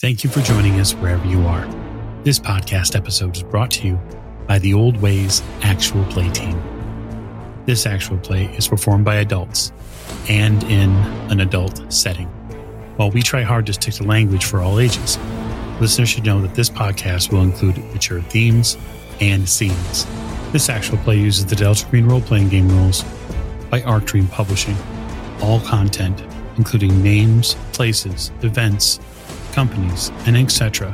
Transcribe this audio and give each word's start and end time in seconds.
Thank 0.00 0.24
you 0.24 0.30
for 0.30 0.40
joining 0.40 0.80
us 0.80 0.94
wherever 0.94 1.26
you 1.26 1.42
are. 1.42 1.68
This 2.24 2.38
podcast 2.38 2.96
episode 2.96 3.36
is 3.36 3.42
brought 3.42 3.70
to 3.72 3.86
you 3.86 4.00
by 4.46 4.58
the 4.58 4.72
Old 4.72 4.96
Ways 5.02 5.42
Actual 5.60 6.02
Play 6.06 6.30
Team. 6.30 6.58
This 7.66 7.84
actual 7.84 8.16
play 8.16 8.46
is 8.56 8.66
performed 8.66 9.04
by 9.04 9.16
adults 9.16 9.72
and 10.26 10.62
in 10.64 10.88
an 11.30 11.40
adult 11.40 11.92
setting. 11.92 12.28
While 12.96 13.10
we 13.10 13.20
try 13.20 13.42
hard 13.42 13.66
to 13.66 13.74
stick 13.74 13.92
to 13.96 14.04
language 14.04 14.46
for 14.46 14.60
all 14.60 14.80
ages, 14.80 15.18
listeners 15.82 16.08
should 16.08 16.24
know 16.24 16.40
that 16.40 16.54
this 16.54 16.70
podcast 16.70 17.30
will 17.30 17.42
include 17.42 17.76
mature 17.92 18.22
themes 18.22 18.78
and 19.20 19.46
scenes. 19.46 20.06
This 20.50 20.70
actual 20.70 20.96
play 20.96 21.18
uses 21.18 21.44
the 21.44 21.56
Delta 21.56 21.84
Green 21.90 22.06
role 22.06 22.22
playing 22.22 22.48
game 22.48 22.70
rules 22.70 23.04
by 23.68 23.82
Arc 23.82 24.06
Dream 24.06 24.28
Publishing. 24.28 24.78
All 25.42 25.60
content, 25.60 26.22
including 26.56 27.02
names, 27.02 27.54
places, 27.74 28.32
events, 28.40 28.98
companies, 29.52 30.10
and 30.26 30.36
etc., 30.36 30.90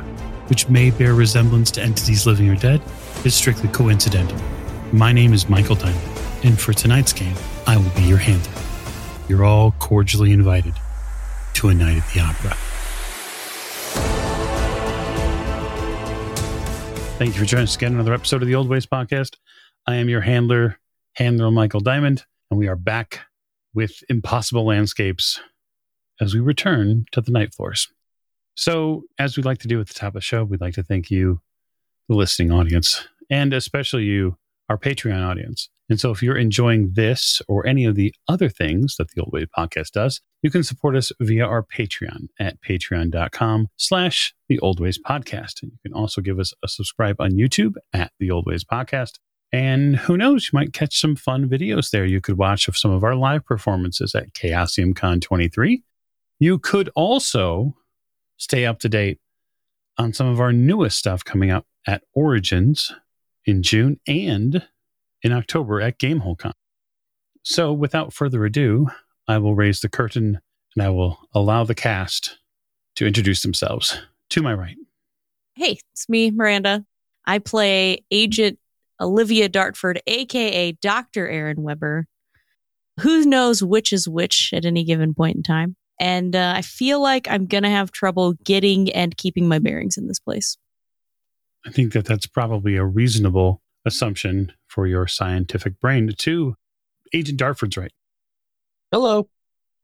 which 0.47 0.69
may 0.69 0.91
bear 0.91 1.13
resemblance 1.13 1.71
to 1.71 1.81
entities 1.81 2.25
living 2.25 2.49
or 2.49 2.55
dead, 2.55 2.81
is 3.25 3.35
strictly 3.35 3.69
coincidental. 3.69 4.37
My 4.91 5.11
name 5.11 5.33
is 5.33 5.49
Michael 5.49 5.75
Diamond, 5.75 6.19
and 6.43 6.59
for 6.59 6.73
tonight's 6.73 7.13
game, 7.13 7.35
I 7.65 7.77
will 7.77 7.89
be 7.95 8.03
your 8.03 8.17
handler. 8.17 8.61
You're 9.27 9.43
all 9.43 9.71
cordially 9.71 10.31
invited 10.31 10.73
to 11.55 11.69
a 11.69 11.73
night 11.73 11.97
at 11.97 12.13
the 12.13 12.21
opera. 12.21 12.55
Thank 17.17 17.33
you 17.33 17.39
for 17.39 17.45
joining 17.45 17.63
us 17.63 17.75
again 17.75 17.93
another 17.93 18.13
episode 18.13 18.43
of 18.43 18.47
the 18.47 18.55
Old 18.55 18.69
Ways 18.69 18.85
Podcast. 18.85 19.37
I 19.87 19.95
am 19.95 20.07
your 20.07 20.21
handler, 20.21 20.77
Handler 21.13 21.49
Michael 21.49 21.79
Diamond, 21.79 22.25
and 22.51 22.59
we 22.59 22.67
are 22.67 22.75
back 22.75 23.21
with 23.73 24.03
Impossible 24.07 24.65
Landscapes 24.65 25.39
as 26.21 26.35
we 26.35 26.39
return 26.39 27.05
to 27.11 27.21
the 27.21 27.31
night 27.31 27.53
floors. 27.55 27.87
So, 28.57 29.03
as 29.19 29.37
we'd 29.37 29.45
like 29.45 29.59
to 29.59 29.67
do 29.67 29.79
at 29.79 29.87
the 29.87 29.93
top 29.93 30.09
of 30.09 30.13
the 30.15 30.21
show, 30.21 30.43
we'd 30.43 30.61
like 30.61 30.73
to 30.73 30.83
thank 30.83 31.11
you, 31.11 31.41
the 32.09 32.15
listening 32.15 32.51
audience, 32.51 33.07
and 33.29 33.53
especially 33.53 34.05
you, 34.05 34.35
our 34.67 34.79
Patreon 34.79 35.23
audience. 35.23 35.69
And 35.89 35.99
so, 35.99 36.09
if 36.09 36.23
you're 36.23 36.35
enjoying 36.35 36.93
this 36.93 37.39
or 37.47 37.67
any 37.67 37.85
of 37.85 37.93
the 37.93 38.15
other 38.27 38.49
things 38.49 38.95
that 38.97 39.11
the 39.11 39.21
Old 39.21 39.31
Ways 39.31 39.45
podcast 39.55 39.91
does, 39.91 40.21
you 40.41 40.49
can 40.49 40.63
support 40.63 40.95
us 40.95 41.11
via 41.21 41.45
our 41.45 41.61
Patreon 41.61 42.29
at 42.39 42.59
patreon.com 42.63 43.67
slash 43.77 44.33
the 44.49 44.57
Old 44.59 44.79
Ways 44.79 44.97
Podcast. 44.97 45.61
You 45.61 45.77
can 45.85 45.93
also 45.93 46.19
give 46.19 46.39
us 46.39 46.51
a 46.63 46.67
subscribe 46.67 47.21
on 47.21 47.33
YouTube 47.33 47.75
at 47.93 48.11
the 48.19 48.31
Old 48.31 48.47
Ways 48.47 48.63
Podcast. 48.63 49.19
And 49.51 49.97
who 49.97 50.17
knows, 50.17 50.45
you 50.51 50.57
might 50.57 50.73
catch 50.73 50.99
some 50.99 51.15
fun 51.15 51.47
videos 51.47 51.91
there. 51.91 52.05
You 52.05 52.21
could 52.21 52.39
watch 52.39 52.67
of 52.67 52.75
some 52.75 52.91
of 52.91 53.03
our 53.03 53.15
live 53.15 53.45
performances 53.45 54.15
at 54.15 54.33
Chaosium 54.33 54.95
Con 54.95 55.19
23. 55.19 55.83
You 56.39 56.57
could 56.57 56.89
also 56.95 57.75
stay 58.37 58.65
up 58.65 58.79
to 58.79 58.89
date 58.89 59.19
on 59.97 60.13
some 60.13 60.27
of 60.27 60.39
our 60.39 60.53
newest 60.53 60.97
stuff 60.97 61.23
coming 61.23 61.51
up 61.51 61.65
at 61.85 62.03
Origins 62.13 62.93
in 63.45 63.63
June 63.63 63.99
and 64.07 64.67
in 65.23 65.31
October 65.31 65.81
at 65.81 65.99
GameholeCon. 65.99 66.53
So, 67.43 67.73
without 67.73 68.13
further 68.13 68.45
ado, 68.45 68.87
I 69.27 69.37
will 69.37 69.55
raise 69.55 69.81
the 69.81 69.89
curtain 69.89 70.39
and 70.75 70.83
I 70.83 70.89
will 70.89 71.19
allow 71.33 71.63
the 71.63 71.75
cast 71.75 72.37
to 72.95 73.07
introduce 73.07 73.41
themselves. 73.41 73.99
To 74.31 74.41
my 74.41 74.53
right. 74.53 74.75
Hey, 75.55 75.79
it's 75.93 76.09
me, 76.09 76.31
Miranda. 76.31 76.85
I 77.25 77.39
play 77.39 78.03
Agent 78.11 78.59
Olivia 78.99 79.47
Dartford, 79.47 80.01
aka 80.05 80.73
Dr. 80.73 81.27
Aaron 81.27 81.63
Weber. 81.63 82.07
Who 82.99 83.25
knows 83.25 83.63
which 83.63 83.93
is 83.93 84.07
which 84.07 84.51
at 84.53 84.65
any 84.65 84.83
given 84.83 85.13
point 85.13 85.37
in 85.37 85.43
time? 85.43 85.75
And 85.99 86.35
uh, 86.35 86.53
I 86.55 86.61
feel 86.61 87.01
like 87.01 87.27
I'm 87.29 87.45
going 87.45 87.63
to 87.63 87.69
have 87.69 87.91
trouble 87.91 88.33
getting 88.43 88.91
and 88.91 89.17
keeping 89.17 89.47
my 89.47 89.59
bearings 89.59 89.97
in 89.97 90.07
this 90.07 90.19
place. 90.19 90.57
I 91.65 91.71
think 91.71 91.93
that 91.93 92.05
that's 92.05 92.27
probably 92.27 92.75
a 92.75 92.85
reasonable 92.85 93.61
assumption 93.85 94.53
for 94.67 94.87
your 94.87 95.07
scientific 95.07 95.79
brain. 95.79 96.11
Too, 96.17 96.55
Agent 97.13 97.39
Dartford's 97.39 97.77
right. 97.77 97.91
Hello, 98.91 99.27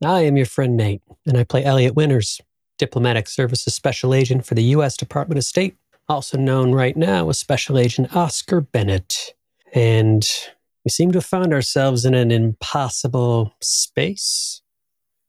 I 0.03 0.21
am 0.21 0.37
your 0.37 0.45
friend 0.45 0.77
Nate, 0.77 1.01
and 1.25 1.37
I 1.37 1.43
play 1.43 1.63
Elliot 1.63 1.95
Winters, 1.95 2.39
Diplomatic 2.77 3.27
Services 3.27 3.73
Special 3.73 4.13
Agent 4.13 4.45
for 4.45 4.55
the 4.55 4.63
U.S. 4.63 4.95
Department 4.95 5.37
of 5.37 5.43
State, 5.43 5.75
also 6.07 6.37
known 6.37 6.71
right 6.71 6.95
now 6.95 7.29
as 7.29 7.39
Special 7.39 7.77
Agent 7.77 8.15
Oscar 8.15 8.61
Bennett. 8.61 9.33
And 9.73 10.27
we 10.85 10.89
seem 10.89 11.11
to 11.11 11.17
have 11.17 11.25
found 11.25 11.53
ourselves 11.53 12.05
in 12.05 12.13
an 12.13 12.31
impossible 12.31 13.53
space. 13.61 14.61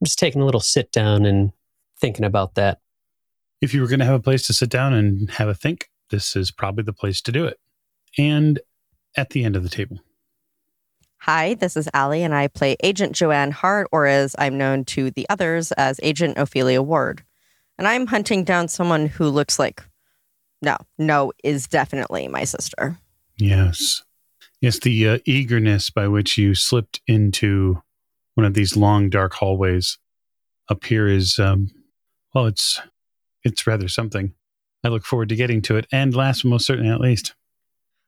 I'm 0.00 0.05
just 0.05 0.19
taking 0.19 0.43
a 0.43 0.44
little 0.44 0.60
sit 0.60 0.93
down 0.93 1.25
and 1.25 1.53
thinking 2.00 2.25
about 2.25 2.55
that. 2.55 2.81
If 3.60 3.72
you 3.72 3.81
were 3.81 3.87
going 3.87 4.00
to 4.00 4.05
have 4.05 4.15
a 4.15 4.21
place 4.21 4.47
to 4.49 4.53
sit 4.53 4.69
down 4.69 4.93
and 4.93 5.31
have 5.31 5.49
a 5.49 5.55
think, 5.55 5.88
this 6.10 6.37
is 6.37 6.50
probably 6.50 6.84
the 6.84 6.93
place 6.93 7.21
to 7.22 7.32
do 7.32 7.47
it. 7.47 7.59
And 8.19 8.60
at 9.16 9.31
the 9.31 9.44
end 9.44 9.56
of 9.56 9.62
the 9.62 9.69
table. 9.69 10.00
Hi, 11.19 11.55
this 11.55 11.77
is 11.77 11.88
Allie, 11.94 12.22
and 12.22 12.34
I 12.34 12.49
play 12.49 12.77
Agent 12.82 13.12
Joanne 13.12 13.50
Hart, 13.50 13.88
or 13.93 14.06
as 14.06 14.37
I'm 14.38 14.59
known 14.59 14.84
to 14.87 15.10
the 15.10 15.27
others 15.31 15.72
as 15.72 15.99
Agent 16.03 16.37
Ophelia 16.37 16.82
Ward. 16.82 17.22
And 17.78 17.88
I'm 17.88 18.06
hunting 18.06 18.44
down 18.44 18.69
someone 18.69 19.06
who 19.06 19.31
looks 19.31 19.59
like, 19.59 19.82
no, 20.61 20.76
no, 20.99 21.32
is 21.43 21.66
definitely 21.66 22.28
my 22.28 22.44
sister. 22.44 22.99
Yes. 23.38 24.03
Yes, 24.61 24.78
the 24.81 25.09
uh, 25.09 25.19
eagerness 25.25 25.91
by 25.91 26.09
which 26.09 26.37
you 26.37 26.55
slipped 26.55 27.00
into 27.06 27.82
one 28.34 28.47
of 28.47 28.55
these 28.55 28.77
long, 28.77 29.11
dark 29.11 29.34
hallways 29.34 29.99
up 30.69 30.84
here 30.84 31.06
is, 31.06 31.39
um, 31.39 31.71
well, 32.34 32.47
it's 32.47 32.81
it's 33.45 33.67
rather 33.67 33.89
something. 33.89 34.33
I 34.83 34.89
look 34.89 35.05
forward 35.05 35.28
to 35.31 35.37
getting 35.37 35.62
to 35.62 35.77
it. 35.77 35.87
And 35.93 36.15
last 36.15 36.43
but 36.43 36.49
most 36.50 36.67
certainly 36.67 36.91
not 36.91 37.00
least. 37.00 37.34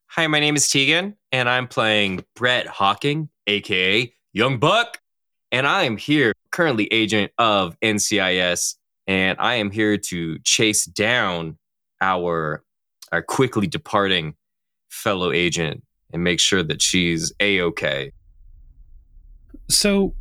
Hi, 0.08 0.26
my 0.26 0.40
name 0.40 0.56
is 0.56 0.68
Tegan, 0.68 1.16
and 1.32 1.48
I'm 1.48 1.68
playing 1.68 2.24
Brett 2.34 2.66
Hawking, 2.66 3.28
aka 3.46 4.12
Young 4.32 4.58
Buck. 4.58 5.00
And 5.52 5.66
I 5.66 5.84
am 5.84 5.96
here, 5.96 6.32
currently 6.50 6.86
agent 6.92 7.32
of 7.38 7.78
NCIS, 7.80 8.74
and 9.06 9.38
I 9.38 9.54
am 9.54 9.70
here 9.70 9.96
to 9.96 10.38
chase 10.40 10.84
down 10.84 11.58
our 12.00 12.62
our 13.12 13.22
quickly 13.22 13.66
departing 13.66 14.34
fellow 14.88 15.32
agent 15.32 15.82
and 16.12 16.24
make 16.24 16.40
sure 16.40 16.62
that 16.62 16.82
she's 16.82 17.32
a 17.40 17.60
okay. 17.60 18.12
So, 19.68 20.14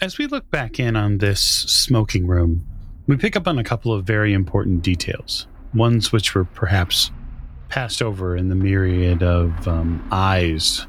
as 0.00 0.18
we 0.18 0.26
look 0.26 0.50
back 0.52 0.78
in 0.78 0.94
on 0.94 1.18
this 1.18 1.40
smoking 1.40 2.26
room, 2.28 2.64
we 3.08 3.16
pick 3.16 3.34
up 3.34 3.48
on 3.48 3.58
a 3.58 3.64
couple 3.64 3.92
of 3.92 4.04
very 4.04 4.32
important 4.32 4.82
details, 4.82 5.48
ones 5.74 6.12
which 6.12 6.34
were 6.34 6.44
perhaps 6.44 7.10
passed 7.68 8.00
over 8.00 8.36
in 8.36 8.48
the 8.48 8.54
myriad 8.54 9.22
of 9.22 9.66
um, 9.66 10.06
eyes 10.12 10.86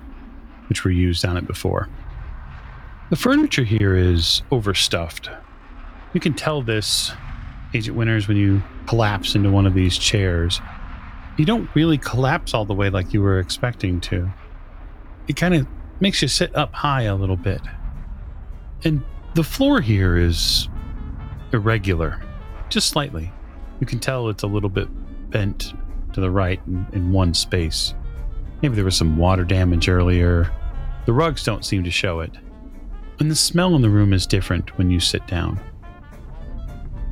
which 0.67 0.85
were 0.85 0.91
used 0.91 1.25
on 1.25 1.35
it 1.35 1.47
before. 1.47 1.89
The 3.09 3.15
furniture 3.15 3.63
here 3.63 3.95
is 3.95 4.43
overstuffed. 4.51 5.31
You 6.13 6.19
can 6.19 6.35
tell 6.35 6.61
this, 6.61 7.11
Agent 7.73 7.97
Winters, 7.97 8.27
when 8.27 8.37
you 8.37 8.61
collapse 8.85 9.33
into 9.33 9.49
one 9.49 9.65
of 9.65 9.73
these 9.73 9.97
chairs. 9.97 10.61
You 11.37 11.45
don't 11.45 11.73
really 11.73 11.97
collapse 11.97 12.53
all 12.53 12.65
the 12.65 12.73
way 12.75 12.91
like 12.91 13.13
you 13.13 13.21
were 13.23 13.39
expecting 13.39 13.99
to. 14.01 14.31
It 15.27 15.35
kind 15.35 15.55
of 15.55 15.67
makes 15.99 16.21
you 16.21 16.27
sit 16.27 16.55
up 16.55 16.73
high 16.73 17.03
a 17.03 17.15
little 17.15 17.35
bit. 17.35 17.61
And 18.83 19.03
the 19.33 19.43
floor 19.43 19.81
here 19.81 20.17
is 20.17 20.69
irregular, 21.53 22.21
just 22.69 22.89
slightly. 22.89 23.31
You 23.79 23.87
can 23.87 23.99
tell 23.99 24.29
it's 24.29 24.43
a 24.43 24.47
little 24.47 24.69
bit 24.69 24.87
bent 25.29 25.73
to 26.13 26.21
the 26.21 26.31
right 26.31 26.59
in, 26.67 26.87
in, 26.93 27.11
one 27.11 27.33
space. 27.33 27.93
Maybe 28.61 28.75
there 28.75 28.85
was 28.85 28.97
some 28.97 29.17
water 29.17 29.43
damage 29.43 29.87
earlier. 29.87 30.51
The 31.05 31.13
rugs 31.13 31.43
don't 31.43 31.63
seem 31.63 31.83
to 31.83 31.91
show 31.91 32.19
it. 32.19 32.31
And 33.19 33.29
the 33.29 33.35
smell 33.35 33.75
in 33.75 33.81
the 33.81 33.89
room 33.89 34.13
is 34.13 34.25
different 34.25 34.77
when 34.77 34.89
you 34.89 34.99
sit 34.99 35.25
down. 35.27 35.59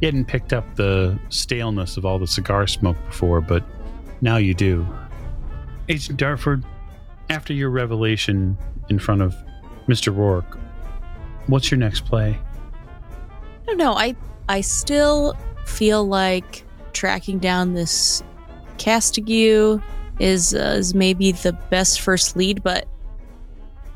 You 0.02 0.08
hadn't 0.08 0.26
picked 0.26 0.54
up 0.54 0.76
the 0.76 1.20
staleness 1.30 1.98
of 1.98 2.06
all 2.06 2.20
the 2.20 2.28
cigar 2.28 2.68
smoke 2.68 2.98
before, 3.08 3.42
but 3.42 3.64
now 4.22 4.38
you 4.38 4.54
do. 4.54 4.88
Agent 5.90 6.18
Dartford, 6.18 6.64
after 7.30 7.54
your 7.54 7.70
revelation 7.70 8.58
in 8.90 9.00
front 9.00 9.22
of 9.22 9.36
Mr. 9.88 10.16
Rourke, 10.16 10.58
what's 11.48 11.72
your 11.72 11.80
next 11.80 12.06
play? 12.06 12.40
I 13.64 13.66
don't 13.66 13.78
know. 13.78 13.94
I 13.94 14.16
I 14.50 14.62
still 14.62 15.36
feel 15.66 16.06
like 16.06 16.64
tracking 16.94 17.40
down 17.40 17.74
this 17.74 18.24
Castaigne 18.78 19.82
is 20.20 20.54
uh, 20.54 20.76
is 20.78 20.94
maybe 20.94 21.32
the 21.32 21.54
best 21.70 22.02
first 22.02 22.36
lead, 22.36 22.64
but 22.64 22.88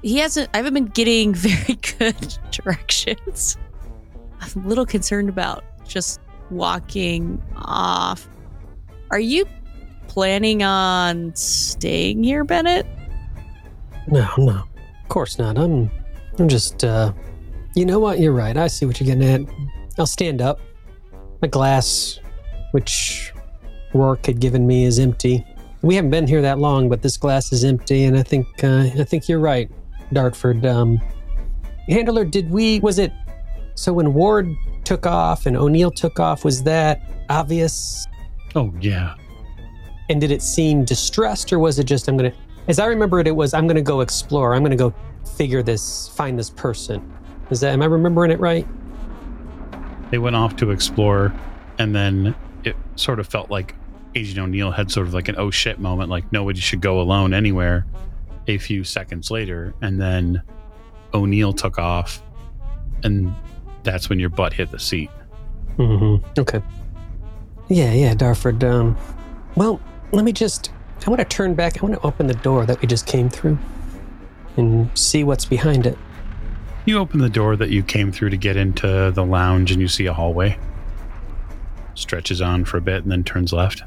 he 0.02 0.18
hasn't. 0.18 0.50
I 0.54 0.58
haven't 0.58 0.74
been 0.74 0.86
getting 0.88 1.34
very 1.36 1.76
good 2.00 2.38
directions. 2.52 3.58
I'm 4.42 4.66
a 4.66 4.68
little 4.68 4.86
concerned 4.86 5.30
about 5.30 5.64
just 5.88 6.20
walking 6.50 7.42
off. 7.56 8.28
Are 9.12 9.20
you 9.20 9.46
planning 10.08 10.64
on 10.64 11.36
staying 11.36 12.24
here, 12.24 12.44
Bennett? 12.44 12.86
No, 14.08 14.28
no, 14.38 14.64
of 15.04 15.10
course 15.10 15.38
not. 15.38 15.58
I'm, 15.58 15.92
I'm 16.40 16.50
just. 16.50 16.84
uh 16.84 17.14
You 17.76 17.86
know 17.86 18.00
what? 18.00 18.20
You're 18.20 18.34
right. 18.34 18.56
I 18.58 18.68
see 18.68 18.86
what 18.86 19.00
you're 19.00 19.16
getting 19.16 19.48
at. 19.48 19.54
I'll 19.98 20.06
stand 20.06 20.42
up. 20.42 20.60
My 21.42 21.48
glass 21.48 22.20
which 22.72 23.34
Rourke 23.94 24.26
had 24.26 24.40
given 24.40 24.66
me, 24.66 24.86
is 24.86 25.00
empty. 25.00 25.46
We 25.82 25.96
haven't 25.96 26.12
been 26.12 26.28
here 26.28 26.42
that 26.42 26.60
long, 26.60 26.90
but 26.90 27.02
this 27.02 27.18
glass 27.18 27.52
is 27.52 27.64
empty, 27.64 28.06
and 28.06 28.18
I 28.18 28.24
think 28.24 28.48
uh, 28.64 28.90
I 28.98 29.04
think 29.04 29.28
you're 29.28 29.40
right, 29.40 29.70
Dartford. 30.14 30.66
Um, 30.66 31.00
Handler, 31.90 32.26
did 32.26 32.50
we? 32.50 32.80
Was 32.80 33.00
it? 33.00 33.12
So 33.76 33.94
when 33.94 34.14
Ward 34.14 34.54
took 34.84 35.06
off 35.06 35.46
and 35.46 35.58
O'Neill 35.58 35.92
took 35.92 36.20
off, 36.20 36.46
was 36.46 36.64
that 36.64 37.02
obvious? 37.30 38.06
Oh, 38.56 38.74
yeah. 38.80 39.16
And 40.10 40.20
did 40.20 40.30
it 40.30 40.42
seem 40.42 40.86
distressed, 40.86 41.52
or 41.52 41.60
was 41.60 41.80
it 41.80 41.86
just 41.86 42.08
I'm 42.08 42.18
gonna? 42.18 42.34
As 42.68 42.80
I 42.80 42.86
remember 42.86 43.20
it, 43.20 43.28
it 43.28 43.36
was 43.36 43.54
I'm 43.54 43.68
gonna 43.68 43.82
go 43.82 44.02
explore. 44.02 44.54
I'm 44.54 44.64
gonna 44.64 44.76
go 44.76 44.94
figure 45.36 45.64
this, 45.64 46.10
find 46.10 46.38
this 46.38 46.50
person. 46.50 47.12
Is 47.52 47.60
that? 47.60 47.74
Am 47.74 47.82
I 47.82 47.86
remembering 47.86 48.32
it 48.32 48.40
right? 48.40 48.66
They 50.10 50.18
went 50.18 50.36
off 50.36 50.56
to 50.58 50.72
explore, 50.72 51.34
and 51.78 51.94
then 51.94 52.34
it 52.64 52.76
sort 52.96 53.20
of 53.20 53.28
felt 53.28 53.52
like 53.52 53.76
Agent 54.16 54.40
O'Neill 54.40 54.72
had 54.72 54.90
sort 54.90 55.08
of 55.08 55.14
like 55.14 55.28
an 55.28 55.36
oh 55.38 55.52
shit 55.52 55.80
moment, 55.80 56.10
like 56.10 56.32
nobody 56.32 56.60
should 56.60 56.82
go 56.82 57.00
alone 57.00 57.34
anywhere. 57.34 57.86
A 58.48 58.58
few 58.58 58.84
seconds 58.84 59.30
later, 59.30 59.74
and 59.82 60.02
then 60.02 60.42
O'Neill 61.14 61.54
took 61.54 61.78
off, 61.78 62.24
and 63.04 63.34
that's 63.84 64.10
when 64.10 64.20
your 64.20 64.30
butt 64.30 64.54
hit 64.54 64.72
the 64.72 64.80
seat. 64.80 65.10
Mm-hmm. 65.78 66.40
Okay. 66.40 66.62
Yeah, 67.70 67.94
yeah, 67.94 68.14
Dartford. 68.14 68.64
Um, 68.64 68.98
well, 69.56 69.80
let 70.12 70.26
me 70.26 70.32
just. 70.32 70.72
I 71.06 71.10
want 71.10 71.20
to 71.20 71.26
turn 71.26 71.56
back. 71.56 71.78
I 71.78 71.86
want 71.86 71.96
to 72.00 72.08
open 72.08 72.28
the 72.28 72.34
door 72.36 72.66
that 72.66 72.82
we 72.82 72.88
just 72.88 73.08
came 73.08 73.30
through, 73.30 73.58
and 74.58 74.90
see 74.98 75.24
what's 75.24 75.46
behind 75.46 75.86
it. 75.86 75.98
You 76.92 76.98
open 76.98 77.20
the 77.20 77.30
door 77.30 77.56
that 77.56 77.70
you 77.70 77.84
came 77.84 78.12
through 78.12 78.32
to 78.32 78.38
get 78.38 78.58
into 78.58 79.12
the 79.16 79.24
lounge, 79.24 79.72
and 79.72 79.80
you 79.80 79.88
see 79.88 80.08
a 80.08 80.14
hallway. 80.14 80.60
Stretches 81.94 82.42
on 82.42 82.66
for 82.66 82.76
a 82.76 82.82
bit 82.82 83.04
and 83.04 83.10
then 83.10 83.24
turns 83.24 83.54
left. 83.54 83.82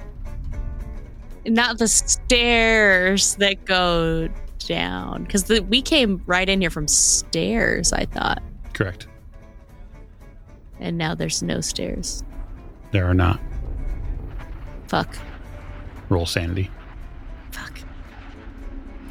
Not 1.44 1.76
the 1.76 1.86
stairs 1.86 3.34
that 3.34 3.62
go 3.66 4.30
down. 4.60 5.24
Because 5.24 5.46
we 5.68 5.82
came 5.82 6.22
right 6.24 6.48
in 6.48 6.62
here 6.62 6.70
from 6.70 6.88
stairs, 6.88 7.92
I 7.92 8.06
thought. 8.06 8.42
Correct. 8.72 9.06
And 10.80 10.96
now 10.96 11.14
there's 11.14 11.42
no 11.42 11.60
stairs. 11.60 12.24
There 12.90 13.04
are 13.04 13.12
not. 13.12 13.38
Fuck. 14.88 15.14
Roll 16.08 16.24
sanity. 16.24 16.70
Fuck. 17.50 17.80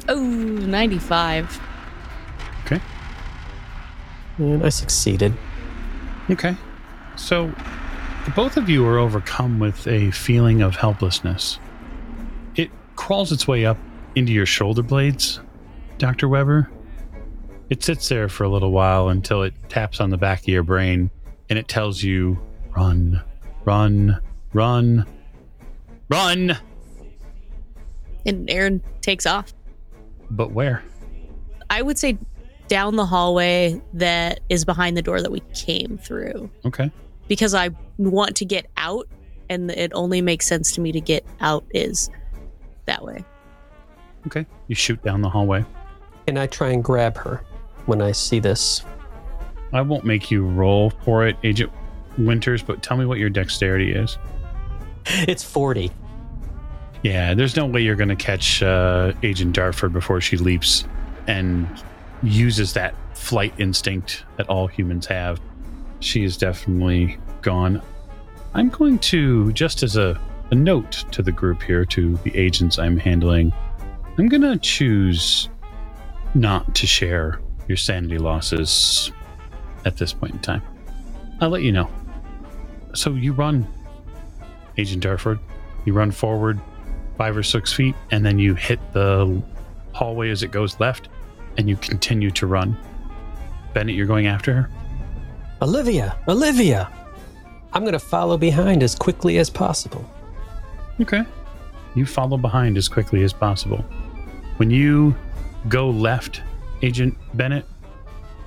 Oh, 0.08 0.20
95. 0.20 1.60
Okay. 2.64 2.80
And 4.38 4.64
I 4.64 4.68
succeeded. 4.68 5.32
Okay. 6.30 6.56
So, 7.16 7.52
both 8.34 8.56
of 8.56 8.68
you 8.68 8.86
are 8.86 8.98
overcome 8.98 9.58
with 9.58 9.86
a 9.86 10.10
feeling 10.10 10.62
of 10.62 10.76
helplessness. 10.76 11.58
It 12.56 12.70
crawls 12.96 13.30
its 13.32 13.46
way 13.46 13.64
up 13.64 13.78
into 14.14 14.32
your 14.32 14.46
shoulder 14.46 14.82
blades, 14.82 15.40
Dr. 15.98 16.28
Weber. 16.28 16.70
It 17.70 17.82
sits 17.82 18.08
there 18.08 18.28
for 18.28 18.44
a 18.44 18.48
little 18.48 18.72
while 18.72 19.08
until 19.08 19.42
it 19.42 19.54
taps 19.68 20.00
on 20.00 20.10
the 20.10 20.16
back 20.16 20.40
of 20.40 20.48
your 20.48 20.62
brain 20.62 21.10
and 21.48 21.58
it 21.58 21.68
tells 21.68 22.02
you 22.02 22.38
run, 22.76 23.22
run, 23.64 24.20
run, 24.52 25.06
run. 26.08 26.58
And 28.26 28.50
Aaron 28.50 28.82
takes 29.00 29.26
off. 29.26 29.52
But 30.30 30.52
where? 30.52 30.82
I 31.70 31.82
would 31.82 31.98
say 31.98 32.18
down 32.68 32.96
the 32.96 33.06
hallway 33.06 33.80
that 33.94 34.40
is 34.48 34.64
behind 34.64 34.96
the 34.96 35.02
door 35.02 35.20
that 35.20 35.30
we 35.30 35.40
came 35.54 35.98
through. 35.98 36.50
Okay. 36.64 36.90
Because 37.28 37.54
I 37.54 37.70
want 37.98 38.36
to 38.36 38.44
get 38.44 38.66
out, 38.76 39.08
and 39.48 39.70
it 39.70 39.92
only 39.94 40.20
makes 40.22 40.46
sense 40.46 40.72
to 40.72 40.80
me 40.80 40.92
to 40.92 41.00
get 41.00 41.24
out 41.40 41.64
is 41.70 42.10
that 42.86 43.04
way. 43.04 43.24
Okay. 44.26 44.46
You 44.68 44.74
shoot 44.74 45.02
down 45.02 45.20
the 45.20 45.28
hallway. 45.28 45.64
And 46.26 46.38
I 46.38 46.46
try 46.46 46.70
and 46.70 46.82
grab 46.82 47.16
her 47.18 47.42
when 47.86 48.00
I 48.00 48.12
see 48.12 48.40
this. 48.40 48.82
I 49.72 49.82
won't 49.82 50.04
make 50.04 50.30
you 50.30 50.46
roll 50.46 50.90
for 51.04 51.26
it, 51.26 51.36
Agent 51.42 51.72
Winters, 52.16 52.62
but 52.62 52.82
tell 52.82 52.96
me 52.96 53.04
what 53.04 53.18
your 53.18 53.30
dexterity 53.30 53.92
is. 53.92 54.18
It's 55.06 55.44
40. 55.44 55.90
Yeah, 57.02 57.34
there's 57.34 57.56
no 57.56 57.66
way 57.66 57.82
you're 57.82 57.96
going 57.96 58.08
to 58.08 58.16
catch 58.16 58.62
uh, 58.62 59.12
Agent 59.22 59.54
Dartford 59.54 59.92
before 59.92 60.22
she 60.22 60.38
leaps 60.38 60.86
and 61.26 61.68
uses 62.24 62.72
that 62.72 62.94
flight 63.16 63.54
instinct 63.58 64.24
that 64.36 64.48
all 64.48 64.66
humans 64.66 65.06
have. 65.06 65.40
She 66.00 66.24
is 66.24 66.36
definitely 66.36 67.18
gone. 67.42 67.82
I'm 68.54 68.68
going 68.68 68.98
to, 69.00 69.52
just 69.52 69.82
as 69.82 69.96
a, 69.96 70.20
a 70.50 70.54
note 70.54 71.04
to 71.12 71.22
the 71.22 71.32
group 71.32 71.62
here, 71.62 71.84
to 71.86 72.16
the 72.18 72.36
agents 72.36 72.78
I'm 72.78 72.96
handling, 72.96 73.52
I'm 74.18 74.28
going 74.28 74.42
to 74.42 74.56
choose 74.58 75.48
not 76.34 76.74
to 76.74 76.86
share 76.86 77.40
your 77.68 77.76
sanity 77.76 78.18
losses 78.18 79.10
at 79.84 79.96
this 79.96 80.12
point 80.12 80.34
in 80.34 80.38
time. 80.40 80.62
I'll 81.40 81.50
let 81.50 81.62
you 81.62 81.72
know. 81.72 81.90
So 82.94 83.14
you 83.14 83.32
run, 83.32 83.66
Agent 84.78 85.02
Dartford. 85.02 85.38
You 85.84 85.92
run 85.92 86.10
forward 86.10 86.60
five 87.18 87.36
or 87.36 87.42
six 87.42 87.72
feet, 87.72 87.94
and 88.10 88.24
then 88.24 88.38
you 88.38 88.54
hit 88.54 88.80
the 88.92 89.42
hallway 89.92 90.30
as 90.30 90.42
it 90.42 90.50
goes 90.50 90.78
left, 90.80 91.08
and 91.56 91.68
you 91.68 91.76
continue 91.76 92.30
to 92.32 92.46
run. 92.46 92.76
Bennett, 93.72 93.94
you're 93.94 94.06
going 94.06 94.26
after 94.26 94.54
her? 94.54 94.70
Olivia! 95.62 96.16
Olivia! 96.28 96.90
I'm 97.72 97.82
going 97.82 97.92
to 97.92 97.98
follow 97.98 98.38
behind 98.38 98.82
as 98.82 98.94
quickly 98.94 99.38
as 99.38 99.50
possible. 99.50 100.08
Okay. 101.00 101.22
You 101.94 102.06
follow 102.06 102.36
behind 102.36 102.76
as 102.76 102.88
quickly 102.88 103.22
as 103.24 103.32
possible. 103.32 103.84
When 104.58 104.70
you 104.70 105.14
go 105.68 105.90
left, 105.90 106.42
Agent 106.82 107.16
Bennett, 107.34 107.64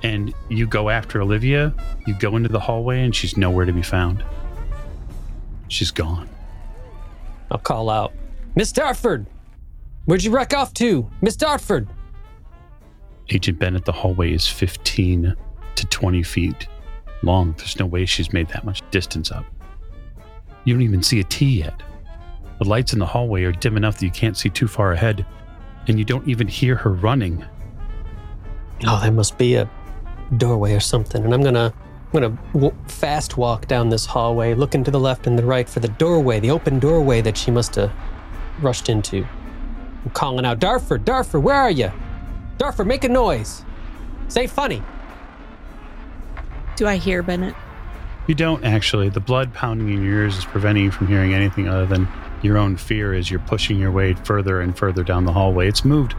and 0.02 0.32
you 0.48 0.66
go 0.66 0.88
after 0.88 1.20
Olivia, 1.20 1.74
you 2.06 2.14
go 2.14 2.36
into 2.36 2.48
the 2.48 2.60
hallway 2.60 3.02
and 3.04 3.14
she's 3.14 3.36
nowhere 3.36 3.66
to 3.66 3.72
be 3.72 3.82
found. 3.82 4.24
She's 5.68 5.90
gone. 5.90 6.28
I'll 7.50 7.58
call 7.58 7.90
out, 7.90 8.12
Miss 8.54 8.72
Dartford! 8.72 9.26
Where'd 10.04 10.24
you 10.24 10.30
wreck 10.30 10.54
off 10.54 10.72
to? 10.74 11.10
Miss 11.20 11.36
Dartford! 11.36 11.88
Agent 13.30 13.58
Bennett, 13.58 13.84
the 13.84 13.92
hallway 13.92 14.32
is 14.32 14.46
15 14.46 15.34
to 15.74 15.86
20 15.86 16.22
feet 16.22 16.66
long. 17.22 17.54
There's 17.58 17.78
no 17.78 17.86
way 17.86 18.06
she's 18.06 18.32
made 18.32 18.48
that 18.48 18.64
much 18.64 18.82
distance 18.90 19.30
up. 19.30 19.44
You 20.64 20.74
don't 20.74 20.82
even 20.82 21.02
see 21.02 21.20
a 21.20 21.24
T 21.24 21.60
yet. 21.60 21.82
The 22.58 22.68
lights 22.68 22.92
in 22.92 22.98
the 22.98 23.06
hallway 23.06 23.44
are 23.44 23.52
dim 23.52 23.76
enough 23.76 23.98
that 23.98 24.04
you 24.04 24.10
can't 24.10 24.36
see 24.36 24.48
too 24.48 24.66
far 24.66 24.92
ahead, 24.92 25.24
and 25.86 25.98
you 25.98 26.04
don't 26.04 26.26
even 26.26 26.48
hear 26.48 26.74
her 26.74 26.92
running. 26.92 27.44
Oh, 28.86 29.00
there 29.00 29.12
must 29.12 29.38
be 29.38 29.54
a 29.56 29.70
doorway 30.36 30.74
or 30.74 30.80
something. 30.80 31.24
And 31.24 31.32
I'm 31.32 31.42
gonna, 31.42 31.72
I'm 31.76 32.12
gonna 32.12 32.38
w- 32.52 32.74
fast 32.86 33.36
walk 33.36 33.66
down 33.66 33.88
this 33.88 34.06
hallway, 34.06 34.54
looking 34.54 34.84
to 34.84 34.90
the 34.90 35.00
left 35.00 35.26
and 35.26 35.38
the 35.38 35.44
right 35.44 35.68
for 35.68 35.80
the 35.80 35.88
doorway, 35.88 36.40
the 36.40 36.50
open 36.50 36.78
doorway 36.78 37.20
that 37.20 37.36
she 37.36 37.50
must 37.50 37.74
have 37.76 37.92
rushed 38.60 38.88
into. 38.88 39.26
I'm 40.04 40.10
calling 40.10 40.44
out, 40.44 40.58
Dartford, 40.58 41.04
Dartford, 41.04 41.42
where 41.42 41.56
are 41.56 41.70
you? 41.70 41.92
Dartford, 42.58 42.86
make 42.86 43.04
a 43.04 43.08
noise. 43.08 43.64
Say 44.28 44.46
funny. 44.46 44.82
Do 46.76 46.86
I 46.86 46.96
hear 46.96 47.22
Bennett? 47.22 47.54
You 48.26 48.34
don't 48.34 48.64
actually. 48.64 49.08
The 49.08 49.20
blood 49.20 49.54
pounding 49.54 49.88
in 49.88 50.04
your 50.04 50.22
ears 50.22 50.36
is 50.36 50.44
preventing 50.44 50.84
you 50.84 50.90
from 50.90 51.06
hearing 51.06 51.32
anything 51.32 51.68
other 51.68 51.86
than 51.86 52.06
your 52.42 52.58
own 52.58 52.76
fear 52.76 53.14
as 53.14 53.30
you're 53.30 53.40
pushing 53.40 53.78
your 53.78 53.90
way 53.90 54.14
further 54.14 54.60
and 54.60 54.76
further 54.76 55.02
down 55.02 55.24
the 55.24 55.32
hallway. 55.32 55.68
It's 55.68 55.84
moved 55.84 56.14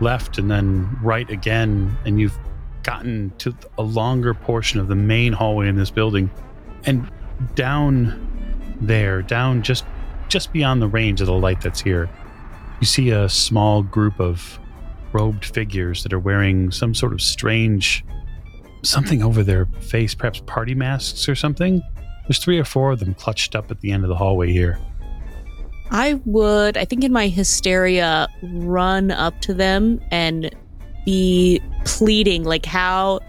left 0.00 0.38
and 0.38 0.50
then 0.50 0.98
right 1.02 1.28
again, 1.30 1.96
and 2.04 2.20
you've 2.20 2.38
gotten 2.82 3.32
to 3.38 3.54
a 3.76 3.82
longer 3.82 4.32
portion 4.32 4.80
of 4.80 4.88
the 4.88 4.94
main 4.94 5.32
hallway 5.32 5.68
in 5.68 5.76
this 5.76 5.90
building. 5.90 6.30
And 6.84 7.10
down 7.54 8.26
there, 8.80 9.22
down 9.22 9.62
just 9.62 9.84
just 10.28 10.52
beyond 10.52 10.80
the 10.80 10.88
range 10.88 11.20
of 11.20 11.26
the 11.26 11.34
light 11.34 11.60
that's 11.60 11.80
here, 11.80 12.08
you 12.80 12.86
see 12.86 13.10
a 13.10 13.28
small 13.28 13.82
group 13.82 14.20
of 14.20 14.58
robed 15.12 15.44
figures 15.44 16.02
that 16.02 16.12
are 16.12 16.18
wearing 16.18 16.70
some 16.70 16.94
sort 16.94 17.12
of 17.12 17.20
strange 17.20 18.04
something 18.82 19.22
over 19.22 19.42
their 19.42 19.66
face, 19.80 20.14
perhaps 20.14 20.40
party 20.46 20.74
masks 20.74 21.28
or 21.28 21.34
something. 21.34 21.82
There's 22.26 22.38
three 22.38 22.58
or 22.58 22.64
four 22.64 22.92
of 22.92 23.00
them 23.00 23.14
clutched 23.14 23.54
up 23.54 23.70
at 23.70 23.80
the 23.80 23.92
end 23.92 24.04
of 24.04 24.08
the 24.08 24.16
hallway 24.16 24.52
here. 24.52 24.78
I 25.90 26.14
would, 26.24 26.76
I 26.76 26.84
think 26.84 27.02
in 27.02 27.12
my 27.12 27.28
hysteria, 27.28 28.28
run 28.42 29.10
up 29.10 29.40
to 29.42 29.54
them 29.54 30.00
and 30.10 30.54
be 31.04 31.60
pleading, 31.84 32.44
like, 32.44 32.64
how, 32.64 33.20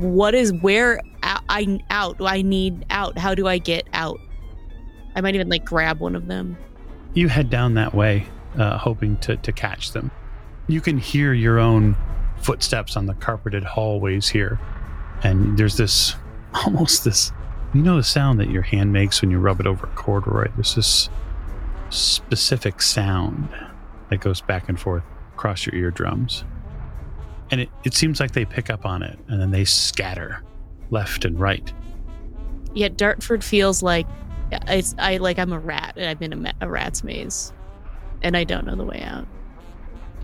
what 0.00 0.34
is, 0.34 0.52
where 0.54 1.00
I, 1.22 1.40
I 1.48 1.80
out? 1.90 2.18
Do 2.18 2.26
I 2.26 2.42
need 2.42 2.84
out? 2.90 3.16
How 3.16 3.34
do 3.34 3.46
I 3.46 3.58
get 3.58 3.86
out? 3.92 4.18
I 5.14 5.20
might 5.20 5.34
even 5.34 5.48
like 5.48 5.64
grab 5.64 6.00
one 6.00 6.16
of 6.16 6.26
them. 6.26 6.56
You 7.14 7.28
head 7.28 7.48
down 7.48 7.74
that 7.74 7.94
way, 7.94 8.26
uh, 8.58 8.76
hoping 8.76 9.16
to, 9.18 9.36
to 9.36 9.52
catch 9.52 9.92
them. 9.92 10.10
You 10.68 10.80
can 10.80 10.98
hear 10.98 11.32
your 11.32 11.58
own 11.58 11.96
footsteps 12.38 12.96
on 12.96 13.06
the 13.06 13.14
carpeted 13.14 13.64
hallways 13.64 14.28
here. 14.28 14.58
And 15.22 15.56
there's 15.58 15.76
this 15.76 16.14
almost 16.54 17.04
this 17.04 17.32
You 17.74 17.82
know 17.82 17.96
the 17.96 18.04
sound 18.04 18.40
that 18.40 18.50
your 18.50 18.62
hand 18.62 18.92
makes 18.92 19.20
when 19.20 19.30
you 19.30 19.38
rub 19.38 19.60
it 19.60 19.66
over 19.66 19.86
a 19.86 19.90
corduroy? 19.90 20.50
There's 20.54 20.74
this 20.74 21.08
specific 21.90 22.82
sound 22.82 23.48
that 24.10 24.20
goes 24.20 24.40
back 24.40 24.68
and 24.68 24.78
forth 24.78 25.04
across 25.34 25.66
your 25.66 25.74
eardrums. 25.74 26.44
And 27.50 27.60
it, 27.60 27.68
it 27.84 27.94
seems 27.94 28.18
like 28.18 28.32
they 28.32 28.44
pick 28.44 28.70
up 28.70 28.84
on 28.84 29.02
it 29.02 29.18
and 29.28 29.40
then 29.40 29.50
they 29.50 29.64
scatter 29.64 30.42
left 30.90 31.24
and 31.24 31.38
right. 31.38 31.72
Yet 32.74 32.96
Dartford 32.96 33.44
feels 33.44 33.82
like 33.82 34.06
it's, 34.68 34.94
I 34.98 35.16
like 35.18 35.38
I'm 35.38 35.52
a 35.52 35.58
rat 35.58 35.94
and 35.96 36.06
I'm 36.06 36.22
in 36.22 36.46
a, 36.46 36.54
a 36.60 36.68
rat's 36.68 37.02
maze, 37.02 37.52
and 38.22 38.36
I 38.36 38.44
don't 38.44 38.66
know 38.66 38.76
the 38.76 38.84
way 38.84 39.02
out. 39.02 39.26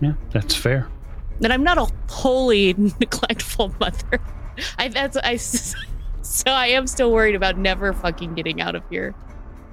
Yeah, 0.01 0.13
that's 0.31 0.55
fair. 0.55 0.87
And 1.43 1.51
I'm 1.51 1.63
not 1.63 1.77
a 1.77 1.87
wholly 2.11 2.73
neglectful 2.99 3.73
mother. 3.79 4.19
I 4.77 4.87
that's 4.89 5.17
I 5.17 5.35
so 6.21 6.51
I 6.51 6.67
am 6.67 6.87
still 6.87 7.11
worried 7.11 7.35
about 7.35 7.57
never 7.57 7.93
fucking 7.93 8.35
getting 8.35 8.61
out 8.61 8.75
of 8.75 8.83
here. 8.89 9.15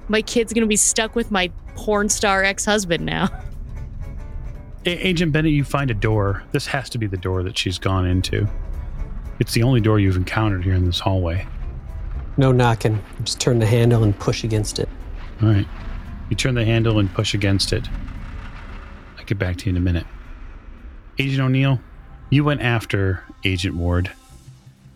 My 0.07 0.21
kid's 0.21 0.53
gonna 0.53 0.67
be 0.67 0.75
stuck 0.75 1.15
with 1.15 1.31
my 1.31 1.51
porn 1.75 2.09
star 2.09 2.43
ex 2.43 2.65
husband 2.65 3.05
now. 3.05 3.29
A- 4.85 5.07
Agent 5.07 5.31
Bennett, 5.31 5.51
you 5.51 5.63
find 5.63 5.91
a 5.91 5.93
door. 5.93 6.43
This 6.51 6.65
has 6.67 6.89
to 6.89 6.97
be 6.97 7.07
the 7.07 7.17
door 7.17 7.43
that 7.43 7.57
she's 7.57 7.77
gone 7.77 8.07
into. 8.07 8.47
It's 9.39 9.53
the 9.53 9.63
only 9.63 9.81
door 9.81 9.99
you've 9.99 10.17
encountered 10.17 10.63
here 10.63 10.73
in 10.73 10.85
this 10.85 10.99
hallway. 10.99 11.47
No 12.37 12.51
knocking. 12.51 13.03
Just 13.23 13.39
turn 13.39 13.59
the 13.59 13.65
handle 13.65 14.03
and 14.03 14.17
push 14.17 14.43
against 14.43 14.79
it. 14.79 14.89
All 15.41 15.49
right. 15.49 15.67
You 16.29 16.35
turn 16.35 16.55
the 16.55 16.65
handle 16.65 16.99
and 16.99 17.13
push 17.13 17.33
against 17.33 17.73
it. 17.73 17.87
Get 19.31 19.39
back 19.39 19.55
to 19.59 19.67
you 19.67 19.69
in 19.69 19.77
a 19.77 19.79
minute. 19.79 20.05
Agent 21.17 21.41
O'Neill, 21.41 21.79
you 22.31 22.43
went 22.43 22.61
after 22.61 23.23
Agent 23.45 23.75
Ward 23.75 24.11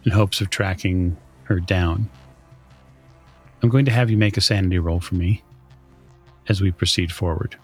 in 0.04 0.12
hopes 0.12 0.42
of 0.42 0.50
tracking 0.50 1.16
her 1.44 1.62
down. 1.62 2.10
I'm 3.64 3.70
going 3.70 3.86
to 3.86 3.94
have 3.94 4.12
you 4.12 4.18
make 4.18 4.36
a 4.36 4.42
sanity 4.42 4.78
roll 4.78 5.00
for 5.00 5.16
me 5.16 5.42
as 6.50 6.60
we 6.60 6.74
proceed 6.74 7.14
forward. 7.14 7.56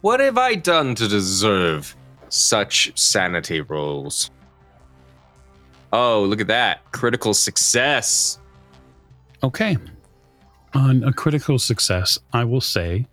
What 0.00 0.18
have 0.18 0.36
I 0.36 0.56
done 0.56 0.96
to 0.96 1.06
deserve 1.06 1.94
such 2.28 2.90
sanity 2.98 3.60
rolls? 3.60 4.32
Oh, 5.92 6.24
look 6.24 6.40
at 6.40 6.48
that. 6.48 6.90
Critical 6.90 7.34
success. 7.34 8.40
Okay. 9.44 9.76
On 10.74 11.04
a 11.04 11.12
critical 11.12 11.56
success, 11.60 12.18
I 12.32 12.42
will 12.42 12.60
say 12.60 13.06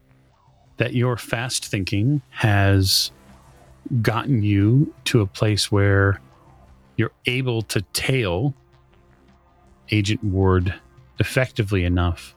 that 0.82 0.96
your 0.96 1.16
fast 1.16 1.68
thinking 1.68 2.24
has 2.32 3.12
gotten 4.02 4.42
you 4.42 4.92
to 5.06 5.22
a 5.22 5.28
place 5.28 5.72
where 5.72 6.20
you're 6.96 7.12
able 7.28 7.62
to 7.62 7.84
tail 7.94 8.56
Agent 9.92 10.24
Ward 10.24 10.74
effectively 11.20 11.86
enough 11.86 12.34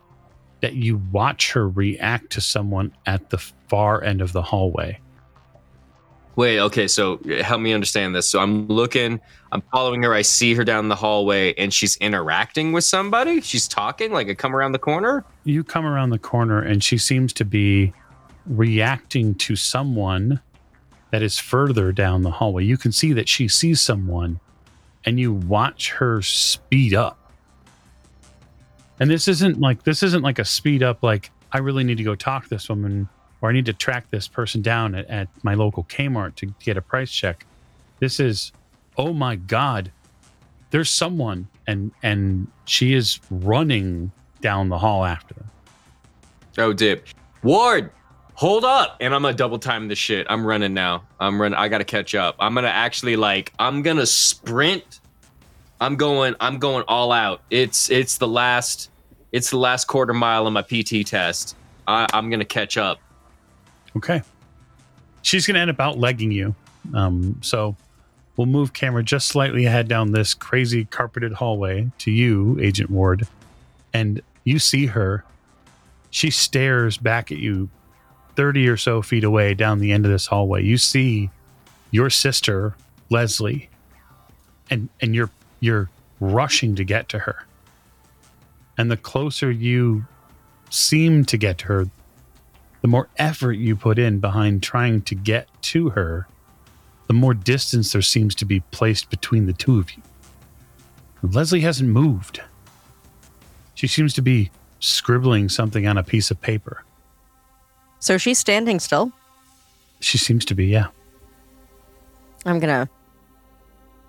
that 0.61 0.75
you 0.75 1.01
watch 1.11 1.53
her 1.53 1.67
react 1.67 2.29
to 2.33 2.43
someone 2.43 2.95
at 3.07 3.31
the 3.31 3.39
far 3.39 4.05
end 4.05 4.21
of 4.21 4.35
the 4.35 4.43
hallway. 4.43 5.01
Wait, 6.37 6.61
okay, 6.61 6.87
so 6.87 7.19
help 7.41 7.63
me 7.63 7.73
understand 7.73 8.15
this. 8.15 8.29
So 8.29 8.41
I'm 8.41 8.69
looking, 8.69 9.23
I'm 9.53 9.63
following 9.73 10.03
her, 10.03 10.13
I 10.13 10.21
see 10.21 10.53
her 10.53 10.65
down 10.65 10.89
the 10.89 10.97
hallway, 10.97 11.55
and 11.55 11.73
she's 11.73 11.97
interacting 11.97 12.73
with 12.73 12.85
somebody. 12.85 13.41
She's 13.41 13.67
talking, 13.67 14.13
like 14.13 14.29
I 14.29 14.35
come 14.35 14.55
around 14.55 14.73
the 14.73 14.79
corner. 14.79 15.25
You 15.45 15.65
come 15.65 15.87
around 15.87 16.11
the 16.11 16.19
corner 16.19 16.61
and 16.61 16.85
she 16.85 16.99
seems 16.99 17.33
to 17.35 17.47
be 17.47 17.95
reacting 18.47 19.35
to 19.37 19.57
someone 19.57 20.41
that 21.11 21.23
is 21.23 21.39
further 21.39 21.93
down 21.93 22.23
the 22.23 22.31
hallway. 22.31 22.65
You 22.65 22.77
can 22.77 22.93
see 22.93 23.13
that 23.13 23.29
she 23.29 23.49
sees 23.49 23.81
someone 23.81 24.41
and 25.05 25.21
you 25.21 25.33
watch 25.33 25.91
her 25.91 26.23
speed 26.23 26.95
up. 26.95 27.19
And 29.01 29.11
this 29.11 29.29
isn't 29.29 29.61
like 29.61 29.83
this 29.85 30.03
isn't 30.03 30.23
like 30.23 30.39
a 30.39 30.45
speed 30.45 30.83
up 30.83 31.03
like 31.03 31.31
I 31.53 31.59
really 31.59 31.85
need 31.85 31.99
to 31.99 32.05
go 32.05 32.15
talk 32.15 32.45
to 32.45 32.51
this 32.51 32.69
woman 32.69 33.09
or 33.41 33.51
I 33.51 33.53
need 33.53 33.67
to 33.67 33.73
track 33.73 34.11
this 34.11 34.27
person 34.27 34.63
down 34.63 34.95
at, 34.95 35.09
at 35.11 35.29
my 35.43 35.55
local 35.55 35.85
Kmart 35.85 36.37
to 36.37 36.47
get 36.61 36.77
a 36.77 36.83
price 36.83 37.11
check. 37.11 37.47
This 38.01 38.21
is 38.21 38.53
oh 38.97 39.13
my 39.13 39.37
god. 39.37 39.91
There's 40.71 40.91
someone 40.91 41.49
and 41.67 41.91
and 42.03 42.47
she 42.65 42.95
is 42.95 43.21
running 43.31 44.11
down 44.41 44.69
the 44.69 44.79
hall 44.79 45.05
after 45.05 45.35
them. 45.35 45.51
Oh, 46.59 46.73
dip. 46.73 47.09
Ward, 47.43 47.91
hold 48.35 48.65
up. 48.65 48.97
And 49.01 49.15
I'm 49.15 49.23
gonna 49.23 49.35
double 49.35 49.59
time 49.59 49.89
this 49.89 49.99
shit. 49.99 50.27
I'm 50.29 50.47
running 50.47 50.75
now. 50.75 51.05
I'm 51.19 51.41
running. 51.41 51.57
I 51.57 51.69
gotta 51.69 51.85
catch 51.85 52.15
up. 52.15 52.37
I'm 52.39 52.55
gonna 52.55 52.69
actually 52.69 53.17
like, 53.17 53.53
I'm 53.59 53.83
gonna 53.83 54.07
sprint. 54.07 55.01
I'm 55.81 55.97
going, 55.97 56.35
I'm 56.41 56.59
going 56.59 56.85
all 56.89 57.13
out. 57.13 57.43
It's, 57.51 57.91
it's 57.91 58.19
the 58.19 58.29
last, 58.29 58.91
it's 59.33 59.51
the 59.51 59.59
last 59.59 59.87
quarter 59.87 60.15
mile 60.15 60.47
of 60.47 60.53
my 60.53 60.63
PT 60.63 61.07
test. 61.07 61.57
I, 61.87 62.07
I'm 62.13 62.31
gonna 62.31 62.45
catch 62.45 62.77
up. 62.77 63.01
Okay. 63.97 64.23
She's 65.23 65.47
to 65.47 65.57
end 65.57 65.71
up 65.71 65.79
outlegging 65.79 66.33
you. 66.33 66.55
Um, 66.93 67.39
so 67.41 67.77
we'll 68.37 68.47
move 68.47 68.73
camera 68.73 69.03
just 69.03 69.29
slightly 69.29 69.65
ahead 69.65 69.89
down 69.89 70.13
this 70.13 70.35
crazy 70.35 70.85
carpeted 70.85 71.33
hallway 71.33 71.91
to 71.99 72.11
you, 72.11 72.59
Agent 72.61 72.91
Ward. 72.91 73.27
And 73.95 74.21
you 74.45 74.59
see 74.59 74.87
her. 74.87 75.25
She 76.11 76.31
stares 76.31 76.99
back 76.99 77.33
at 77.33 77.39
you 77.39 77.71
30 78.37 78.69
or 78.69 78.77
so 78.77 79.03
feet 79.03 79.25
away 79.25 79.55
down 79.55 79.79
the 79.79 79.93
end 79.93 80.05
of 80.05 80.11
this 80.11 80.27
hallway. 80.27 80.63
You 80.63 80.79
see 80.79 81.31
your 81.91 82.11
sister, 82.11 82.75
Leslie, 83.11 83.71
and, 84.71 84.89
and 85.01 85.15
you're 85.15 85.31
you're 85.61 85.89
rushing 86.21 86.75
to 86.75 86.85
get 86.85 87.09
to 87.09 87.21
her. 87.21 87.47
And 88.77 88.91
the 88.91 88.97
closer 88.97 89.51
you 89.51 90.07
seem 90.69 91.25
to 91.27 91.39
get 91.39 91.59
to 91.59 91.67
her, 91.67 91.87
the 92.83 92.89
more 92.89 93.09
effort 93.17 93.53
you 93.53 93.77
put 93.77 93.99
in 93.99 94.21
behind 94.21 94.63
trying 94.63 95.01
to 95.03 95.15
get 95.15 95.49
to 95.63 95.91
her, 95.91 96.27
the 97.07 97.15
more 97.15 97.33
distance 97.33 97.93
there 97.93 98.03
seems 98.03 98.35
to 98.35 98.45
be 98.45 98.61
placed 98.61 99.09
between 99.09 99.47
the 99.47 99.53
two 99.53 99.79
of 99.79 99.93
you. 99.93 100.03
Leslie 101.23 101.61
hasn't 101.61 101.89
moved. 101.89 102.43
She 103.75 103.87
seems 103.87 104.13
to 104.15 104.23
be 104.23 104.51
scribbling 104.81 105.49
something 105.49 105.87
on 105.87 105.97
a 105.97 106.03
piece 106.03 106.31
of 106.31 106.41
paper. 106.41 106.85
So 108.05 108.19
she's 108.19 108.39
standing 108.39 108.81
still. 108.81 109.11
She 110.01 110.19
seems 110.19 110.45
to 110.45 110.55
be, 110.55 110.67
yeah. 110.67 110.89
I'm 112.45 112.61
gonna 112.61 112.87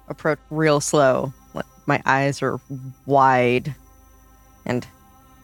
approach 0.09 0.37
real 0.49 0.81
slow. 0.81 1.33
My 1.85 2.01
eyes 2.05 2.41
are 2.41 2.59
wide, 3.05 3.73
and 4.65 4.85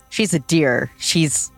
she's 0.09 0.33
a 0.33 0.39
deer. 0.39 0.91
She's 0.97 1.49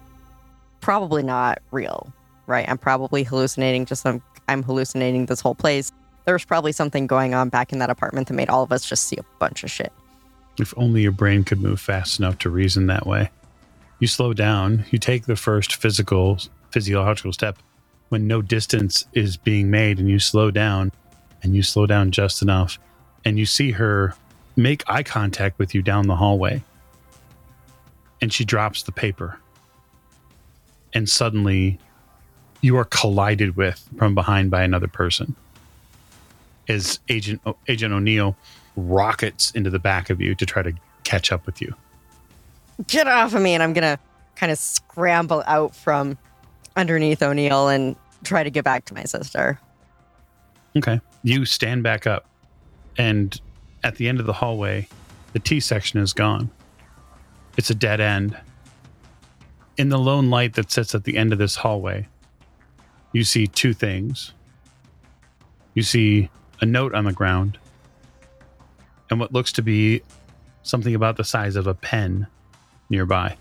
probably 0.81 1.23
not 1.23 1.63
real, 1.71 2.13
right? 2.45 2.69
I'm 2.69 2.77
probably 2.77 3.23
hallucinating. 3.23 3.88
Just 3.88 4.05
I'm, 4.05 4.21
I'm 4.47 4.62
hallucinating 4.62 5.25
this 5.25 5.41
whole 5.41 5.55
place. 5.55 5.91
There's 6.25 6.45
probably 6.45 6.73
something 6.73 7.07
going 7.07 7.33
on 7.33 7.50
back 7.50 7.73
in 7.73 7.79
that 7.79 7.89
apartment 7.89 8.27
that 8.27 8.35
made 8.35 8.50
all 8.50 8.62
of 8.62 8.71
us 8.71 8.88
just 8.88 9.07
see 9.07 9.17
a 9.17 9.25
bunch 9.39 9.63
of 9.63 9.71
shit. 9.71 9.91
If 10.59 10.75
only 10.77 11.01
your 11.01 11.12
brain 11.12 11.43
could 11.43 11.59
move 11.59 11.81
fast 11.81 12.19
enough 12.19 12.38
to 12.39 12.51
reason 12.51 12.85
that 12.85 13.07
way. 13.07 13.31
You 13.97 14.05
slow 14.05 14.33
down, 14.33 14.85
you 14.91 15.00
take 15.00 15.25
the 15.25 15.35
first 15.35 15.77
physical, 15.77 16.38
physiological 16.74 17.32
step 17.32 17.60
when 18.10 18.27
no 18.27 18.42
distance 18.42 19.06
is 19.13 19.38
being 19.38 19.72
made, 19.72 20.00
and 20.00 20.10
you 20.10 20.20
slow 20.20 20.51
down, 20.51 20.92
and 21.42 21.56
you 21.56 21.63
slow 21.63 21.86
down 21.86 22.12
just 22.12 22.42
enough, 22.42 22.77
and 23.24 23.39
you 23.39 23.46
see 23.46 23.72
her 23.72 24.15
make 24.56 24.84
eye 24.88 25.03
contact 25.03 25.58
with 25.58 25.74
you 25.74 25.82
down 25.82 26.08
the 26.08 26.15
hallway. 26.15 26.62
And 28.22 28.32
she 28.32 28.46
drops 28.46 28.84
the 28.84 28.92
paper. 28.92 29.39
And 30.94 31.10
suddenly, 31.10 31.80
you 32.62 32.77
are 32.77 32.86
collided 32.86 33.56
with 33.56 33.88
from 33.98 34.15
behind 34.15 34.51
by 34.51 34.63
another 34.63 34.88
person. 34.88 35.36
As 36.68 37.00
Agent, 37.10 37.42
Agent 37.68 37.94
O'Neill 37.94 38.36
rockets 38.75 39.51
into 39.51 39.70
the 39.70 39.80
back 39.80 40.10
of 40.10 40.22
you 40.22 40.36
to 40.36 40.46
try 40.46 40.62
to 40.62 40.74
catch 41.03 41.32
up 41.32 41.46
with 41.46 41.62
you. 41.62 41.75
Get 42.88 43.08
off 43.08 43.34
of 43.34 43.42
me! 43.42 43.53
And 43.53 43.62
I'm 43.62 43.74
gonna 43.74 44.00
kind 44.36 44.51
of 44.51 44.58
scramble 44.58 45.44
out 45.46 45.75
from 45.75 46.18
underneath 46.75 47.22
O'Neill 47.22 47.68
and 47.70 47.96
try 48.24 48.44
to 48.44 48.50
get 48.50 48.63
back 48.63 48.86
to 48.86 48.94
my 48.94 49.03
sister. 49.03 49.60
Okay. 50.75 51.00
You 51.24 51.46
stand 51.46 51.84
back 51.84 52.08
up, 52.08 52.25
and 52.98 53.39
at 53.84 53.96
the 53.96 54.08
end 54.08 54.20
of 54.20 54.25
the 54.25 54.34
hallway, 54.34 54.88
the 55.34 55.39
T 55.39 55.60
section 55.60 56.00
is 56.00 56.13
gone. 56.13 56.50
It's 57.58 57.70
a 57.70 57.75
dead 57.75 58.01
end. 58.01 58.38
In 59.77 59.89
the 59.89 60.00
lone 60.00 60.30
light 60.30 60.53
that 60.53 60.72
sits 60.72 60.94
at 60.94 61.03
the 61.03 61.18
end 61.18 61.34
of 61.34 61.39
this 61.39 61.56
hallway, 61.56 62.08
you 63.12 63.24
see 63.24 63.48
two 63.48 63.74
things. 63.74 64.34
You 65.74 65.84
see 65.84 66.30
a 66.62 66.65
note 66.65 66.94
on 66.94 67.06
the 67.06 67.13
ground, 67.13 67.58
and 69.10 69.20
what 69.20 69.34
looks 69.34 69.51
to 69.53 69.62
be 69.62 70.01
something 70.63 70.96
about 70.96 71.18
the 71.18 71.24
size 71.24 71.56
of 71.56 71.68
a 71.68 71.74
pen 71.74 72.27
nearby. 72.89 73.36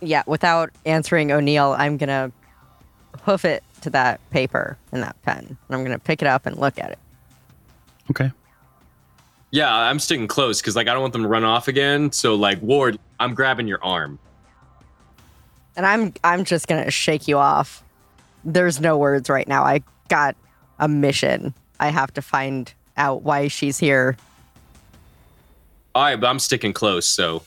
Yeah, 0.00 0.22
without 0.26 0.70
answering 0.86 1.32
O'Neill, 1.32 1.74
I'm 1.76 1.96
gonna 1.96 2.30
hoof 3.22 3.44
it 3.44 3.62
to 3.82 3.90
that 3.90 4.20
paper 4.30 4.78
and 4.92 5.02
that 5.02 5.20
pen. 5.22 5.44
And 5.46 5.56
I'm 5.76 5.82
gonna 5.84 5.98
pick 5.98 6.22
it 6.22 6.28
up 6.28 6.46
and 6.46 6.56
look 6.56 6.78
at 6.78 6.90
it. 6.92 6.98
Okay. 8.10 8.30
Yeah, 9.50 9.74
I'm 9.74 9.98
sticking 9.98 10.28
close 10.28 10.60
because 10.60 10.76
like 10.76 10.88
I 10.88 10.92
don't 10.92 11.00
want 11.00 11.12
them 11.12 11.22
to 11.22 11.28
run 11.28 11.44
off 11.44 11.68
again. 11.68 12.12
So 12.12 12.34
like 12.34 12.60
Ward, 12.62 12.98
I'm 13.18 13.34
grabbing 13.34 13.66
your 13.66 13.82
arm. 13.82 14.18
And 15.76 15.86
I'm 15.86 16.12
I'm 16.22 16.44
just 16.44 16.68
gonna 16.68 16.90
shake 16.90 17.28
you 17.28 17.38
off. 17.38 17.82
There's 18.44 18.80
no 18.80 18.96
words 18.96 19.28
right 19.28 19.48
now. 19.48 19.64
I 19.64 19.82
got 20.08 20.36
a 20.78 20.88
mission. 20.88 21.54
I 21.80 21.88
have 21.88 22.12
to 22.14 22.22
find 22.22 22.72
out 22.96 23.22
why 23.22 23.48
she's 23.48 23.78
here. 23.78 24.16
All 25.94 26.02
right, 26.02 26.16
but 26.16 26.26
I'm 26.26 26.38
sticking 26.38 26.72
close. 26.72 27.06
So 27.06 27.42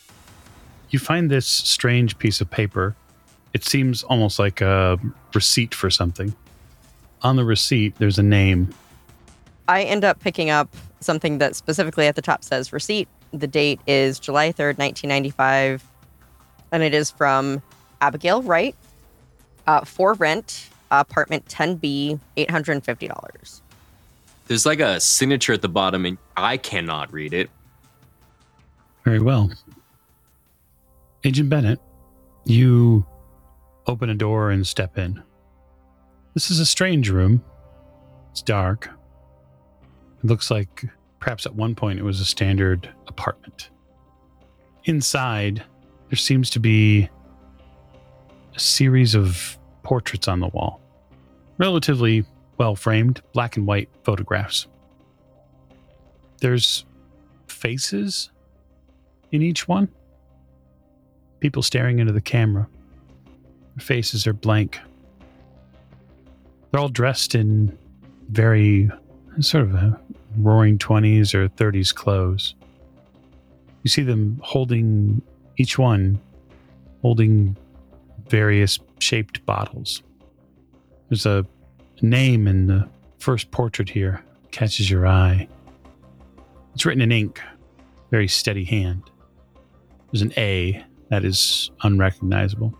You 0.92 1.00
find 1.00 1.32
this 1.32 1.48
strange 1.48 2.20
piece 2.20 2.42
of 2.42 2.50
paper. 2.52 2.96
It 3.54 3.66
seems 3.66 4.04
almost 4.04 4.40
like 4.40 4.62
a 4.62 5.00
receipt 5.34 5.74
for 5.74 5.90
something. 5.90 6.36
On 7.24 7.38
the 7.38 7.46
receipt, 7.46 7.96
there's 7.98 8.20
a 8.20 8.24
name. 8.24 8.74
I 9.68 9.84
end 9.84 10.04
up 10.04 10.20
picking 10.20 10.50
up 10.50 10.70
something 11.00 11.38
that 11.38 11.56
specifically 11.56 12.08
at 12.08 12.16
the 12.16 12.22
top 12.22 12.44
says 12.44 12.74
receipt. 12.74 13.08
The 13.32 13.48
date 13.48 13.80
is 13.88 14.20
July 14.20 14.50
3rd, 14.50 14.78
1995. 14.78 15.84
And 16.74 16.84
it 16.84 16.94
is 16.94 17.10
from 17.10 17.62
Abigail 18.02 18.42
Wright 18.42 18.76
uh, 19.68 19.86
for 19.86 20.14
rent, 20.16 20.70
apartment 20.92 21.46
10B, 21.46 22.20
$850. 22.36 23.62
there's 24.48 24.66
like 24.66 24.82
a 24.82 25.00
signature 25.00 25.54
at 25.54 25.62
the 25.62 25.70
bottom, 25.70 26.06
and 26.06 26.18
I 26.36 26.58
cannot 26.58 27.14
read 27.14 27.34
it. 27.34 27.50
Very 29.06 29.20
well. 29.20 29.52
Agent 31.24 31.50
Bennett, 31.50 31.80
you 32.46 33.06
open 33.86 34.10
a 34.10 34.16
door 34.16 34.50
and 34.50 34.66
step 34.66 34.98
in. 34.98 35.22
This 36.34 36.50
is 36.50 36.60
a 36.60 36.66
strange 36.66 37.10
room. 37.10 37.44
It's 38.32 38.42
dark. 38.42 38.90
It 40.20 40.26
looks 40.26 40.50
like 40.50 40.86
perhaps 41.20 41.46
at 41.46 41.54
one 41.54 41.76
point 41.76 42.00
it 42.00 42.04
was 42.04 42.20
a 42.20 42.26
standard 42.26 42.90
apartment. 43.08 43.70
Inside, 44.86 45.64
there 46.10 46.18
seems 46.18 46.50
to 46.52 46.60
be 46.60 47.08
a 48.56 48.60
series 48.60 49.14
of 49.14 49.60
portraits 49.84 50.28
on 50.28 50.40
the 50.40 50.48
wall. 50.48 50.82
Relatively 51.60 52.26
well 52.58 52.76
framed, 52.76 53.22
black 53.34 53.58
and 53.58 53.68
white 53.68 53.90
photographs. 54.04 54.66
There's 56.40 56.86
faces 57.48 58.32
in 59.32 59.44
each 59.44 59.68
one. 59.68 59.90
People 61.42 61.62
staring 61.62 62.00
into 62.00 62.14
the 62.14 62.22
camera. 62.22 62.68
Their 63.76 63.84
faces 63.84 64.26
are 64.26 64.34
blank. 64.34 64.80
They're 66.72 66.80
all 66.80 66.88
dressed 66.90 67.36
in 67.36 67.78
very 68.30 68.90
sort 69.42 69.66
of 69.66 70.00
roaring 70.38 70.78
20s 70.78 71.34
or 71.34 71.50
30s 71.50 71.94
clothes. 71.94 72.56
You 73.84 73.90
see 73.90 74.04
them 74.04 74.40
holding, 74.44 75.22
each 75.58 75.78
one 75.78 76.20
holding 77.02 77.58
various 78.30 78.80
shaped 79.00 79.46
bottles. 79.46 80.04
There's 81.10 81.26
a 81.26 81.46
name 82.02 82.48
in 82.48 82.68
the 82.68 82.88
first 83.20 83.52
portrait 83.52 83.90
here, 83.90 84.24
catches 84.52 84.90
your 84.90 85.08
eye. 85.08 85.48
It's 86.74 86.86
written 86.86 87.02
in 87.02 87.12
ink, 87.12 87.42
very 88.12 88.28
steady 88.28 88.64
hand. 88.64 89.10
There's 90.12 90.22
an 90.22 90.34
A 90.38 90.84
that 91.12 91.26
is 91.26 91.70
unrecognizable. 91.84 92.74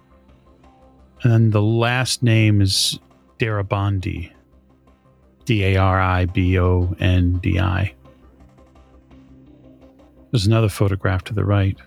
And 1.22 1.32
then 1.32 1.50
the 1.52 1.62
last 1.62 2.24
name 2.24 2.62
is 2.62 2.98
Darabondi. 3.38 4.32
D 5.46 5.66
A 5.66 5.76
R 5.76 6.00
I 6.00 6.26
B 6.26 6.58
O 6.58 6.96
N 7.00 7.34
D 7.44 7.60
I. 7.60 7.94
There's 10.32 10.48
another 10.48 10.70
photograph 10.70 11.26
to 11.26 11.34
the 11.34 11.44
right, 11.44 11.78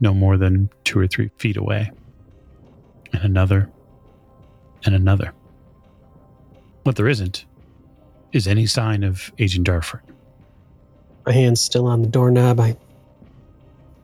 no 0.00 0.12
more 0.12 0.36
than 0.36 0.68
two 0.84 1.00
or 1.00 1.06
three 1.06 1.30
feet 1.38 1.56
away. 1.56 1.90
And 3.14 3.24
another, 3.24 3.70
and 4.84 4.94
another. 4.94 5.32
What 6.82 6.96
there 6.96 7.08
isn't 7.08 7.46
is 8.32 8.46
any 8.46 8.66
sign 8.66 9.02
of 9.02 9.32
Agent 9.38 9.64
Dartford. 9.64 10.02
My 11.24 11.32
hand's 11.32 11.62
still 11.62 11.86
on 11.86 12.02
the 12.02 12.08
doorknob. 12.08 12.60
I 12.60 12.76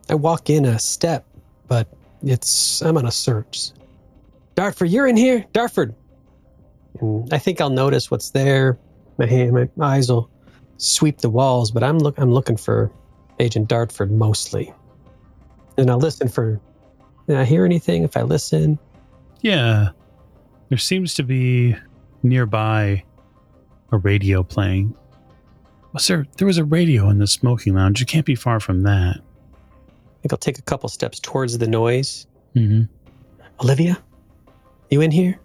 I 0.08 0.14
walk 0.14 0.48
in 0.48 0.64
a 0.64 0.78
step, 0.78 1.26
but 1.68 1.88
it's 2.22 2.82
I'm 2.82 2.96
on 2.96 3.06
a 3.06 3.10
search. 3.10 3.70
Dartford, 4.54 4.90
you're 4.90 5.06
in 5.06 5.16
here, 5.16 5.44
Dartford. 5.52 5.94
And 7.00 7.32
I 7.32 7.38
think 7.38 7.60
I'll 7.60 7.70
notice 7.70 8.10
what's 8.10 8.30
there. 8.30 8.78
My 9.18 9.26
hand, 9.26 9.52
my 9.52 9.68
eyes 9.80 10.10
will 10.10 10.30
sweep 10.76 11.18
the 11.18 11.30
walls, 11.30 11.70
but 11.70 11.82
I'm 11.82 11.98
look 11.98 12.18
I'm 12.18 12.32
looking 12.32 12.56
for 12.56 12.90
Agent 13.40 13.68
Dartford 13.68 14.10
mostly. 14.10 14.72
And 15.76 15.90
I'll 15.90 15.98
listen 15.98 16.28
for. 16.28 16.60
Did 17.26 17.36
I 17.36 17.44
hear 17.44 17.64
anything? 17.64 18.04
If 18.04 18.16
I 18.16 18.22
listen, 18.22 18.78
Yeah, 19.40 19.90
there 20.68 20.78
seems 20.78 21.14
to 21.14 21.22
be 21.22 21.74
nearby 22.22 23.02
a 23.92 23.98
radio 23.98 24.42
playing. 24.42 24.94
Was 25.92 26.06
there? 26.06 26.26
There 26.36 26.46
was 26.46 26.58
a 26.58 26.64
radio 26.64 27.08
in 27.08 27.18
the 27.18 27.26
smoking 27.26 27.74
lounge. 27.74 28.00
You 28.00 28.06
can't 28.06 28.26
be 28.26 28.34
far 28.34 28.60
from 28.60 28.82
that. 28.82 29.20
I 30.24 30.26
think 30.26 30.32
I'll 30.32 30.38
take 30.38 30.58
a 30.58 30.62
couple 30.62 30.88
steps 30.88 31.20
towards 31.20 31.58
the 31.58 31.66
noise. 31.66 32.26
Mm-hmm. 32.56 32.84
Olivia, 33.62 34.02
you 34.88 35.02
in 35.02 35.10
here? 35.10 35.38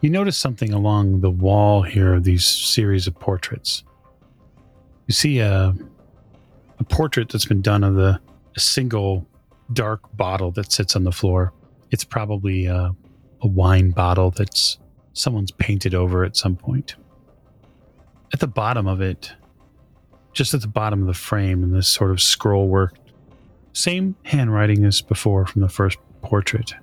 You 0.00 0.08
notice 0.08 0.38
something 0.38 0.72
along 0.72 1.20
the 1.20 1.28
wall 1.30 1.82
here 1.82 2.14
of 2.14 2.24
these 2.24 2.46
series 2.46 3.06
of 3.06 3.18
portraits. 3.20 3.84
You 5.08 5.12
see 5.12 5.40
a 5.40 5.74
a 6.78 6.84
portrait 6.84 7.28
that's 7.28 7.44
been 7.44 7.60
done 7.60 7.84
of 7.84 7.96
the 7.96 8.18
a 8.56 8.60
single 8.60 9.26
dark 9.74 10.00
bottle 10.16 10.50
that 10.52 10.72
sits 10.72 10.96
on 10.96 11.04
the 11.04 11.12
floor. 11.12 11.52
It's 11.90 12.04
probably 12.04 12.64
a, 12.64 12.94
a 13.42 13.46
wine 13.46 13.90
bottle 13.90 14.30
that's 14.30 14.78
someone's 15.12 15.50
painted 15.50 15.94
over 15.94 16.24
at 16.24 16.34
some 16.34 16.56
point. 16.56 16.96
At 18.32 18.40
the 18.40 18.46
bottom 18.46 18.86
of 18.86 19.02
it, 19.02 19.34
just 20.32 20.54
at 20.54 20.62
the 20.62 20.68
bottom 20.68 21.02
of 21.02 21.08
the 21.08 21.14
frame 21.14 21.62
in 21.62 21.72
this 21.72 21.88
sort 21.88 22.10
of 22.10 22.22
scroll 22.22 22.68
work, 22.68 22.94
same 23.72 24.16
handwriting 24.24 24.84
as 24.84 25.00
before 25.00 25.46
from 25.46 25.62
the 25.62 25.68
first 25.68 25.98
portrait. 26.22 26.74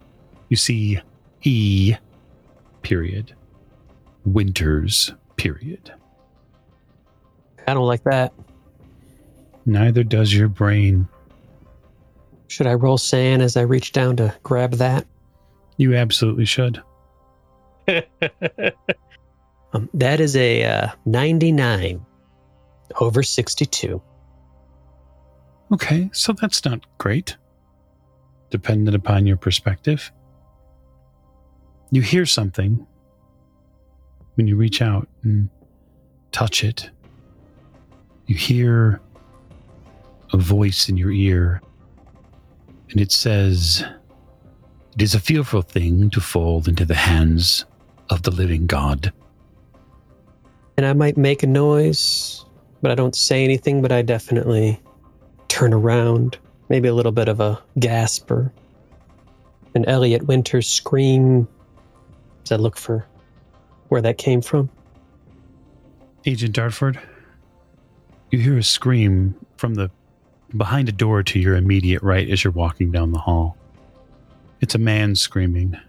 You 0.50 0.58
see 0.58 1.00
E 1.43 1.95
period. 2.82 3.34
Winters 4.26 5.13
period. 5.36 5.93
I 7.67 7.74
don't 7.74 7.88
like 7.88 8.04
that. 8.04 8.34
Neither 9.65 10.04
does 10.04 10.34
your 10.34 10.48
brain. 10.48 11.08
Should 12.48 12.67
I 12.67 12.74
roll 12.74 12.98
sand 12.98 13.41
as 13.41 13.58
I 13.58 13.62
reach 13.62 13.91
down 13.91 14.15
to 14.17 14.34
grab 14.43 14.74
that? 14.74 15.06
You 15.78 15.95
absolutely 15.95 16.45
should. 16.45 16.82
Um, 19.76 19.89
that 19.93 20.21
is 20.21 20.38
a 20.38 20.63
uh, 20.63 20.88
99 21.06 22.06
over 23.02 23.24
62. 23.24 24.02
Okay, 25.71 26.10
so 26.13 26.34
that's 26.34 26.63
not 26.63 26.86
great. 26.97 27.38
Dependent 28.49 28.95
upon 28.95 29.25
your 29.25 29.38
perspective. 29.38 30.12
You 31.91 32.01
hear 32.01 32.25
something 32.25 32.86
when 34.36 34.47
you 34.47 34.56
reach 34.56 34.82
out 34.82 35.08
and 35.23 35.49
touch 36.32 36.63
it. 36.63 36.89
You 38.28 38.36
hear 38.36 39.01
a 40.34 40.38
voice 40.38 40.89
in 40.89 40.97
your 40.97 41.12
ear, 41.12 41.62
and 42.89 42.99
it 42.99 43.12
says, 43.12 43.84
It 44.95 45.01
is 45.01 45.15
a 45.15 45.19
fearful 45.19 45.62
thing 45.62 46.10
to 46.12 46.21
fall 46.21 46.63
into 46.67 46.86
the 46.86 46.95
hands 46.95 47.65
of 48.10 48.23
the 48.23 48.32
living 48.32 48.67
God. 48.67 49.12
And 50.78 50.86
I 50.86 50.93
might 50.93 51.17
make 51.17 51.43
a 51.43 51.47
noise, 51.47 52.45
but 52.82 52.91
I 52.91 52.95
don't 52.95 53.15
say 53.15 53.43
anything, 53.43 53.82
but 53.82 53.91
I 53.91 54.01
definitely 54.01 54.80
turn 55.56 55.74
around. 55.74 56.38
Maybe 56.68 56.89
a 56.89 56.94
little 56.94 57.13
bit 57.13 57.30
of 57.30 57.39
a 57.39 57.63
gasp 57.80 58.30
or 58.30 58.52
an 59.74 59.86
Elliot 59.86 60.28
Winters 60.28 60.70
scream 60.70 61.48
as 62.44 62.52
I 62.52 62.58
look 62.58 62.76
for 62.76 63.06
where 63.88 64.02
that 64.02 64.18
came 64.18 64.41
from. 64.41 64.70
Agent 66.26 66.54
Dartford, 66.54 67.00
you 68.32 68.39
hear 68.39 68.58
a 68.58 68.63
scream 68.63 69.34
from 69.56 69.76
the 69.76 69.89
behind 70.58 70.89
a 70.89 70.91
door 70.91 71.24
to 71.24 71.39
your 71.39 71.56
immediate 71.56 72.04
right 72.04 72.30
as 72.30 72.44
you're 72.44 72.52
walking 72.52 72.91
down 72.91 73.13
the 73.13 73.20
hall. 73.20 73.56
It's 74.60 74.76
a 74.76 74.80
man 74.80 75.15
screaming, 75.15 75.80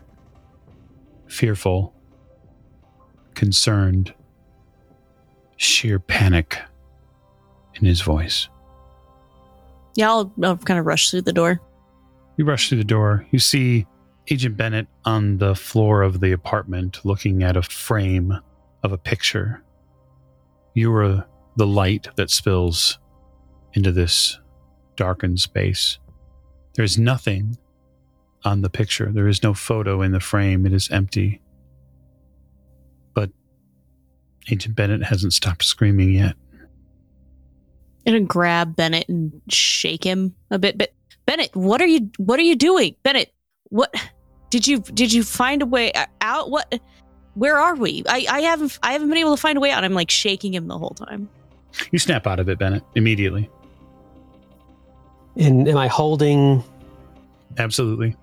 fearful, 1.26 1.92
concerned, 3.34 4.14
sheer 5.56 5.98
panic 5.98 6.56
in 7.74 7.84
his 7.84 8.00
voice. 8.00 8.48
Yeah, 9.96 10.10
I'll, 10.10 10.32
I'll 10.42 10.56
kind 10.58 10.78
of 10.78 10.86
rush 10.86 11.10
through 11.10 11.22
the 11.22 11.32
door. 11.32 11.60
You 12.36 12.44
rush 12.44 12.68
through 12.68 12.78
the 12.78 12.84
door. 12.84 13.26
You 13.30 13.38
see 13.38 13.86
Agent 14.28 14.56
Bennett 14.56 14.86
on 15.04 15.38
the 15.38 15.54
floor 15.54 16.02
of 16.02 16.20
the 16.20 16.32
apartment 16.32 17.00
looking 17.04 17.42
at 17.42 17.56
a 17.56 17.62
frame 17.62 18.38
of 18.82 18.92
a 18.92 18.98
picture. 18.98 19.62
You 20.74 20.94
are 20.94 21.26
the 21.56 21.66
light 21.66 22.08
that 22.16 22.30
spills 22.30 22.98
into 23.72 23.90
this 23.90 24.38
darkened 24.96 25.40
space. 25.40 25.98
There's 26.74 26.98
nothing 26.98 27.56
on 28.44 28.60
the 28.60 28.70
picture. 28.70 29.10
There 29.12 29.28
is 29.28 29.42
no 29.42 29.54
photo 29.54 30.02
in 30.02 30.12
the 30.12 30.20
frame. 30.20 30.66
It 30.66 30.72
is 30.72 30.90
empty. 30.90 31.40
But 33.14 33.30
Agent 34.50 34.76
Bennett 34.76 35.04
hasn't 35.04 35.32
stopped 35.32 35.64
screaming 35.64 36.12
yet. 36.12 36.36
I'm 38.06 38.12
gonna 38.12 38.24
grab 38.24 38.76
Bennett 38.76 39.08
and 39.08 39.40
shake 39.48 40.04
him 40.04 40.34
a 40.50 40.58
bit. 40.58 40.78
But 40.78 40.92
Bennett, 41.26 41.54
what 41.54 41.82
are 41.82 41.86
you? 41.86 42.10
What 42.18 42.38
are 42.38 42.44
you 42.44 42.56
doing, 42.56 42.94
Bennett? 43.02 43.32
What 43.70 43.94
did 44.50 44.66
you 44.66 44.78
did 44.78 45.12
you 45.12 45.24
find 45.24 45.62
a 45.62 45.66
way 45.66 45.92
uh, 45.92 46.06
out? 46.20 46.50
What? 46.50 46.80
Where 47.34 47.58
are 47.58 47.74
we? 47.74 48.02
I, 48.08 48.26
I 48.30 48.40
haven't 48.40 48.78
I 48.82 48.92
haven't 48.92 49.08
been 49.08 49.18
able 49.18 49.34
to 49.34 49.40
find 49.40 49.58
a 49.58 49.60
way 49.60 49.70
out. 49.70 49.84
I'm 49.84 49.92
like 49.92 50.10
shaking 50.10 50.54
him 50.54 50.68
the 50.68 50.78
whole 50.78 50.90
time. 50.90 51.28
You 51.90 51.98
snap 51.98 52.26
out 52.26 52.40
of 52.40 52.48
it, 52.48 52.58
Bennett, 52.58 52.82
immediately. 52.94 53.50
And 55.36 55.68
am 55.68 55.76
I 55.76 55.88
holding? 55.88 56.64
Absolutely. 57.58 58.16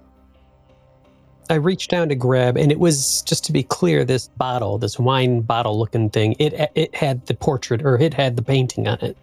I 1.50 1.56
reached 1.56 1.92
down 1.92 2.10
to 2.10 2.16
grab, 2.16 2.58
and 2.58 2.72
it 2.72 2.80
was 2.80 3.22
just 3.24 3.44
to 3.46 3.52
be 3.52 3.64
clear, 3.64 4.06
this 4.06 4.30
bottle, 4.30 4.78
this 4.78 4.98
wine 4.98 5.42
bottle 5.42 5.78
looking 5.78 6.10
thing. 6.10 6.36
It 6.40 6.72
it 6.74 6.96
had 6.96 7.26
the 7.26 7.34
portrait 7.34 7.84
or 7.84 7.98
it 8.00 8.14
had 8.14 8.38
the 8.38 8.42
painting 8.42 8.88
on 8.88 8.98
it. 9.02 9.18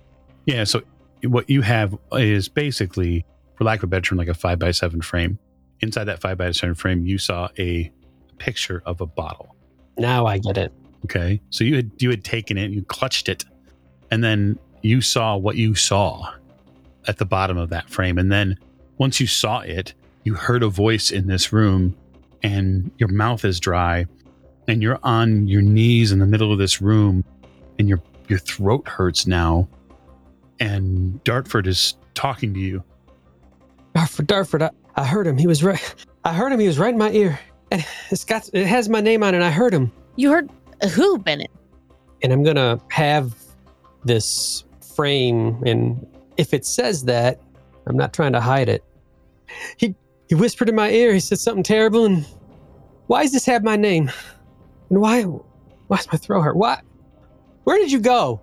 Yeah, 0.51 0.65
so 0.65 0.83
what 1.23 1.49
you 1.49 1.63
have 1.63 1.97
is 2.11 2.49
basically, 2.49 3.25
for 3.55 3.63
lack 3.63 3.79
of 3.79 3.85
a 3.85 3.87
better 3.87 4.03
term, 4.03 4.19
like 4.19 4.27
a 4.27 4.35
five 4.35 4.59
by 4.59 4.73
seven 4.73 5.01
frame. 5.01 5.39
Inside 5.81 6.05
that 6.05 6.21
five 6.21 6.39
by 6.39 6.51
seven 6.51 6.75
frame, 6.75 7.07
you 7.07 7.19
saw 7.19 7.49
a 7.57 7.89
picture 8.39 8.83
of 8.85 9.01
a 9.01 9.07
bottle. 9.07 9.55
Now 9.97 10.27
I 10.27 10.39
get 10.39 10.59
it. 10.59 10.73
Okay, 11.05 11.41
so 11.51 11.63
you 11.63 11.77
had 11.77 11.91
you 11.99 12.11
had 12.11 12.25
taken 12.25 12.59
it, 12.59 12.73
you 12.73 12.83
clutched 12.83 13.29
it, 13.29 13.45
and 14.11 14.25
then 14.25 14.59
you 14.83 15.01
saw 15.01 15.37
what 15.37 15.55
you 15.55 15.77
saw 15.77 16.35
at 17.07 17.19
the 17.19 17.25
bottom 17.25 17.57
of 17.57 17.71
that 17.71 17.89
frame. 17.89 18.19
And 18.19 18.33
then 18.33 18.59
once 18.99 19.21
you 19.21 19.29
saw 19.29 19.61
it, 19.61 19.95
you 20.25 20.35
heard 20.35 20.65
a 20.65 20.69
voice 20.69 21.13
in 21.13 21.29
this 21.29 21.53
room, 21.53 21.97
and 22.43 22.91
your 22.99 23.09
mouth 23.09 23.45
is 23.45 23.61
dry, 23.61 24.05
and 24.67 24.83
you're 24.83 24.99
on 25.05 25.47
your 25.47 25.63
knees 25.63 26.11
in 26.11 26.19
the 26.19 26.27
middle 26.27 26.53
of 26.53 26.59
this 26.59 26.83
room, 26.83 27.25
and 27.79 27.89
your 27.89 28.03
your 28.27 28.41
throat 28.41 28.89
hurts 28.89 29.29
now. 29.29 29.69
And 30.61 31.23
Dartford 31.25 31.67
is 31.67 31.95
talking 32.15 32.55
to 32.55 32.61
you. 32.61 32.85
Dartford, 33.95 34.27
Dartford, 34.27 34.63
I, 34.63 34.71
I 34.97 35.05
heard 35.05 35.27
him. 35.27 35.39
He 35.39 35.47
was 35.47 35.65
right. 35.65 35.95
I 36.25 36.33
heard 36.33 36.53
him. 36.53 36.61
He 36.61 36.67
was 36.67 36.79
right 36.79 36.93
in 36.93 36.99
my 36.99 37.11
ear. 37.11 37.39
And 37.71 37.85
it's 38.11 38.25
got 38.25 38.49
it 38.53 38.67
has 38.67 38.89
my 38.89 39.01
name 39.01 39.23
on 39.23 39.35
it. 39.35 39.43
I 39.43 39.51
heard 39.51 39.73
him. 39.73 39.91
You 40.17 40.31
heard 40.31 40.51
who, 40.93 41.19
Bennett? 41.19 41.51
And 42.23 42.33
I'm 42.33 42.43
gonna 42.43 42.81
have 42.91 43.35
this 44.05 44.65
frame, 44.95 45.63
and 45.65 46.07
if 46.37 46.53
it 46.53 46.67
says 46.67 47.05
that, 47.05 47.41
I'm 47.87 47.97
not 47.97 48.13
trying 48.13 48.33
to 48.33 48.41
hide 48.41 48.69
it. 48.69 48.85
He 49.77 49.95
he 50.29 50.35
whispered 50.35 50.69
in 50.69 50.75
my 50.75 50.91
ear. 50.91 51.15
He 51.15 51.21
said 51.21 51.39
something 51.39 51.63
terrible. 51.63 52.05
And 52.05 52.27
why 53.07 53.23
does 53.23 53.33
this 53.33 53.47
have 53.47 53.63
my 53.65 53.77
name? 53.77 54.11
And 54.91 55.01
why 55.01 55.23
why's 55.23 56.07
my 56.13 56.19
throat 56.19 56.43
hurt? 56.43 56.57
Why? 56.57 56.81
Where 57.65 57.79
did 57.79 57.93
you 57.93 58.01
go? 58.01 58.41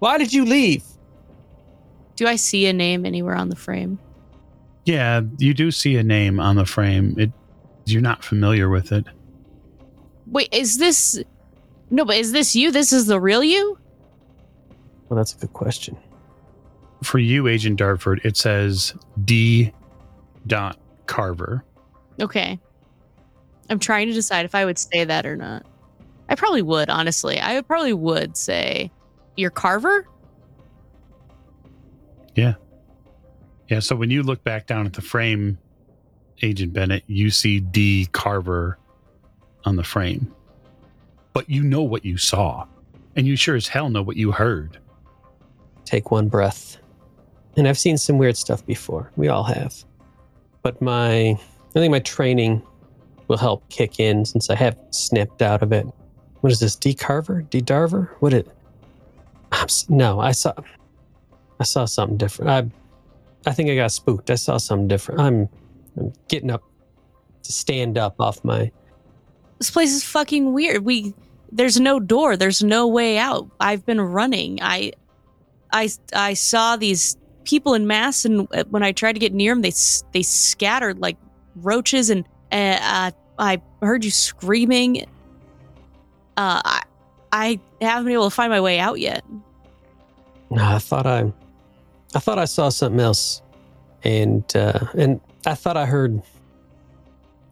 Why 0.00 0.18
did 0.18 0.32
you 0.32 0.44
leave? 0.44 0.84
Do 2.16 2.26
I 2.26 2.36
see 2.36 2.66
a 2.66 2.72
name 2.72 3.04
anywhere 3.04 3.34
on 3.34 3.48
the 3.48 3.56
frame? 3.56 3.98
Yeah, 4.84 5.22
you 5.38 5.54
do 5.54 5.70
see 5.70 5.96
a 5.96 6.02
name 6.02 6.38
on 6.38 6.56
the 6.56 6.66
frame. 6.66 7.14
It 7.18 7.32
you're 7.86 8.02
not 8.02 8.24
familiar 8.24 8.68
with 8.68 8.92
it. 8.92 9.04
Wait, 10.26 10.48
is 10.52 10.78
this 10.78 11.22
no? 11.90 12.04
But 12.04 12.16
is 12.16 12.32
this 12.32 12.54
you? 12.54 12.70
This 12.70 12.92
is 12.92 13.06
the 13.06 13.20
real 13.20 13.42
you? 13.42 13.78
Well, 15.08 15.16
that's 15.16 15.34
a 15.34 15.38
good 15.38 15.52
question. 15.52 15.96
For 17.02 17.18
you, 17.18 17.46
Agent 17.46 17.78
Dartford, 17.78 18.20
it 18.24 18.36
says 18.36 18.94
D. 19.24 19.72
Dot 20.46 20.78
Carver. 21.06 21.64
Okay. 22.20 22.58
I'm 23.68 23.78
trying 23.78 24.08
to 24.08 24.14
decide 24.14 24.44
if 24.44 24.54
I 24.54 24.64
would 24.64 24.78
say 24.78 25.04
that 25.04 25.26
or 25.26 25.36
not. 25.36 25.64
I 26.28 26.34
probably 26.34 26.62
would, 26.62 26.88
honestly. 26.88 27.40
I 27.40 27.60
probably 27.62 27.92
would 27.92 28.36
say, 28.36 28.90
"You're 29.36 29.50
Carver." 29.50 30.06
Yeah, 32.34 32.54
Yeah. 33.68 33.80
so 33.80 33.94
when 33.96 34.10
you 34.10 34.22
look 34.22 34.42
back 34.44 34.66
down 34.66 34.86
at 34.86 34.92
the 34.92 35.02
frame, 35.02 35.58
Agent 36.42 36.72
Bennett, 36.72 37.04
you 37.06 37.30
see 37.30 37.60
D. 37.60 38.08
Carver 38.12 38.78
on 39.64 39.76
the 39.76 39.84
frame. 39.84 40.32
But 41.32 41.48
you 41.48 41.62
know 41.62 41.82
what 41.82 42.04
you 42.04 42.16
saw, 42.16 42.66
and 43.16 43.26
you 43.26 43.36
sure 43.36 43.54
as 43.56 43.68
hell 43.68 43.88
know 43.88 44.02
what 44.02 44.16
you 44.16 44.32
heard. 44.32 44.78
Take 45.84 46.10
one 46.10 46.28
breath. 46.28 46.78
And 47.56 47.68
I've 47.68 47.78
seen 47.78 47.96
some 47.98 48.18
weird 48.18 48.36
stuff 48.36 48.64
before. 48.66 49.10
We 49.16 49.28
all 49.28 49.44
have. 49.44 49.74
But 50.62 50.80
my, 50.82 51.30
I 51.30 51.38
think 51.72 51.90
my 51.92 52.00
training 52.00 52.62
will 53.28 53.36
help 53.36 53.68
kick 53.68 54.00
in 54.00 54.24
since 54.24 54.50
I 54.50 54.56
have 54.56 54.76
snapped 54.90 55.40
out 55.40 55.62
of 55.62 55.72
it. 55.72 55.86
What 56.40 56.52
is 56.52 56.58
this? 56.60 56.74
D 56.74 56.94
Carver? 56.94 57.42
D 57.42 57.60
Darver? 57.62 58.08
What 58.20 58.34
it? 58.34 58.48
I'm 59.52 59.68
No, 59.88 60.20
I 60.20 60.32
saw, 60.32 60.52
I 61.64 61.66
saw 61.66 61.86
something 61.86 62.18
different. 62.18 62.50
I, 62.50 63.50
I 63.50 63.54
think 63.54 63.70
I 63.70 63.74
got 63.74 63.90
spooked. 63.90 64.30
I 64.30 64.34
saw 64.34 64.58
something 64.58 64.86
different. 64.86 65.18
I'm, 65.18 65.48
I'm 65.96 66.12
getting 66.28 66.50
up 66.50 66.62
to 67.42 67.52
stand 67.52 67.96
up 67.96 68.16
off 68.20 68.44
my. 68.44 68.70
This 69.58 69.70
place 69.70 69.90
is 69.90 70.04
fucking 70.04 70.52
weird. 70.52 70.84
We 70.84 71.14
there's 71.50 71.80
no 71.80 72.00
door. 72.00 72.36
There's 72.36 72.62
no 72.62 72.86
way 72.86 73.16
out. 73.16 73.48
I've 73.60 73.86
been 73.86 73.98
running. 73.98 74.58
I 74.60 74.92
I 75.72 75.88
I 76.14 76.34
saw 76.34 76.76
these 76.76 77.16
people 77.44 77.72
in 77.72 77.86
mass, 77.86 78.26
and 78.26 78.46
uh, 78.52 78.64
when 78.68 78.82
I 78.82 78.92
tried 78.92 79.14
to 79.14 79.18
get 79.18 79.32
near 79.32 79.52
them, 79.52 79.62
they 79.62 79.72
they 80.12 80.22
scattered 80.22 80.98
like 80.98 81.16
roaches, 81.56 82.10
and 82.10 82.26
uh, 82.52 82.78
uh, 82.82 83.10
I 83.38 83.62
heard 83.80 84.04
you 84.04 84.10
screaming. 84.10 85.06
Uh, 86.36 86.60
I 86.62 86.82
I 87.32 87.60
haven't 87.80 88.04
been 88.04 88.12
able 88.12 88.28
to 88.28 88.36
find 88.36 88.50
my 88.50 88.60
way 88.60 88.78
out 88.78 89.00
yet. 89.00 89.24
I 90.56 90.78
thought 90.78 91.06
I, 91.06 91.32
I 92.14 92.20
thought 92.20 92.38
I 92.38 92.44
saw 92.44 92.68
something 92.68 93.00
else, 93.00 93.42
and 94.04 94.44
uh, 94.54 94.86
and 94.96 95.20
I 95.46 95.54
thought 95.54 95.76
I 95.76 95.86
heard. 95.86 96.22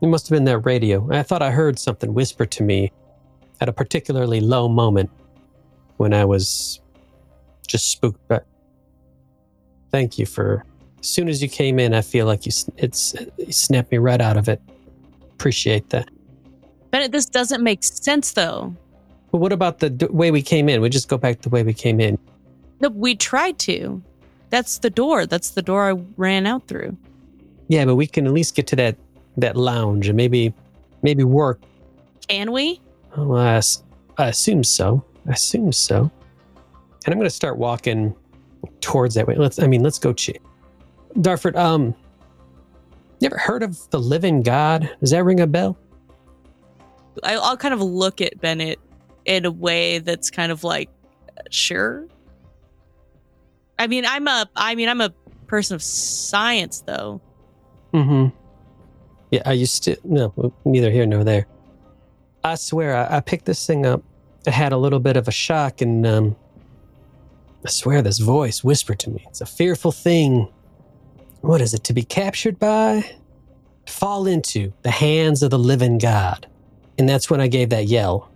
It 0.00 0.06
must 0.06 0.28
have 0.28 0.36
been 0.36 0.44
that 0.44 0.58
radio. 0.58 1.08
I 1.12 1.22
thought 1.22 1.42
I 1.42 1.50
heard 1.50 1.78
something 1.78 2.12
whisper 2.14 2.44
to 2.46 2.62
me, 2.62 2.92
at 3.60 3.68
a 3.68 3.72
particularly 3.72 4.40
low 4.40 4.68
moment, 4.68 5.10
when 5.96 6.12
I 6.12 6.24
was 6.24 6.80
just 7.66 7.90
spooked. 7.90 8.20
But 8.28 8.46
thank 9.90 10.18
you 10.18 10.26
for. 10.26 10.64
As 11.00 11.08
soon 11.08 11.28
as 11.28 11.42
you 11.42 11.48
came 11.48 11.80
in, 11.80 11.94
I 11.94 12.00
feel 12.00 12.26
like 12.26 12.46
you 12.46 12.52
it's 12.76 13.14
you 13.38 13.52
snapped 13.52 13.90
me 13.90 13.98
right 13.98 14.20
out 14.20 14.36
of 14.36 14.48
it. 14.48 14.60
Appreciate 15.32 15.90
that. 15.90 16.08
Bennett, 16.92 17.10
this 17.10 17.26
doesn't 17.26 17.62
make 17.62 17.82
sense 17.82 18.32
though. 18.32 18.76
But 19.32 19.38
what 19.38 19.50
about 19.50 19.78
the 19.80 19.90
d- 19.90 20.06
way 20.06 20.30
we 20.30 20.42
came 20.42 20.68
in? 20.68 20.80
We 20.80 20.90
just 20.90 21.08
go 21.08 21.16
back 21.16 21.40
the 21.40 21.48
way 21.48 21.62
we 21.64 21.72
came 21.72 21.98
in. 21.98 22.18
No, 22.80 22.90
we 22.90 23.16
tried 23.16 23.58
to. 23.60 24.02
That's 24.52 24.78
the 24.78 24.90
door. 24.90 25.24
That's 25.24 25.50
the 25.50 25.62
door 25.62 25.88
I 25.88 25.94
ran 26.18 26.46
out 26.46 26.68
through. 26.68 26.94
Yeah, 27.68 27.86
but 27.86 27.94
we 27.96 28.06
can 28.06 28.26
at 28.26 28.34
least 28.34 28.54
get 28.54 28.66
to 28.66 28.76
that 28.76 28.96
that 29.38 29.56
lounge 29.56 30.08
and 30.08 30.16
maybe 30.16 30.52
maybe 31.00 31.24
work 31.24 31.58
Can 32.28 32.52
we? 32.52 32.78
Oh, 33.16 33.34
I, 33.34 33.62
I 34.18 34.28
assume 34.28 34.62
so. 34.62 35.02
I 35.26 35.32
assume 35.32 35.72
so. 35.72 36.10
And 37.04 37.12
I'm 37.12 37.14
going 37.14 37.24
to 37.24 37.30
start 37.30 37.56
walking 37.56 38.14
towards 38.82 39.14
that 39.14 39.26
way. 39.26 39.36
Let's. 39.36 39.58
I 39.58 39.66
mean, 39.66 39.82
let's 39.82 39.98
go. 39.98 40.12
Ch- 40.12 40.32
Dartford. 41.22 41.56
Um, 41.56 41.94
you 43.20 43.26
ever 43.26 43.38
heard 43.38 43.62
of 43.62 43.88
the 43.90 43.98
living 43.98 44.42
God? 44.42 44.90
Does 45.00 45.12
that 45.12 45.24
ring 45.24 45.40
a 45.40 45.46
bell? 45.46 45.78
I- 47.22 47.36
I'll 47.36 47.56
kind 47.56 47.72
of 47.72 47.80
look 47.80 48.20
at 48.20 48.38
Bennett 48.40 48.78
in 49.24 49.46
a 49.46 49.50
way 49.50 49.98
that's 49.98 50.30
kind 50.30 50.52
of 50.52 50.62
like, 50.62 50.90
sure. 51.50 52.06
I 53.78 53.86
mean, 53.86 54.04
I'm 54.06 54.28
a, 54.28 54.48
I 54.54 54.74
mean, 54.74 54.88
I'm 54.88 55.00
a 55.00 55.10
person 55.46 55.74
of 55.74 55.82
science, 55.82 56.82
though. 56.86 57.20
Mm-hmm. 57.92 58.36
Yeah. 59.30 59.42
I 59.44 59.52
used 59.52 59.82
to 59.84 59.96
No. 60.04 60.52
Neither 60.64 60.90
here 60.90 61.06
nor 61.06 61.24
there. 61.24 61.46
I 62.44 62.54
swear, 62.56 62.96
I, 62.96 63.18
I 63.18 63.20
picked 63.20 63.44
this 63.44 63.66
thing 63.66 63.86
up. 63.86 64.02
I 64.46 64.50
had 64.50 64.72
a 64.72 64.76
little 64.76 64.98
bit 64.98 65.16
of 65.16 65.28
a 65.28 65.30
shock, 65.30 65.80
and 65.80 66.06
um, 66.06 66.36
I 67.64 67.70
swear, 67.70 68.02
this 68.02 68.18
voice 68.18 68.64
whispered 68.64 68.98
to 69.00 69.10
me. 69.10 69.24
It's 69.28 69.40
a 69.40 69.46
fearful 69.46 69.92
thing. 69.92 70.48
What 71.42 71.60
is 71.60 71.74
it? 71.74 71.84
To 71.84 71.92
be 71.92 72.02
captured 72.02 72.58
by? 72.58 73.04
Fall 73.86 74.26
into 74.26 74.72
the 74.82 74.90
hands 74.90 75.42
of 75.42 75.50
the 75.50 75.58
living 75.58 75.98
God. 75.98 76.46
And 76.98 77.08
that's 77.08 77.30
when 77.30 77.40
I 77.40 77.46
gave 77.46 77.70
that 77.70 77.86
yell. 77.86 78.30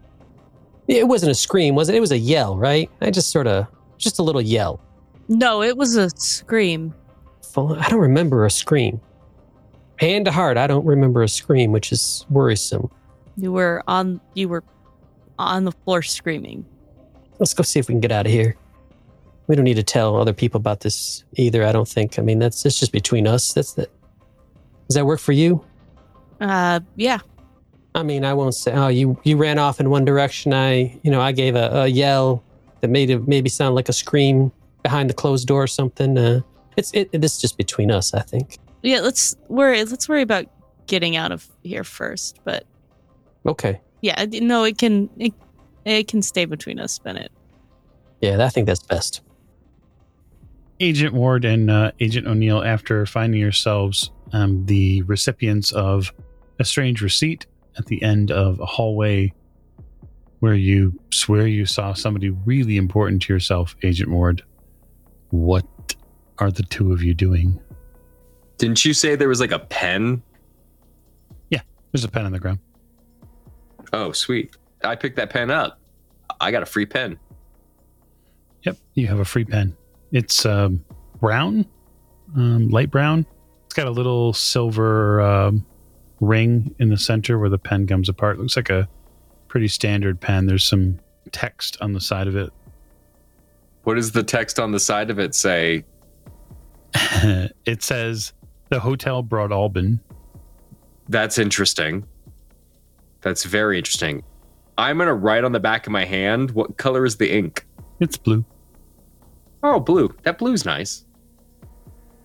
It 0.88 1.08
wasn't 1.08 1.32
a 1.32 1.34
scream, 1.34 1.74
was 1.74 1.88
it? 1.88 1.94
It 1.94 2.00
was 2.00 2.12
a 2.12 2.18
yell, 2.18 2.56
right? 2.56 2.90
I 3.00 3.10
just 3.10 3.30
sort 3.30 3.46
of, 3.46 3.66
just 3.98 4.18
a 4.18 4.22
little 4.22 4.40
yell. 4.40 4.80
No, 5.28 5.62
it 5.62 5.76
was 5.76 5.96
a 5.96 6.10
scream. 6.10 6.94
Full, 7.42 7.74
I 7.74 7.88
don't 7.88 8.00
remember 8.00 8.44
a 8.44 8.50
scream. 8.50 9.00
Hand 9.98 10.26
to 10.26 10.32
heart, 10.32 10.56
I 10.56 10.66
don't 10.66 10.84
remember 10.84 11.22
a 11.22 11.28
scream, 11.28 11.72
which 11.72 11.90
is 11.90 12.26
worrisome. 12.28 12.90
You 13.36 13.52
were 13.52 13.82
on, 13.88 14.20
you 14.34 14.48
were 14.48 14.62
on 15.38 15.64
the 15.64 15.72
floor 15.72 16.02
screaming. 16.02 16.64
Let's 17.38 17.54
go 17.54 17.62
see 17.62 17.78
if 17.78 17.88
we 17.88 17.94
can 17.94 18.00
get 18.00 18.12
out 18.12 18.26
of 18.26 18.32
here. 18.32 18.56
We 19.46 19.56
don't 19.56 19.64
need 19.64 19.74
to 19.74 19.82
tell 19.82 20.16
other 20.16 20.32
people 20.32 20.58
about 20.58 20.80
this 20.80 21.24
either. 21.34 21.64
I 21.64 21.72
don't 21.72 21.88
think. 21.88 22.18
I 22.18 22.22
mean, 22.22 22.38
that's 22.38 22.62
that's 22.62 22.78
just 22.78 22.92
between 22.92 23.26
us. 23.26 23.52
That's 23.52 23.74
the. 23.74 23.88
Does 24.88 24.94
that 24.94 25.06
work 25.06 25.20
for 25.20 25.32
you? 25.32 25.64
Uh, 26.40 26.80
yeah. 26.96 27.18
I 27.94 28.02
mean, 28.02 28.24
I 28.24 28.34
won't 28.34 28.54
say. 28.54 28.72
Oh, 28.72 28.88
you 28.88 29.18
you 29.22 29.36
ran 29.36 29.58
off 29.58 29.78
in 29.78 29.88
one 29.90 30.04
direction. 30.04 30.52
I 30.52 30.98
you 31.02 31.10
know 31.10 31.20
I 31.20 31.32
gave 31.32 31.54
a, 31.54 31.82
a 31.82 31.86
yell 31.86 32.42
that 32.80 32.88
made 32.88 33.10
it 33.10 33.28
maybe 33.28 33.48
sound 33.48 33.74
like 33.74 33.88
a 33.88 33.92
scream 33.92 34.50
behind 34.86 35.10
the 35.10 35.14
closed 35.14 35.48
door 35.48 35.64
or 35.64 35.66
something. 35.66 36.16
Uh, 36.16 36.40
it's 36.76 36.92
it. 36.94 37.10
This 37.10 37.34
is 37.34 37.40
just 37.40 37.56
between 37.56 37.90
us. 37.90 38.14
I 38.14 38.20
think. 38.22 38.58
Yeah, 38.84 39.00
let's 39.00 39.34
worry. 39.48 39.84
Let's 39.84 40.08
worry 40.08 40.22
about 40.22 40.46
getting 40.86 41.16
out 41.16 41.32
of 41.32 41.44
here 41.64 41.82
first. 41.82 42.38
But 42.44 42.64
Okay. 43.44 43.80
yeah, 44.00 44.24
no, 44.32 44.62
it 44.62 44.78
can 44.78 45.10
it, 45.18 45.32
it 45.84 46.06
can 46.06 46.22
stay 46.22 46.44
between 46.44 46.78
us, 46.78 47.00
Bennett. 47.00 47.32
Yeah, 48.20 48.44
I 48.44 48.48
think 48.48 48.66
that's 48.68 48.82
best. 48.84 49.22
Agent 50.78 51.14
Ward 51.14 51.44
and 51.44 51.68
uh, 51.70 51.90
Agent 51.98 52.26
O'Neill, 52.28 52.62
after 52.62 53.06
finding 53.06 53.40
yourselves 53.40 54.10
um, 54.32 54.64
the 54.66 55.02
recipients 55.02 55.72
of 55.72 56.12
a 56.60 56.64
strange 56.64 57.02
receipt 57.02 57.46
at 57.78 57.86
the 57.86 58.00
end 58.02 58.30
of 58.30 58.60
a 58.60 58.66
hallway 58.66 59.32
where 60.40 60.54
you 60.54 60.92
swear 61.10 61.46
you 61.46 61.64
saw 61.66 61.92
somebody 61.94 62.30
really 62.30 62.76
important 62.76 63.22
to 63.22 63.32
yourself, 63.32 63.74
Agent 63.82 64.10
Ward, 64.10 64.42
what 65.30 65.66
are 66.38 66.50
the 66.50 66.62
two 66.62 66.92
of 66.92 67.02
you 67.02 67.14
doing? 67.14 67.60
Didn't 68.58 68.84
you 68.84 68.94
say 68.94 69.16
there 69.16 69.28
was 69.28 69.40
like 69.40 69.52
a 69.52 69.58
pen? 69.58 70.22
Yeah, 71.50 71.60
there's 71.92 72.04
a 72.04 72.08
pen 72.08 72.26
on 72.26 72.32
the 72.32 72.38
ground. 72.38 72.58
Oh, 73.92 74.12
sweet. 74.12 74.56
I 74.82 74.96
picked 74.96 75.16
that 75.16 75.30
pen 75.30 75.50
up. 75.50 75.78
I 76.40 76.50
got 76.50 76.62
a 76.62 76.66
free 76.66 76.86
pen. 76.86 77.18
Yep, 78.62 78.78
you 78.94 79.06
have 79.06 79.18
a 79.18 79.24
free 79.24 79.44
pen. 79.44 79.76
It's 80.12 80.44
um, 80.44 80.84
brown, 81.20 81.66
um, 82.36 82.68
light 82.68 82.90
brown. 82.90 83.26
It's 83.64 83.74
got 83.74 83.86
a 83.86 83.90
little 83.90 84.32
silver 84.32 85.20
um, 85.20 85.64
ring 86.20 86.74
in 86.78 86.88
the 86.88 86.96
center 86.96 87.38
where 87.38 87.48
the 87.48 87.58
pen 87.58 87.86
comes 87.86 88.08
apart. 88.08 88.38
looks 88.38 88.56
like 88.56 88.70
a 88.70 88.88
pretty 89.48 89.68
standard 89.68 90.20
pen. 90.20 90.46
There's 90.46 90.64
some 90.64 90.98
text 91.32 91.76
on 91.80 91.92
the 91.92 92.00
side 92.00 92.26
of 92.26 92.36
it. 92.36 92.50
What 93.86 93.94
does 93.94 94.10
the 94.10 94.24
text 94.24 94.58
on 94.58 94.72
the 94.72 94.80
side 94.80 95.10
of 95.10 95.20
it 95.20 95.32
say? 95.32 95.84
it 97.64 97.84
says 97.84 98.32
the 98.68 98.80
Hotel 98.80 99.22
Broadalbin. 99.22 100.00
That's 101.08 101.38
interesting. 101.38 102.04
That's 103.20 103.44
very 103.44 103.78
interesting. 103.78 104.24
I'm 104.76 104.96
going 104.96 105.06
to 105.06 105.14
write 105.14 105.44
on 105.44 105.52
the 105.52 105.60
back 105.60 105.86
of 105.86 105.92
my 105.92 106.04
hand 106.04 106.50
what 106.50 106.76
color 106.78 107.04
is 107.04 107.18
the 107.18 107.32
ink? 107.32 107.64
It's 108.00 108.16
blue. 108.16 108.44
Oh, 109.62 109.78
blue. 109.78 110.12
That 110.24 110.38
blue's 110.38 110.64
nice. 110.64 111.04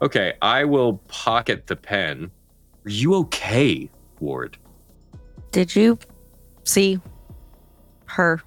Okay, 0.02 0.34
I 0.42 0.66
will 0.66 0.94
pocket 1.10 1.68
the 1.68 1.76
pen. 1.76 2.32
Are 2.86 2.90
you 2.90 3.14
okay, 3.18 3.88
Ward? 4.20 4.58
Did 5.52 5.76
you 5.76 6.00
see 6.64 7.00
her? 8.06 8.42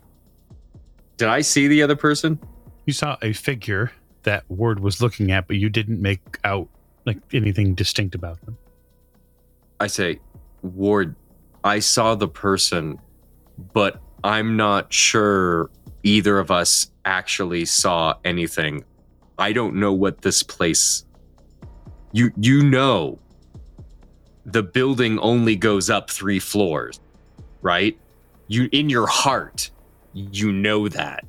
Did 1.17 1.29
I 1.29 1.43
see 1.43 1.69
the 1.69 1.81
other 1.81 1.95
person? 1.95 2.41
You 2.87 2.93
saw 2.93 3.17
a 3.23 3.33
figure 3.33 3.93
that 4.25 4.45
Ward 4.49 4.81
was 4.81 5.01
looking 5.01 5.31
at, 5.33 5.47
but 5.47 5.57
you 5.57 5.69
didn't 5.69 6.01
make 6.01 6.39
out 6.45 6.69
like 7.07 7.19
anything 7.33 7.75
distinct 7.75 8.15
about 8.15 8.41
them. 8.45 8.57
I 9.81 9.87
say, 9.87 10.21
Ward, 10.63 11.15
I 11.63 11.79
saw 11.79 12.15
the 12.15 12.29
person, 12.29 12.99
but 13.73 14.01
I'm 14.23 14.57
not 14.57 14.93
sure 14.93 15.71
either 16.03 16.39
of 16.39 16.51
us 16.51 16.91
actually 17.05 17.65
saw 17.65 18.15
anything. 18.25 18.85
I 19.39 19.53
don't 19.53 19.75
know 19.77 19.93
what 19.93 20.23
this 20.23 20.43
place 20.43 21.05
you 22.15 22.31
you 22.37 22.63
know 22.63 23.19
the 24.47 24.63
building 24.63 25.19
only 25.19 25.57
goes 25.57 25.91
up 25.91 26.11
3 26.11 26.39
floors, 26.39 27.01
right? 27.61 27.99
You 28.47 28.69
in 28.73 28.89
your 28.89 29.07
heart, 29.07 29.71
you 30.13 30.53
know 30.53 30.89
that. 30.89 31.25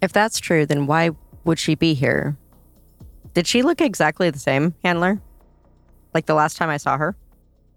If 0.00 0.12
that's 0.12 0.38
true, 0.38 0.66
then 0.66 0.86
why 0.86 1.10
would 1.44 1.58
she 1.58 1.74
be 1.74 1.94
here? 1.94 2.36
Did 3.34 3.46
she 3.46 3.62
look 3.62 3.80
exactly 3.80 4.30
the 4.30 4.38
same, 4.38 4.74
Handler? 4.84 5.20
Like 6.14 6.26
the 6.26 6.34
last 6.34 6.56
time 6.56 6.68
I 6.68 6.76
saw 6.76 6.96
her? 6.96 7.16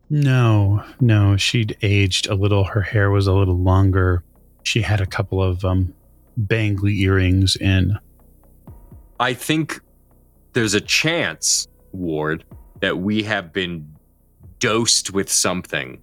No, 0.09 0.83
no, 0.99 1.37
she'd 1.37 1.77
aged 1.81 2.27
a 2.27 2.35
little. 2.35 2.63
Her 2.63 2.81
hair 2.81 3.11
was 3.11 3.27
a 3.27 3.33
little 3.33 3.57
longer. 3.57 4.23
She 4.63 4.81
had 4.81 5.01
a 5.01 5.05
couple 5.05 5.41
of 5.41 5.63
um 5.63 5.93
bangly 6.39 6.99
earrings 6.99 7.55
in. 7.55 7.97
I 9.19 9.33
think 9.33 9.79
there's 10.53 10.73
a 10.73 10.81
chance, 10.81 11.67
Ward, 11.91 12.43
that 12.79 12.97
we 12.97 13.23
have 13.23 13.53
been 13.53 13.87
dosed 14.59 15.11
with 15.11 15.31
something 15.31 16.01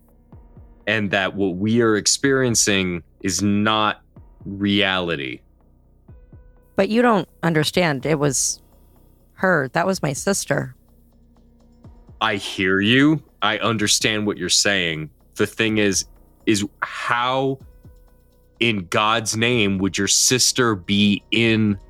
and 0.86 1.10
that 1.10 1.34
what 1.34 1.56
we 1.56 1.82
are 1.82 1.96
experiencing 1.96 3.02
is 3.20 3.42
not 3.42 4.02
reality. 4.44 5.40
But 6.78 6.90
you 6.90 7.02
don't 7.02 7.28
understand. 7.42 8.06
It 8.06 8.20
was 8.20 8.62
her. 9.32 9.66
That 9.72 9.84
was 9.84 10.00
my 10.00 10.12
sister. 10.12 10.76
I 12.20 12.36
hear 12.36 12.78
you. 12.78 13.20
I 13.42 13.58
understand 13.58 14.28
what 14.28 14.38
you're 14.38 14.48
saying. 14.48 15.10
The 15.34 15.46
thing 15.48 15.78
is 15.78 16.04
is 16.46 16.64
how 16.82 17.58
in 18.60 18.86
God's 18.86 19.36
name 19.36 19.78
would 19.78 19.98
your 19.98 20.06
sister 20.06 20.76
be 20.76 21.20
in 21.32 21.80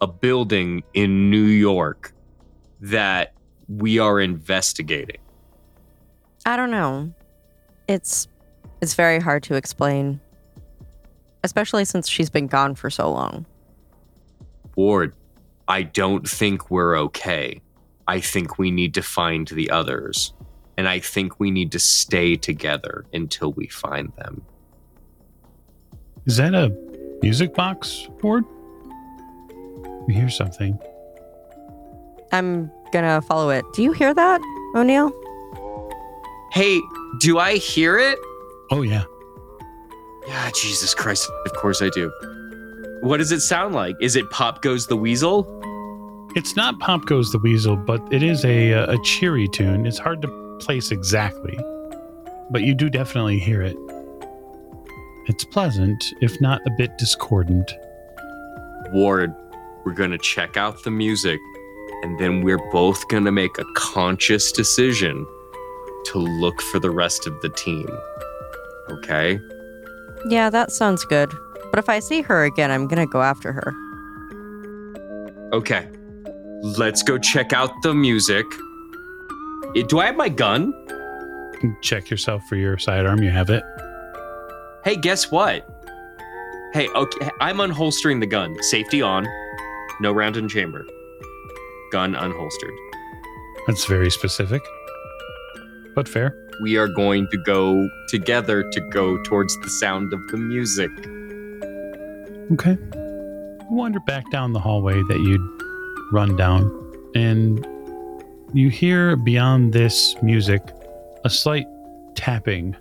a 0.00 0.06
building 0.06 0.84
in 0.94 1.30
New 1.30 1.42
York 1.42 2.14
that 2.80 3.34
we 3.66 3.98
are 3.98 4.20
investigating? 4.20 5.18
I 6.46 6.56
don't 6.56 6.70
know. 6.70 7.12
It's 7.88 8.28
it's 8.80 8.94
very 8.94 9.18
hard 9.18 9.42
to 9.42 9.56
explain. 9.56 10.20
Especially 11.42 11.84
since 11.84 12.08
she's 12.08 12.30
been 12.30 12.46
gone 12.46 12.76
for 12.76 12.88
so 12.88 13.10
long. 13.10 13.44
Ward, 14.78 15.16
I 15.66 15.82
don't 15.82 16.26
think 16.26 16.70
we're 16.70 16.96
okay. 16.96 17.60
I 18.06 18.20
think 18.20 18.60
we 18.60 18.70
need 18.70 18.94
to 18.94 19.02
find 19.02 19.48
the 19.48 19.70
others. 19.70 20.32
And 20.76 20.88
I 20.88 21.00
think 21.00 21.40
we 21.40 21.50
need 21.50 21.72
to 21.72 21.80
stay 21.80 22.36
together 22.36 23.04
until 23.12 23.52
we 23.52 23.66
find 23.66 24.12
them. 24.14 24.42
Is 26.26 26.36
that 26.36 26.54
a 26.54 26.72
music 27.22 27.54
box, 27.54 28.06
Ward? 28.22 28.44
We 30.06 30.14
hear 30.14 30.30
something. 30.30 30.78
I'm 32.30 32.70
gonna 32.92 33.20
follow 33.22 33.50
it. 33.50 33.64
Do 33.74 33.82
you 33.82 33.90
hear 33.90 34.14
that, 34.14 34.40
O'Neill? 34.76 35.10
Hey, 36.52 36.80
do 37.18 37.40
I 37.40 37.56
hear 37.56 37.98
it? 37.98 38.16
Oh 38.70 38.82
yeah. 38.82 39.02
Yeah, 40.28 40.50
Jesus 40.54 40.94
Christ. 40.94 41.28
Of 41.46 41.54
course 41.54 41.82
I 41.82 41.88
do. 41.88 42.12
What 43.00 43.18
does 43.18 43.32
it 43.32 43.40
sound 43.40 43.74
like? 43.74 43.96
Is 44.00 44.16
it 44.16 44.28
Pop 44.30 44.62
Goes 44.62 44.86
the 44.86 44.96
Weasel? 44.96 45.46
It's 46.34 46.56
not 46.56 46.78
Pop 46.80 47.06
Goes 47.06 47.30
the 47.32 47.38
Weasel, 47.38 47.76
but 47.76 48.00
it 48.12 48.22
is 48.22 48.44
a 48.44 48.74
uh, 48.74 48.92
a 48.92 48.98
cheery 49.02 49.48
tune. 49.48 49.86
It's 49.86 49.98
hard 49.98 50.22
to 50.22 50.58
place 50.60 50.90
exactly, 50.90 51.58
but 52.50 52.62
you 52.62 52.74
do 52.74 52.90
definitely 52.90 53.38
hear 53.38 53.62
it. 53.62 53.76
It's 55.28 55.44
pleasant, 55.44 56.02
if 56.20 56.40
not 56.40 56.60
a 56.66 56.70
bit 56.76 56.96
discordant. 56.98 57.70
Ward, 58.92 59.34
we're 59.84 59.92
going 59.92 60.10
to 60.10 60.18
check 60.18 60.56
out 60.56 60.82
the 60.84 60.90
music 60.90 61.38
and 62.02 62.18
then 62.18 62.42
we're 62.42 62.70
both 62.70 63.06
going 63.08 63.24
to 63.24 63.32
make 63.32 63.58
a 63.58 63.64
conscious 63.74 64.52
decision 64.52 65.26
to 66.06 66.18
look 66.18 66.62
for 66.62 66.78
the 66.78 66.90
rest 66.90 67.26
of 67.26 67.40
the 67.42 67.48
team. 67.50 67.88
Okay? 68.90 69.38
Yeah, 70.28 70.50
that 70.50 70.72
sounds 70.72 71.04
good. 71.04 71.32
But 71.70 71.78
if 71.78 71.88
I 71.88 71.98
see 71.98 72.22
her 72.22 72.44
again, 72.44 72.70
I'm 72.70 72.86
gonna 72.86 73.06
go 73.06 73.22
after 73.22 73.52
her. 73.52 73.74
Okay. 75.52 75.88
Let's 76.62 77.02
go 77.02 77.18
check 77.18 77.52
out 77.52 77.70
the 77.82 77.94
music. 77.94 78.44
Eh, 79.76 79.82
Do 79.88 80.00
I 80.00 80.06
have 80.06 80.16
my 80.16 80.28
gun? 80.28 80.72
Check 81.82 82.10
yourself 82.10 82.42
for 82.48 82.56
your 82.56 82.78
sidearm. 82.78 83.22
You 83.22 83.30
have 83.30 83.48
it. 83.50 83.62
Hey, 84.84 84.96
guess 84.96 85.30
what? 85.30 85.66
Hey, 86.72 86.88
okay, 86.88 87.30
I'm 87.40 87.58
unholstering 87.58 88.20
the 88.20 88.26
gun. 88.26 88.56
Safety 88.62 89.00
on. 89.02 89.26
No 90.00 90.12
round 90.12 90.36
in 90.36 90.48
chamber. 90.48 90.84
Gun 91.92 92.14
unholstered. 92.14 92.76
That's 93.66 93.84
very 93.86 94.10
specific, 94.10 94.62
but 95.94 96.08
fair. 96.08 96.34
We 96.62 96.76
are 96.76 96.88
going 96.88 97.28
to 97.30 97.38
go 97.38 97.88
together 98.08 98.68
to 98.70 98.80
go 98.90 99.20
towards 99.24 99.56
the 99.60 99.70
sound 99.70 100.12
of 100.12 100.20
the 100.28 100.36
music. 100.36 100.90
Okay. 102.52 102.78
You 102.94 103.66
wander 103.70 104.00
back 104.00 104.30
down 104.30 104.52
the 104.52 104.60
hallway 104.60 105.02
that 105.02 105.20
you'd 105.20 106.12
run 106.12 106.36
down, 106.36 106.62
and 107.14 107.66
you 108.54 108.70
hear 108.70 109.16
beyond 109.16 109.74
this 109.74 110.16
music 110.22 110.62
a 111.24 111.30
slight 111.30 111.66
tapping. 112.14 112.74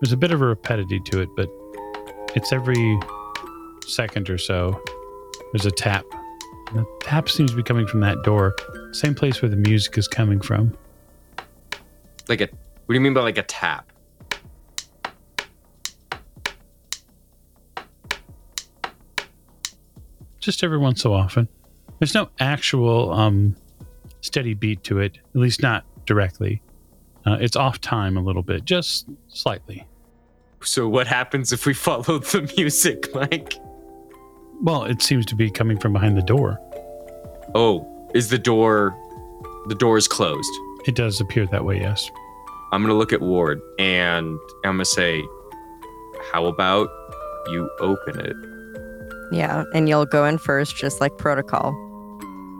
There's 0.00 0.12
a 0.12 0.16
bit 0.16 0.30
of 0.30 0.42
a 0.42 0.46
repetitive 0.46 1.04
to 1.04 1.20
it, 1.20 1.28
but 1.36 1.48
it's 2.34 2.52
every 2.52 3.00
second 3.86 4.28
or 4.28 4.38
so. 4.38 4.80
There's 5.52 5.66
a 5.66 5.70
tap 5.70 6.04
The 6.74 6.86
tap 7.00 7.28
seems 7.28 7.50
to 7.50 7.56
be 7.56 7.62
coming 7.62 7.86
from 7.86 8.00
that 8.00 8.22
door. 8.22 8.54
Same 8.92 9.14
place 9.14 9.42
where 9.42 9.48
the 9.48 9.56
music 9.56 9.98
is 9.98 10.06
coming 10.06 10.40
from. 10.40 10.76
Like 12.28 12.40
a 12.40 12.48
what 12.86 12.88
do 12.88 12.94
you 12.94 13.00
mean 13.00 13.14
by 13.14 13.22
like 13.22 13.38
a 13.38 13.42
tap? 13.42 13.90
Just 20.40 20.64
every 20.64 20.78
once 20.78 21.02
so 21.02 21.12
often. 21.12 21.48
There's 21.98 22.14
no 22.14 22.30
actual 22.38 23.12
um, 23.12 23.56
steady 24.22 24.54
beat 24.54 24.82
to 24.84 24.98
it, 24.98 25.18
at 25.34 25.40
least 25.40 25.62
not 25.62 25.84
directly. 26.06 26.62
Uh, 27.26 27.36
it's 27.40 27.56
off 27.56 27.80
time 27.80 28.16
a 28.16 28.20
little 28.22 28.42
bit, 28.42 28.64
just 28.64 29.06
slightly. 29.28 29.86
So 30.62 30.88
what 30.88 31.06
happens 31.06 31.52
if 31.52 31.66
we 31.66 31.74
follow 31.74 32.18
the 32.18 32.52
music, 32.56 33.14
Mike? 33.14 33.54
Well, 34.62 34.84
it 34.84 35.02
seems 35.02 35.26
to 35.26 35.34
be 35.34 35.50
coming 35.50 35.78
from 35.78 35.92
behind 35.92 36.16
the 36.16 36.22
door. 36.22 36.58
Oh, 37.54 37.86
is 38.14 38.28
the 38.28 38.38
door 38.38 38.96
the 39.66 39.74
door 39.74 39.98
is 39.98 40.08
closed? 40.08 40.50
It 40.86 40.94
does 40.94 41.20
appear 41.20 41.46
that 41.46 41.64
way, 41.64 41.78
yes. 41.80 42.10
I'm 42.72 42.82
gonna 42.82 42.94
look 42.94 43.12
at 43.12 43.20
Ward 43.20 43.60
and 43.78 44.38
I'm 44.64 44.74
gonna 44.74 44.84
say, 44.84 45.22
"How 46.32 46.46
about 46.46 46.88
you 47.48 47.70
open 47.80 48.20
it? 48.20 48.36
Yeah, 49.32 49.64
and 49.74 49.88
you'll 49.88 50.06
go 50.06 50.24
in 50.24 50.38
first, 50.38 50.76
just 50.76 51.00
like 51.00 51.16
protocol. 51.18 51.72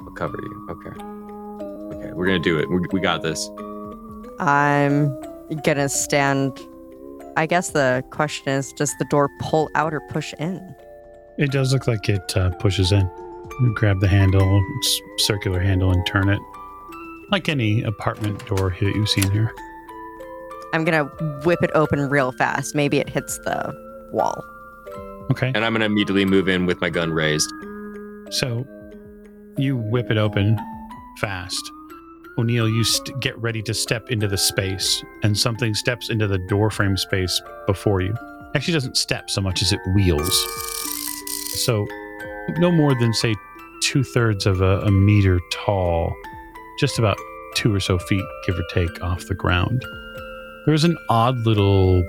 I'll 0.07 0.13
cover 0.15 0.39
you." 0.43 0.67
Okay. 0.71 1.05
Okay, 1.97 2.13
we're 2.13 2.27
gonna 2.27 2.39
do 2.39 2.59
it. 2.59 2.69
We, 2.71 2.79
we 2.93 3.01
got 3.01 3.23
this. 3.23 3.49
I'm 4.39 5.11
gonna 5.65 5.89
stand. 5.89 6.59
I 7.37 7.47
guess 7.47 7.71
the 7.71 8.05
question 8.11 8.49
is 8.53 8.73
does 8.73 8.93
the 8.99 9.05
door 9.11 9.29
pull 9.41 9.69
out 9.75 9.93
or 9.95 10.01
push 10.11 10.33
in? 10.39 10.75
It 11.39 11.51
does 11.53 11.73
look 11.73 11.87
like 11.87 12.09
it 12.09 12.37
uh, 12.37 12.51
pushes 12.51 12.93
in. 12.93 13.09
You 13.61 13.75
grab 13.75 14.01
the 14.01 14.09
handle, 14.09 14.63
s- 14.85 15.01
circular 15.19 15.61
handle, 15.61 15.91
and 15.91 16.05
turn 16.07 16.29
it. 16.29 16.41
Like 17.31 17.49
any 17.49 17.83
apartment 17.83 18.45
door 18.47 18.77
that 18.81 18.95
you've 18.95 19.09
seen 19.09 19.31
here. 19.31 19.53
I'm 20.73 20.85
gonna 20.85 21.05
whip 21.45 21.63
it 21.63 21.71
open 21.75 22.09
real 22.09 22.33
fast. 22.33 22.75
Maybe 22.75 22.99
it 22.99 23.09
hits 23.09 23.39
the 23.39 23.75
wall. 24.13 24.45
Okay. 25.31 25.53
And 25.55 25.65
I'm 25.65 25.73
gonna 25.73 25.87
immediately 25.87 26.25
move 26.25 26.49
in 26.49 26.67
with 26.67 26.81
my 26.81 26.91
gun 26.91 27.13
raised. 27.13 27.51
So 28.31 28.67
you 29.57 29.77
whip 29.77 30.11
it 30.11 30.17
open 30.17 30.59
fast. 31.19 31.71
O'Neill, 32.39 32.69
you 32.69 32.85
st- 32.85 33.21
get 33.21 33.37
ready 33.39 33.61
to 33.63 33.75
step 33.75 34.11
into 34.11 34.27
the 34.27 34.39
space, 34.39 35.05
and 35.23 35.37
something 35.37 35.75
steps 35.75 36.09
into 36.09 36.27
the 36.27 36.39
doorframe 36.49 36.97
space 36.97 37.41
before 37.67 38.01
you. 38.01 38.15
Actually, 38.55 38.73
doesn't 38.73 38.97
step 38.97 39.29
so 39.29 39.41
much 39.41 39.63
as 39.63 39.73
it 39.73 39.81
wheels. 39.95 40.47
So, 41.65 41.87
no 42.57 42.71
more 42.71 42.95
than, 42.95 43.13
say, 43.13 43.35
two 43.83 44.03
thirds 44.03 44.47
of 44.47 44.61
a, 44.61 44.81
a 44.81 44.91
meter 44.91 45.41
tall, 45.53 46.15
just 46.79 46.99
about 46.99 47.19
two 47.55 47.75
or 47.75 47.81
so 47.81 47.99
feet, 47.99 48.25
give 48.47 48.59
or 48.59 48.65
take, 48.73 49.03
off 49.03 49.27
the 49.27 49.35
ground. 49.35 49.85
There's 50.67 50.85
an 50.85 50.97
odd 51.09 51.39
little 51.41 52.05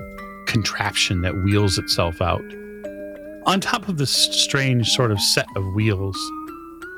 contraption 0.47 1.21
that 1.21 1.35
wheels 1.43 1.77
itself 1.77 2.21
out. 2.21 2.43
On 3.45 3.59
top 3.59 3.87
of 3.87 3.97
this 3.97 4.11
strange 4.11 4.91
sort 4.91 5.11
of 5.11 5.19
set 5.19 5.47
of 5.55 5.65
wheels, 5.73 6.17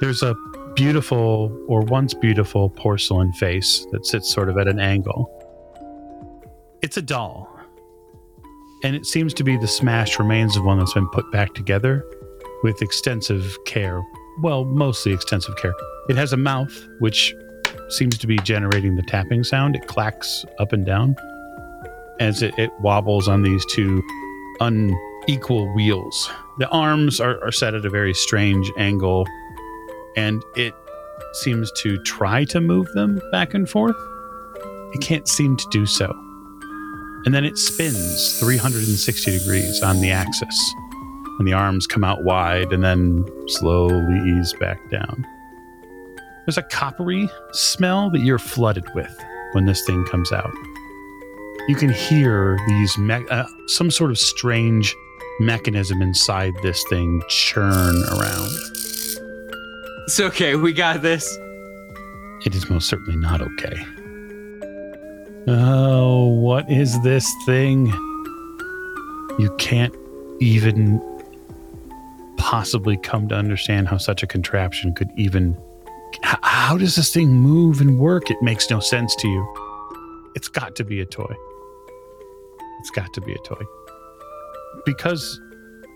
there's 0.01 0.21
a 0.21 0.35
beautiful 0.75 1.57
or 1.67 1.81
once 1.81 2.13
beautiful 2.13 2.69
porcelain 2.69 3.31
face 3.33 3.85
that 3.91 4.05
sits 4.05 4.31
sort 4.31 4.49
of 4.49 4.57
at 4.57 4.67
an 4.67 4.79
angle. 4.79 5.29
It's 6.81 6.97
a 6.97 7.01
doll. 7.01 7.49
And 8.83 8.93
it 8.93 9.05
seems 9.05 9.33
to 9.35 9.43
be 9.45 9.55
the 9.55 9.67
smashed 9.67 10.19
remains 10.19 10.57
of 10.57 10.65
one 10.65 10.79
that's 10.79 10.93
been 10.93 11.07
put 11.09 11.31
back 11.31 11.53
together 11.53 12.05
with 12.63 12.81
extensive 12.81 13.57
care. 13.65 14.01
Well, 14.41 14.65
mostly 14.65 15.13
extensive 15.13 15.55
care. 15.55 15.73
It 16.09 16.17
has 16.17 16.33
a 16.33 16.37
mouth 16.37 16.73
which 16.99 17.33
seems 17.87 18.17
to 18.17 18.27
be 18.27 18.37
generating 18.37 18.97
the 18.97 19.03
tapping 19.03 19.45
sound. 19.45 19.77
It 19.77 19.87
clacks 19.87 20.43
up 20.59 20.73
and 20.73 20.85
down 20.85 21.15
as 22.19 22.41
it, 22.41 22.53
it 22.57 22.71
wobbles 22.81 23.29
on 23.29 23.43
these 23.43 23.65
two 23.67 24.03
unequal 25.27 25.73
wheels. 25.73 26.29
The 26.57 26.69
arms 26.69 27.19
are, 27.19 27.43
are 27.43 27.51
set 27.51 27.73
at 27.73 27.85
a 27.85 27.89
very 27.89 28.13
strange 28.13 28.71
angle 28.77 29.25
and 30.15 30.43
it 30.55 30.75
seems 31.33 31.71
to 31.77 31.97
try 32.03 32.45
to 32.45 32.61
move 32.61 32.87
them 32.93 33.21
back 33.31 33.53
and 33.53 33.67
forth. 33.67 33.95
It 34.93 35.01
can't 35.01 35.27
seem 35.27 35.57
to 35.57 35.65
do 35.71 35.85
so. 35.85 36.11
And 37.25 37.33
then 37.33 37.45
it 37.45 37.57
spins 37.57 38.39
360 38.39 39.39
degrees 39.39 39.81
on 39.81 40.01
the 40.01 40.11
axis. 40.11 40.75
And 41.39 41.47
the 41.47 41.53
arms 41.53 41.87
come 41.87 42.03
out 42.03 42.23
wide 42.23 42.71
and 42.71 42.83
then 42.83 43.25
slowly 43.47 44.19
ease 44.29 44.53
back 44.59 44.77
down. 44.91 45.25
There's 46.45 46.57
a 46.57 46.63
coppery 46.63 47.29
smell 47.53 48.09
that 48.11 48.19
you're 48.19 48.37
flooded 48.37 48.85
with 48.93 49.17
when 49.53 49.65
this 49.65 49.83
thing 49.85 50.03
comes 50.05 50.31
out. 50.31 50.53
You 51.67 51.75
can 51.75 51.89
hear 51.89 52.59
these 52.67 52.97
me- 52.97 53.25
uh, 53.31 53.45
some 53.67 53.89
sort 53.89 54.11
of 54.11 54.19
strange 54.19 54.93
mechanism 55.39 56.01
inside 56.01 56.53
this 56.61 56.83
thing 56.89 57.21
churn 57.27 58.03
around. 58.11 58.49
It's 60.05 60.19
okay. 60.19 60.55
We 60.55 60.73
got 60.73 61.01
this. 61.01 61.37
It 62.45 62.55
is 62.55 62.69
most 62.69 62.89
certainly 62.89 63.15
not 63.15 63.41
okay. 63.41 63.85
Oh, 65.47 66.27
what 66.27 66.69
is 66.69 67.01
this 67.01 67.33
thing? 67.45 67.87
You 69.39 69.53
can't 69.57 69.95
even 70.39 71.01
possibly 72.37 72.97
come 72.97 73.27
to 73.29 73.35
understand 73.35 73.87
how 73.87 73.97
such 73.97 74.23
a 74.23 74.27
contraption 74.27 74.93
could 74.93 75.09
even. 75.15 75.57
How 76.21 76.77
does 76.77 76.95
this 76.95 77.11
thing 77.11 77.33
move 77.33 77.81
and 77.81 77.97
work? 77.97 78.29
It 78.29 78.41
makes 78.41 78.69
no 78.69 78.79
sense 78.79 79.15
to 79.15 79.27
you. 79.27 79.53
It's 80.35 80.47
got 80.47 80.75
to 80.75 80.83
be 80.83 81.01
a 81.01 81.05
toy. 81.05 81.33
It's 82.79 82.89
got 82.91 83.13
to 83.13 83.21
be 83.21 83.33
a 83.33 83.37
toy. 83.39 83.63
Because 84.85 85.39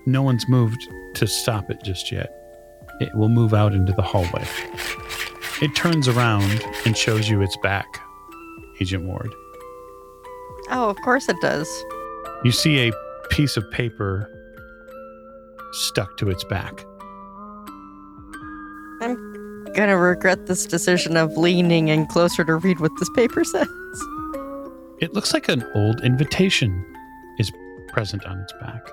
no 0.05 0.21
one's 0.21 0.47
moved 0.47 0.81
to 1.15 1.27
stop 1.27 1.69
it 1.69 1.83
just 1.83 2.11
yet, 2.11 2.31
it 2.99 3.13
will 3.15 3.29
move 3.29 3.53
out 3.53 3.73
into 3.73 3.93
the 3.93 4.01
hallway. 4.01 4.45
It 5.61 5.75
turns 5.75 6.07
around 6.07 6.63
and 6.85 6.95
shows 6.95 7.29
you 7.29 7.41
its 7.41 7.57
back, 7.57 7.87
Agent 8.79 9.05
Ward. 9.05 9.33
Oh, 10.69 10.89
of 10.89 10.97
course 11.01 11.29
it 11.29 11.37
does. 11.41 11.67
You 12.43 12.51
see 12.51 12.87
a 12.87 12.93
piece 13.29 13.57
of 13.57 13.69
paper 13.71 14.29
stuck 15.71 16.17
to 16.17 16.29
its 16.29 16.43
back. 16.43 16.85
I'm 19.01 19.37
Gonna 19.77 19.95
regret 19.95 20.47
this 20.47 20.65
decision 20.65 21.15
of 21.17 21.37
leaning 21.37 21.89
in 21.89 22.07
closer 22.07 22.43
to 22.43 22.55
read 22.55 22.79
what 22.79 22.91
this 22.97 23.11
paper 23.11 23.43
says. 23.43 23.67
It 24.99 25.13
looks 25.13 25.35
like 25.35 25.49
an 25.49 25.63
old 25.75 26.01
invitation 26.01 26.83
present 27.97 28.27
on 28.27 28.39
its 28.39 28.53
back. 28.61 28.91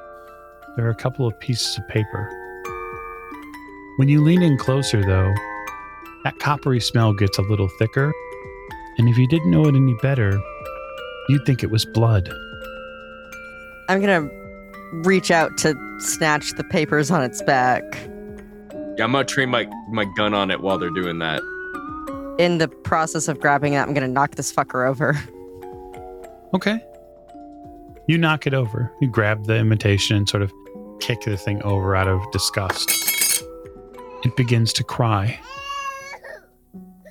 There 0.77 0.87
are 0.87 0.91
a 0.91 0.95
couple 0.95 1.27
of 1.27 1.39
pieces 1.39 1.77
of 1.77 1.87
paper. 1.89 2.31
When 3.97 4.09
you 4.09 4.23
lean 4.25 4.41
in 4.41 4.57
closer, 4.57 5.05
though, 5.05 5.31
that 6.25 6.39
coppery 6.39 6.81
smell 6.81 7.13
gets 7.13 7.37
a 7.37 7.43
little 7.43 7.69
thicker, 7.79 8.11
and 8.97 9.07
if 9.07 9.19
you 9.19 9.29
didn't 9.29 9.51
know 9.51 9.67
it 9.67 9.75
any 9.75 9.93
better, 10.01 10.41
you'd 11.29 11.45
think 11.45 11.63
it 11.63 11.71
was 11.71 11.85
blood. 11.85 12.33
I'm 13.91 14.01
gonna 14.01 14.27
reach 15.05 15.31
out 15.31 15.59
to 15.59 15.75
snatch 15.99 16.53
the 16.53 16.65
papers 16.65 17.11
on 17.11 17.23
its 17.23 17.43
back. 17.43 17.83
Yeah, 18.97 19.05
I'm 19.05 19.13
gonna 19.13 19.25
train 19.25 19.51
my 19.51 19.69
my 19.91 20.07
gun 20.17 20.33
on 20.33 20.51
it 20.51 20.63
while 20.63 20.79
they're 20.79 20.89
doing 20.89 21.19
that. 21.19 21.43
In 22.39 22.57
the 22.57 22.69
process 22.69 23.29
of 23.29 23.39
grabbing 23.39 23.75
it, 23.75 23.81
I'm 23.81 23.93
gonna 23.93 24.09
knock 24.09 24.37
this 24.37 24.51
fucker 24.51 24.89
over. 24.89 25.15
Okay. 26.55 26.83
You 28.07 28.19
knock 28.19 28.47
it 28.47 28.55
over. 28.55 28.93
You 29.01 29.09
grab 29.09 29.47
the 29.47 29.57
imitation 29.57 30.17
and 30.17 30.29
sort 30.29 30.43
of 30.43 30.53
kick 31.01 31.23
the 31.23 31.37
thing 31.37 31.63
over 31.63 31.97
out 31.97 32.09
of 32.09 32.21
disgust. 32.33 32.91
It 34.25 34.37
begins 34.37 34.73
to 34.75 34.85
cry. 34.85 35.39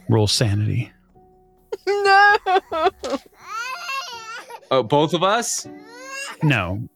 Roll 0.09 0.27
sanity. 0.27 0.91
no! 1.87 2.37
Oh, 4.71 4.81
both 4.81 5.13
of 5.13 5.21
us? 5.23 5.67
No. 6.41 6.87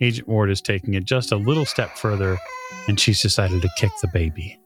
Agent 0.00 0.26
Ward 0.26 0.50
is 0.50 0.60
taking 0.60 0.94
it 0.94 1.04
just 1.04 1.30
a 1.30 1.36
little 1.36 1.64
step 1.66 1.96
further, 1.96 2.38
and 2.88 2.98
she's 2.98 3.22
decided 3.22 3.62
to 3.62 3.70
kick 3.76 3.92
the 4.02 4.08
baby. 4.08 4.58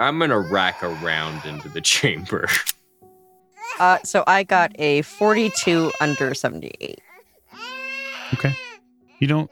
I'm 0.00 0.18
gonna 0.18 0.40
rack 0.40 0.82
around 0.82 1.44
into 1.44 1.68
the 1.68 1.80
chamber. 1.80 2.48
Uh, 3.78 3.98
so 4.04 4.22
I 4.26 4.42
got 4.42 4.72
a 4.78 5.02
42 5.02 5.92
under 6.00 6.34
78. 6.34 7.00
Okay. 8.34 8.54
You 9.18 9.26
don't 9.26 9.50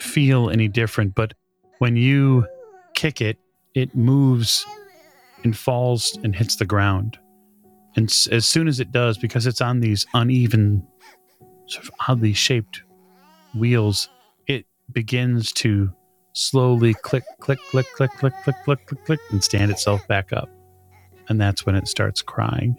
feel 0.00 0.50
any 0.50 0.68
different, 0.68 1.14
but 1.14 1.34
when 1.78 1.96
you 1.96 2.46
kick 2.94 3.20
it, 3.20 3.38
it 3.74 3.94
moves 3.94 4.66
and 5.42 5.56
falls 5.56 6.18
and 6.22 6.34
hits 6.34 6.56
the 6.56 6.64
ground. 6.64 7.18
And 7.96 8.12
as 8.30 8.46
soon 8.46 8.68
as 8.68 8.80
it 8.80 8.90
does, 8.90 9.18
because 9.18 9.46
it's 9.46 9.60
on 9.60 9.80
these 9.80 10.06
uneven, 10.14 10.86
sort 11.66 11.84
of 11.84 11.90
oddly 12.08 12.32
shaped 12.32 12.82
wheels, 13.54 14.08
it 14.46 14.66
begins 14.92 15.52
to 15.52 15.92
slowly 16.32 16.94
click, 16.94 17.24
click, 17.40 17.58
click, 17.70 17.86
click, 17.94 18.10
click, 18.18 18.32
click, 18.42 18.56
click, 18.64 18.86
click, 18.86 19.04
click, 19.04 19.20
and 19.30 19.42
stand 19.42 19.70
itself 19.70 20.06
back 20.08 20.32
up. 20.32 20.48
And 21.28 21.40
that's 21.40 21.64
when 21.64 21.74
it 21.74 21.88
starts 21.88 22.20
crying. 22.20 22.76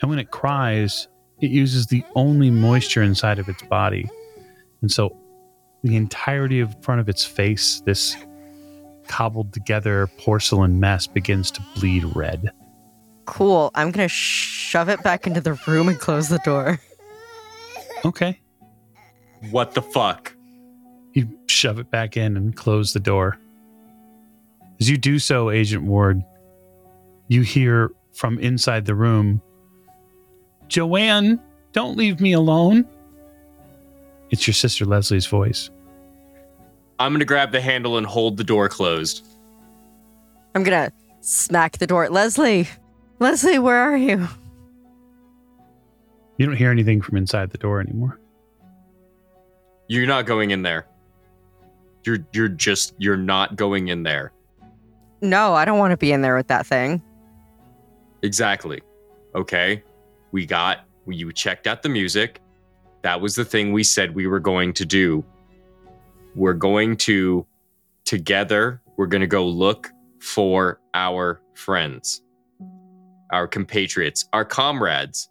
And 0.00 0.10
when 0.10 0.18
it 0.18 0.30
cries, 0.30 1.08
it 1.40 1.50
uses 1.50 1.86
the 1.86 2.02
only 2.14 2.50
moisture 2.50 3.02
inside 3.02 3.38
of 3.38 3.48
its 3.48 3.62
body. 3.64 4.08
And 4.82 4.90
so 4.90 5.16
the 5.82 5.96
entirety 5.96 6.60
of 6.60 6.74
front 6.82 7.00
of 7.00 7.08
its 7.08 7.24
face, 7.24 7.82
this 7.84 8.16
cobbled 9.08 9.52
together 9.52 10.08
porcelain 10.18 10.78
mess 10.78 11.06
begins 11.06 11.50
to 11.50 11.62
bleed 11.74 12.04
red. 12.14 12.50
Cool. 13.26 13.70
I'm 13.74 13.90
going 13.90 14.06
to 14.06 14.12
shove 14.12 14.88
it 14.88 15.02
back 15.02 15.26
into 15.26 15.40
the 15.40 15.54
room 15.66 15.88
and 15.88 15.98
close 15.98 16.28
the 16.28 16.40
door. 16.44 16.80
Okay. 18.04 18.40
What 19.50 19.74
the 19.74 19.82
fuck? 19.82 20.34
You 21.12 21.28
shove 21.46 21.78
it 21.78 21.90
back 21.90 22.16
in 22.16 22.36
and 22.36 22.56
close 22.56 22.92
the 22.92 23.00
door. 23.00 23.38
As 24.80 24.88
you 24.88 24.96
do 24.96 25.18
so, 25.18 25.50
Agent 25.50 25.84
Ward, 25.84 26.22
you 27.28 27.42
hear 27.42 27.90
from 28.12 28.38
inside 28.38 28.86
the 28.86 28.94
room 28.94 29.42
Joanne, 30.70 31.40
don't 31.72 31.98
leave 31.98 32.20
me 32.20 32.32
alone. 32.32 32.86
It's 34.30 34.46
your 34.46 34.54
sister 34.54 34.84
Leslie's 34.84 35.26
voice. 35.26 35.70
I'm 36.98 37.12
gonna 37.12 37.24
grab 37.24 37.52
the 37.52 37.60
handle 37.60 37.98
and 37.98 38.06
hold 38.06 38.36
the 38.36 38.44
door 38.44 38.68
closed. 38.68 39.26
I'm 40.54 40.62
going 40.62 40.90
to 40.90 40.92
smack 41.20 41.78
the 41.78 41.86
door. 41.86 42.08
Leslie, 42.08 42.68
Leslie, 43.18 43.58
where 43.58 43.76
are 43.76 43.96
you? 43.96 44.26
You 46.36 46.46
don't 46.46 46.56
hear 46.56 46.70
anything 46.70 47.00
from 47.00 47.16
inside 47.16 47.50
the 47.50 47.58
door 47.58 47.80
anymore. 47.80 48.18
You're 49.88 50.06
not 50.06 50.26
going 50.26 50.50
in 50.50 50.62
there. 50.62 50.86
You're 52.04 52.18
you're 52.32 52.48
just 52.48 52.94
you're 52.98 53.16
not 53.16 53.56
going 53.56 53.88
in 53.88 54.02
there. 54.04 54.32
No, 55.20 55.52
I 55.52 55.64
don't 55.64 55.78
want 55.78 55.90
to 55.90 55.98
be 55.98 56.12
in 56.12 56.22
there 56.22 56.34
with 56.34 56.48
that 56.48 56.66
thing. 56.66 57.02
Exactly. 58.22 58.80
Okay. 59.34 59.82
We 60.32 60.46
got 60.46 60.86
you 61.06 61.32
checked 61.32 61.66
out 61.66 61.82
the 61.82 61.88
music. 61.88 62.40
That 63.02 63.20
was 63.20 63.34
the 63.34 63.44
thing 63.44 63.72
we 63.72 63.82
said 63.82 64.14
we 64.14 64.26
were 64.26 64.40
going 64.40 64.72
to 64.74 64.84
do. 64.84 65.24
We're 66.34 66.54
going 66.54 66.96
to 66.98 67.46
together, 68.04 68.82
we're 68.96 69.06
going 69.06 69.20
to 69.20 69.26
go 69.26 69.46
look 69.46 69.90
for 70.20 70.80
our 70.94 71.40
friends, 71.54 72.22
our 73.32 73.46
compatriots, 73.46 74.26
our 74.32 74.44
comrades. 74.44 75.28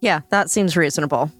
Yeah, 0.00 0.20
that 0.30 0.50
seems 0.50 0.76
reasonable. 0.76 1.30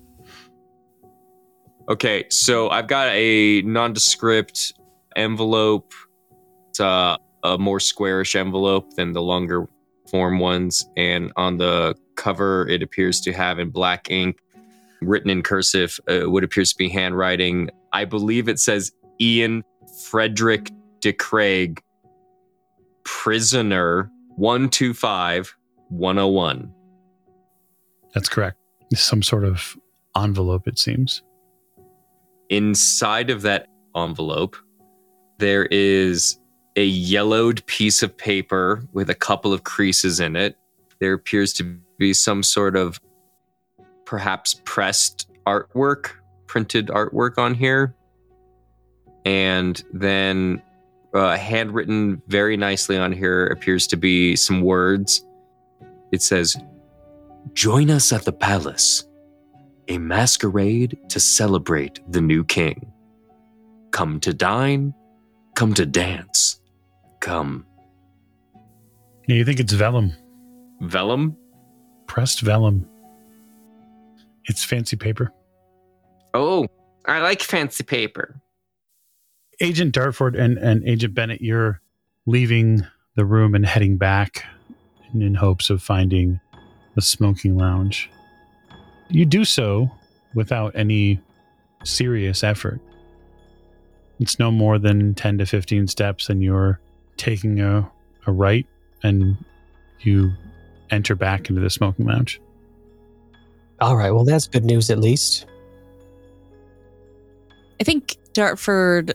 Okay, 1.89 2.25
so 2.31 2.71
I've 2.71 2.87
got 2.87 3.09
a 3.13 3.63
nondescript 3.63 4.73
envelope. 5.17 5.93
It's 6.71 6.81
a, 6.81 7.19
a 7.43 7.59
more 7.59 7.81
squarish 7.81 8.37
envelope 8.37 8.95
than 8.95 9.13
the 9.13 9.21
longer 9.21 9.67
form 10.11 10.39
ones. 10.39 10.89
And 10.97 11.33
on 11.37 11.59
the 11.59 11.95
cover, 12.17 12.67
it 12.69 12.83
appears 12.83 13.21
to 13.23 13.33
have 13.33 13.59
in 13.59 13.71
black 13.71 14.11
ink, 14.11 14.39
written 15.07 15.31
in 15.31 15.43
cursive, 15.43 15.99
uh, 16.09 16.31
what 16.31 16.45
appears 16.45 16.73
to 16.73 16.79
be 16.79 16.89
handwriting. 16.89 17.71
I 17.93 18.05
believe 18.05 18.49
it 18.49 18.59
says 18.59 18.93
Ian 19.21 19.63
Frederick 20.05 20.71
DeCraig, 21.01 21.79
prisoner 23.05 24.11
125 24.37 25.55
101. 25.89 26.73
That's 28.15 28.29
correct. 28.29 28.59
Some 28.95 29.23
sort 29.23 29.45
of 29.45 29.77
envelope, 30.17 30.67
it 30.67 30.79
seems. 30.79 31.23
Inside 32.49 33.31
of 33.31 33.43
that 33.43 33.69
envelope, 33.97 34.57
there 35.39 35.67
is 35.67 36.39
a 36.77 36.85
yellowed 36.85 37.65
piece 37.67 38.03
of 38.03 38.17
paper 38.17 38.85
with 38.93 39.11
a 39.11 39.15
couple 39.15 39.53
of 39.53 39.65
creases 39.65 40.21
in 40.21 40.37
it. 40.37 40.57
There 41.01 41.13
appears 41.13 41.53
to 41.55 41.79
be 41.99 42.13
some 42.13 42.43
sort 42.43 42.77
of 42.77 43.01
perhaps 44.15 44.61
pressed 44.63 45.29
artwork, 45.45 46.11
printed 46.47 46.87
artwork 46.87 47.37
on 47.37 47.53
here. 47.53 47.97
And 49.25 49.83
then 49.93 50.63
uh, 51.15 51.37
handwritten 51.37 52.23
very 52.29 52.57
nicely 52.57 52.97
on 52.97 53.11
here 53.11 53.49
appears 53.49 53.89
to 53.89 53.97
be 53.97 54.37
some 54.37 54.61
words. 54.61 55.27
It 56.13 56.23
says, 56.23 56.57
Join 57.55 57.91
us 57.91 58.13
at 58.13 58.25
the 58.25 58.33
palace, 58.33 59.05
a 59.89 59.99
masquerade 59.99 60.97
to 61.09 61.19
celebrate 61.19 61.99
the 62.09 62.21
new 62.21 62.45
king. 62.45 62.93
Come 63.91 64.21
to 64.21 64.33
dine, 64.33 64.95
come 65.57 65.75
to 65.75 65.85
dance, 65.85 66.61
come. 67.19 67.67
You 69.27 69.45
think 69.45 69.59
it's 69.59 69.73
vellum, 69.73 70.13
Vellum? 70.83 71.37
pressed 72.07 72.43
vellum. 72.43 72.89
It's 74.47 74.65
fancy 74.65 74.97
paper. 74.97 75.33
Oh, 76.35 76.67
I 77.07 77.21
like 77.21 77.43
fancy 77.43 77.85
paper. 77.85 78.41
Agent 79.61 79.93
Dartford 79.93 80.35
and, 80.35 80.59
and 80.59 80.87
Agent 80.87 81.15
Bennett, 81.15 81.41
you're 81.41 81.81
leaving 82.27 82.87
the 83.15 83.25
room 83.25 83.55
and 83.55 83.65
heading 83.65 83.97
back 83.97 84.45
in, 85.13 85.23
in 85.23 85.35
hopes 85.35 85.71
of 85.71 85.83
finding 85.83 86.41
the 86.95 87.03
smoking 87.03 87.57
lounge. 87.57 88.11
You 89.09 89.25
do 89.25 89.45
so 89.45 89.91
without 90.35 90.75
any 90.75 91.21
serious 91.85 92.43
effort. 92.43 92.81
It's 94.21 94.39
no 94.39 94.51
more 94.51 94.79
than 94.79 95.15
10 95.15 95.39
to 95.39 95.47
15 95.47 95.89
steps, 95.89 96.29
and 96.29 96.43
you're 96.43 96.81
taking 97.17 97.61
a, 97.61 97.91
a 98.27 98.33
right 98.33 98.67
and 99.03 99.37
you 100.01 100.33
enter 100.91 101.15
back 101.15 101.49
into 101.49 101.61
the 101.61 101.71
smoking 101.71 102.07
lounge. 102.07 102.41
All 103.81 103.97
right, 103.97 104.11
well, 104.11 104.25
that's 104.25 104.47
good 104.47 104.65
news 104.65 104.91
at 104.91 104.99
least. 104.99 105.47
I 107.81 107.85
think 107.85 108.17
Dartford, 108.33 109.15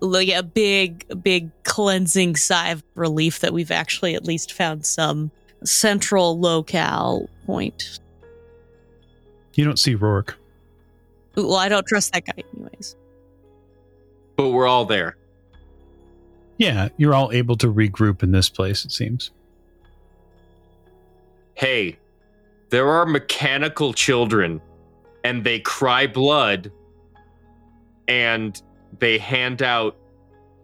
like 0.00 0.28
a 0.28 0.42
big, 0.42 1.04
big 1.22 1.50
cleansing 1.64 2.36
sigh 2.36 2.70
of 2.70 2.82
relief 2.94 3.40
that 3.40 3.52
we've 3.52 3.70
actually 3.70 4.14
at 4.14 4.24
least 4.24 4.52
found 4.52 4.86
some 4.86 5.30
central 5.64 6.38
locale 6.40 7.28
point. 7.44 8.00
You 9.54 9.64
don't 9.64 9.78
see 9.78 9.94
Rourke. 9.94 10.38
Well, 11.34 11.56
I 11.56 11.68
don't 11.68 11.86
trust 11.86 12.12
that 12.12 12.24
guy, 12.24 12.42
anyways. 12.54 12.96
But 14.36 14.50
we're 14.50 14.66
all 14.66 14.84
there. 14.84 15.16
Yeah, 16.58 16.88
you're 16.96 17.14
all 17.14 17.32
able 17.32 17.56
to 17.56 17.72
regroup 17.72 18.22
in 18.22 18.32
this 18.32 18.48
place, 18.48 18.84
it 18.84 18.92
seems. 18.92 19.30
Hey, 21.54 21.98
there 22.72 22.88
are 22.88 23.04
mechanical 23.04 23.92
children 23.92 24.58
and 25.24 25.44
they 25.44 25.60
cry 25.60 26.06
blood 26.06 26.72
and 28.08 28.62
they 28.98 29.18
hand 29.18 29.62
out 29.62 29.98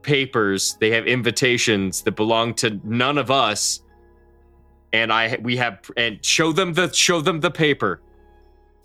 papers. 0.01 0.79
They 0.81 0.91
have 0.93 1.07
invitations 1.07 2.01
that 2.03 2.13
belong 2.13 2.55
to 2.55 2.81
none 2.83 3.19
of 3.19 3.31
us. 3.31 3.83
And 4.95 5.13
I 5.13 5.39
we 5.43 5.59
have 5.59 5.81
and 5.99 6.25
show 6.25 6.51
them 6.51 6.73
the 6.73 6.91
show 6.95 7.21
them 7.21 7.41
the 7.41 7.51
paper. 7.51 8.01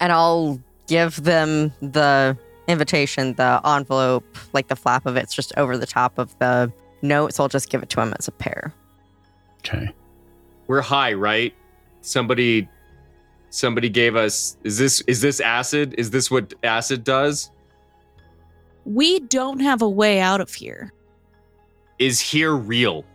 And 0.02 0.12
I'll 0.12 0.60
give 0.88 1.24
them 1.24 1.72
the 1.80 2.38
invitation, 2.68 3.36
the 3.36 3.62
envelope, 3.64 4.38
like 4.52 4.68
the 4.68 4.76
flap 4.76 5.06
of 5.06 5.16
it's 5.16 5.34
just 5.34 5.54
over 5.56 5.78
the 5.78 5.88
top 5.88 6.20
of 6.20 6.38
the 6.40 6.74
note. 7.02 7.34
So 7.36 7.44
I'll 7.44 7.50
just 7.50 7.70
give 7.70 7.82
it 7.84 7.90
to 7.92 8.02
him 8.02 8.14
as 8.20 8.28
a 8.28 8.34
pair. 8.34 8.74
Okay. 9.60 9.94
We're 10.68 10.82
high, 10.82 11.14
right? 11.14 11.56
Somebody 12.02 12.68
somebody 13.54 13.88
gave 13.88 14.16
us 14.16 14.58
is 14.64 14.78
this 14.78 15.02
is 15.02 15.22
this 15.22 15.40
acid? 15.40 15.94
Is 15.98 16.10
this 16.10 16.32
what 16.32 16.54
acid 16.64 17.04
does? 17.04 17.52
We 18.86 19.20
don't 19.20 19.60
have 19.60 19.82
a 19.82 19.90
way 19.90 20.20
out 20.20 20.42
of 20.42 20.54
here. 20.54 20.92
Is 22.00 22.20
here 22.20 22.54
real? 22.54 23.06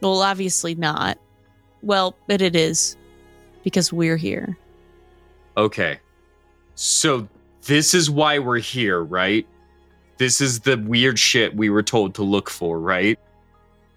Well, 0.00 0.22
obviously 0.22 0.74
not. 0.74 1.18
Well, 1.82 2.16
but 2.28 2.40
it 2.40 2.56
is 2.56 2.96
because 3.64 3.92
we're 3.92 4.16
here. 4.16 4.56
Okay. 5.56 5.98
So 6.74 7.28
this 7.66 7.92
is 7.92 8.08
why 8.08 8.38
we're 8.38 8.58
here, 8.58 9.02
right? 9.02 9.46
This 10.16 10.40
is 10.40 10.60
the 10.60 10.78
weird 10.78 11.18
shit 11.18 11.54
we 11.54 11.68
were 11.68 11.82
told 11.82 12.14
to 12.14 12.22
look 12.22 12.48
for, 12.48 12.78
right? 12.78 13.18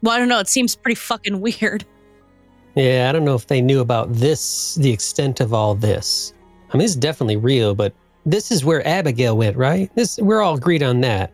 Well, 0.02 0.14
I 0.14 0.18
don't 0.18 0.28
know. 0.28 0.40
It 0.40 0.50
seems 0.50 0.76
pretty 0.76 0.96
fucking 0.96 1.40
weird. 1.40 1.86
Yeah, 2.76 3.08
I 3.10 3.12
don't 3.14 3.24
know 3.24 3.36
if 3.36 3.48
they 3.48 3.62
knew 3.62 3.80
about 3.80 4.12
this, 4.14 4.76
the 4.76 4.92
extent 4.92 5.40
of 5.40 5.54
all 5.54 5.76
this. 5.76 6.34
I 6.72 6.78
mean, 6.78 6.86
it's 6.86 6.96
definitely 6.96 7.38
real, 7.38 7.74
but 7.74 7.94
this 8.26 8.52
is 8.52 8.66
where 8.66 8.86
Abigail 8.86 9.38
went, 9.38 9.56
right? 9.56 9.90
This 9.96 10.18
we're 10.18 10.42
all 10.42 10.56
agreed 10.56 10.84
on 10.84 11.02
that. 11.02 11.32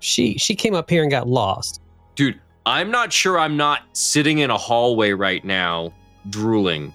She 0.00 0.36
she 0.38 0.54
came 0.54 0.74
up 0.74 0.90
here 0.90 1.02
and 1.02 1.10
got 1.10 1.28
lost. 1.28 1.80
Dude, 2.16 2.40
I'm 2.64 2.90
not 2.90 3.12
sure 3.12 3.38
I'm 3.38 3.56
not 3.56 3.82
sitting 3.92 4.38
in 4.38 4.50
a 4.50 4.56
hallway 4.56 5.12
right 5.12 5.44
now 5.44 5.92
drooling. 6.30 6.92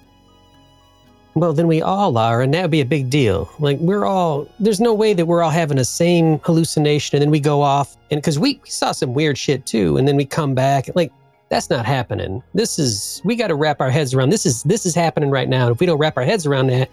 Well, 1.34 1.54
then 1.54 1.66
we 1.66 1.80
all 1.80 2.18
are, 2.18 2.42
and 2.42 2.52
that 2.52 2.60
would 2.62 2.70
be 2.70 2.82
a 2.82 2.86
big 2.86 3.08
deal. 3.08 3.50
Like, 3.58 3.78
we're 3.78 4.04
all, 4.04 4.46
there's 4.60 4.80
no 4.80 4.92
way 4.92 5.14
that 5.14 5.24
we're 5.24 5.42
all 5.42 5.50
having 5.50 5.78
the 5.78 5.84
same 5.84 6.38
hallucination 6.40 7.16
and 7.16 7.22
then 7.22 7.30
we 7.30 7.40
go 7.40 7.62
off. 7.62 7.96
And 8.10 8.20
because 8.20 8.38
we, 8.38 8.60
we 8.62 8.68
saw 8.68 8.92
some 8.92 9.14
weird 9.14 9.38
shit 9.38 9.64
too, 9.64 9.96
and 9.96 10.06
then 10.06 10.16
we 10.16 10.26
come 10.26 10.54
back. 10.54 10.94
Like, 10.94 11.10
that's 11.52 11.68
not 11.68 11.84
happening. 11.84 12.42
This 12.54 12.78
is, 12.78 13.20
we 13.24 13.36
got 13.36 13.48
to 13.48 13.54
wrap 13.54 13.82
our 13.82 13.90
heads 13.90 14.14
around 14.14 14.30
this. 14.30 14.46
Is, 14.46 14.62
this 14.62 14.86
is 14.86 14.94
happening 14.94 15.28
right 15.28 15.46
now. 15.46 15.70
If 15.70 15.80
we 15.80 15.86
don't 15.86 15.98
wrap 15.98 16.16
our 16.16 16.22
heads 16.22 16.46
around 16.46 16.68
that, 16.68 16.88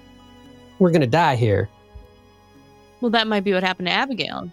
we're 0.80 0.92
going 0.92 1.00
to 1.00 1.08
die 1.08 1.38
here. 1.38 1.70
Well, 3.00 3.10
that 3.12 3.26
might 3.26 3.46
be 3.46 3.54
what 3.54 3.64
happened 3.64 3.88
to 3.88 3.94
Abigail. 3.94 4.52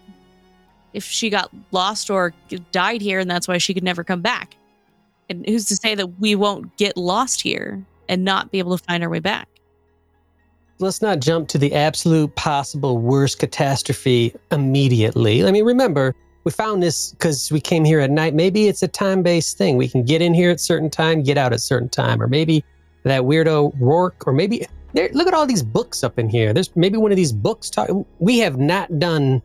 If 0.93 1.03
she 1.03 1.29
got 1.29 1.51
lost 1.73 2.09
or 2.09 2.33
died 2.71 3.01
here, 3.01 3.19
and 3.19 3.29
that's 3.29 3.49
why 3.49 3.57
she 3.57 3.73
could 3.73 3.83
never 3.83 4.05
come 4.05 4.21
back. 4.21 4.55
And 5.29 5.45
who's 5.45 5.65
to 5.65 5.75
say 5.75 5.93
that 5.93 6.07
we 6.21 6.35
won't 6.35 6.77
get 6.77 6.95
lost 6.95 7.41
here 7.41 7.83
and 8.07 8.23
not 8.23 8.49
be 8.49 8.59
able 8.59 8.77
to 8.77 8.83
find 8.85 9.03
our 9.03 9.09
way 9.09 9.19
back? 9.19 9.49
let's 10.79 11.01
not 11.01 11.19
jump 11.19 11.47
to 11.49 11.57
the 11.57 11.73
absolute 11.73 12.35
possible 12.35 12.99
worst 12.99 13.39
catastrophe 13.39 14.31
immediately. 14.51 15.43
I 15.43 15.49
mean, 15.49 15.65
remember, 15.65 16.13
we 16.47 16.51
found 16.51 16.81
this 16.81 17.11
because 17.11 17.51
we 17.51 17.59
came 17.59 17.83
here 17.83 17.99
at 17.99 18.09
night. 18.09 18.33
Maybe 18.33 18.69
it's 18.69 18.81
a 18.81 18.87
time 18.87 19.21
based 19.21 19.57
thing. 19.57 19.75
We 19.75 19.89
can 19.89 20.03
get 20.03 20.21
in 20.21 20.33
here 20.33 20.49
at 20.49 20.61
certain 20.61 20.89
time, 20.89 21.21
get 21.21 21.37
out 21.37 21.51
at 21.51 21.59
certain 21.59 21.89
time, 21.89 22.21
or 22.21 22.27
maybe 22.27 22.63
that 23.03 23.23
weirdo 23.23 23.73
Rourke, 23.81 24.25
or 24.25 24.31
maybe 24.31 24.65
there. 24.93 25.09
Look 25.11 25.27
at 25.27 25.33
all 25.33 25.45
these 25.45 25.61
books 25.61 26.05
up 26.05 26.17
in 26.17 26.29
here. 26.29 26.53
There's 26.53 26.73
maybe 26.73 26.97
one 26.97 27.11
of 27.11 27.17
these 27.17 27.33
books. 27.33 27.69
Talk, 27.69 27.89
we 28.19 28.39
have 28.39 28.57
not 28.57 28.97
done 28.97 29.41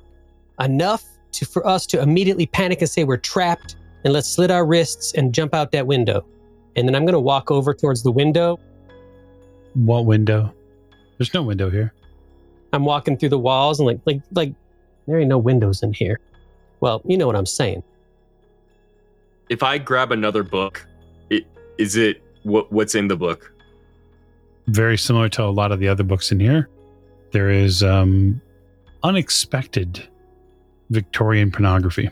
enough 0.61 1.03
to 1.33 1.45
for 1.45 1.67
us 1.67 1.87
to 1.87 2.01
immediately 2.01 2.47
panic 2.47 2.81
and 2.81 2.89
say 2.89 3.03
we're 3.03 3.17
trapped 3.17 3.75
and 4.05 4.13
let's 4.13 4.29
slit 4.29 4.53
our 4.53 4.65
wrists 4.65 5.13
and 5.15 5.35
jump 5.35 5.55
out 5.55 5.73
that 5.73 5.89
window. 5.89 6.25
And 6.77 6.87
then 6.87 6.95
I'm 6.95 7.03
going 7.05 7.15
to 7.15 7.19
walk 7.19 7.51
over 7.51 7.75
towards 7.75 8.05
the 8.05 8.13
window. 8.13 8.61
What 9.75 10.07
window? 10.07 10.55
There's 11.19 11.35
no 11.35 11.43
window 11.43 11.69
here. 11.69 11.93
I'm 12.73 12.85
walking 12.85 13.17
through 13.17 13.31
the 13.31 13.41
walls 13.41 13.81
and 13.81 13.89
like 13.89 13.99
like 14.05 14.23
like 14.31 14.55
there 15.09 15.19
ain't 15.19 15.29
no 15.29 15.39
windows 15.39 15.83
in 15.83 15.93
here. 15.93 16.21
Well, 16.83 17.01
you 17.07 17.17
know 17.17 17.29
what 17.29 17.37
I'm 17.37 17.47
saying. 17.47 17.85
If 19.49 19.63
I 19.63 19.79
grab 19.79 20.11
another 20.11 20.43
book, 20.43 20.85
it, 21.31 21.47
is 21.79 21.95
it 21.95 22.21
what 22.43 22.73
what's 22.73 22.97
in 22.97 23.07
the 23.07 23.17
book? 23.17 23.53
Very 24.67 24.99
similar 24.99 25.29
to 25.31 25.45
a 25.45 25.53
lot 25.53 25.71
of 25.71 25.79
the 25.79 25.87
other 25.87 26.03
books 26.03 26.33
in 26.33 26.41
here. 26.41 26.69
There 27.31 27.51
is 27.51 27.85
um, 27.85 28.43
unexpected 29.05 30.09
Victorian 30.91 31.53
pornography. 31.53 32.11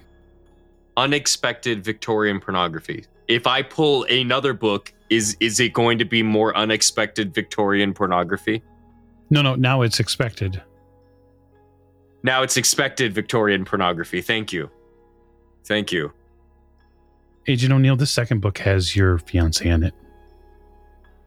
Unexpected 0.97 1.85
Victorian 1.85 2.41
pornography. 2.41 3.07
If 3.27 3.49
I 3.49 3.63
pull 3.63 4.05
another 4.05 4.53
book, 4.53 4.93
is 5.11 5.37
is 5.41 5.59
it 5.59 5.73
going 5.73 5.99
to 5.99 6.05
be 6.05 6.23
more 6.23 6.57
unexpected 6.57 7.35
Victorian 7.35 7.93
pornography? 7.93 8.63
No, 9.31 9.43
no, 9.43 9.57
now 9.57 9.83
it's 9.83 9.99
expected. 9.99 10.63
Now 12.23 12.43
it's 12.43 12.57
expected 12.57 13.15
Victorian 13.15 13.65
pornography. 13.65 14.21
Thank 14.21 14.53
you. 14.53 14.71
Thank 15.65 15.93
you. 15.93 16.13
Agent 17.47 17.73
O'Neill, 17.73 17.97
the 17.97 18.07
second 18.07 18.41
book 18.41 18.59
has 18.59 18.95
your 18.95 19.19
fiance 19.19 19.67
in 19.67 19.83
it. 19.83 19.95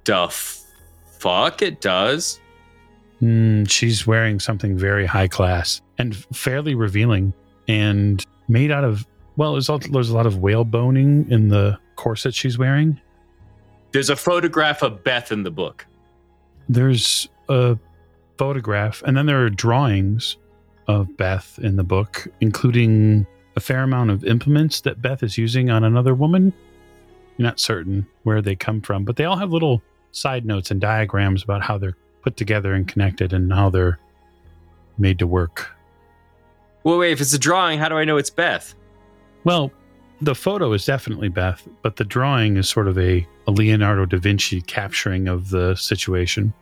The 0.05 0.27
fuck 1.19 1.61
it 1.61 1.81
does. 1.81 2.39
Mm, 3.21 3.69
she's 3.69 4.05
wearing 4.05 4.39
something 4.39 4.77
very 4.77 5.05
high 5.05 5.27
class 5.27 5.81
and 5.97 6.15
fairly 6.15 6.75
revealing 6.75 7.33
and 7.67 8.23
made 8.47 8.71
out 8.71 8.83
of, 8.83 9.07
well, 9.37 9.53
there's, 9.53 9.69
all, 9.69 9.79
there's 9.79 10.09
a 10.09 10.15
lot 10.15 10.25
of 10.25 10.37
whale 10.39 10.65
boning 10.65 11.29
in 11.31 11.47
the 11.47 11.79
corset 11.95 12.35
she's 12.35 12.57
wearing. 12.57 12.99
There's 13.91 14.09
a 14.09 14.15
photograph 14.15 14.81
of 14.81 15.03
Beth 15.03 15.31
in 15.31 15.43
the 15.43 15.51
book. 15.51 15.85
There's 16.67 17.29
a 17.49 17.77
photograph, 18.37 19.01
and 19.05 19.15
then 19.15 19.25
there 19.25 19.43
are 19.45 19.49
drawings 19.49 20.37
of 20.87 21.15
Beth 21.17 21.59
in 21.61 21.75
the 21.75 21.83
book, 21.83 22.27
including 22.41 23.25
a 23.55 23.59
fair 23.59 23.83
amount 23.83 24.09
of 24.09 24.23
implements 24.25 24.81
that 24.81 25.01
Beth 25.01 25.23
is 25.23 25.37
using 25.37 25.69
on 25.69 25.83
another 25.83 26.15
woman. 26.15 26.53
You're 27.37 27.47
not 27.47 27.59
certain 27.59 28.05
where 28.23 28.41
they 28.41 28.55
come 28.55 28.81
from, 28.81 29.05
but 29.05 29.15
they 29.15 29.25
all 29.25 29.37
have 29.37 29.51
little 29.51 29.81
side 30.11 30.45
notes 30.45 30.71
and 30.71 30.79
diagrams 30.79 31.43
about 31.43 31.61
how 31.61 31.77
they're 31.77 31.97
put 32.21 32.37
together 32.37 32.73
and 32.73 32.87
connected 32.87 33.33
and 33.33 33.51
how 33.51 33.69
they're 33.69 33.99
made 34.97 35.19
to 35.19 35.27
work. 35.27 35.69
Well, 36.83 36.97
wait, 36.97 37.11
if 37.11 37.21
it's 37.21 37.33
a 37.33 37.39
drawing, 37.39 37.79
how 37.79 37.89
do 37.89 37.97
I 37.97 38.05
know 38.05 38.17
it's 38.17 38.29
Beth? 38.29 38.75
Well, 39.43 39.71
the 40.21 40.35
photo 40.35 40.71
is 40.73 40.85
definitely 40.85 41.29
Beth, 41.29 41.67
but 41.81 41.95
the 41.95 42.05
drawing 42.05 42.57
is 42.57 42.69
sort 42.69 42.87
of 42.87 42.97
a, 42.97 43.27
a 43.47 43.51
Leonardo 43.51 44.05
da 44.05 44.17
Vinci 44.17 44.61
capturing 44.61 45.27
of 45.27 45.49
the 45.49 45.75
situation. 45.75 46.53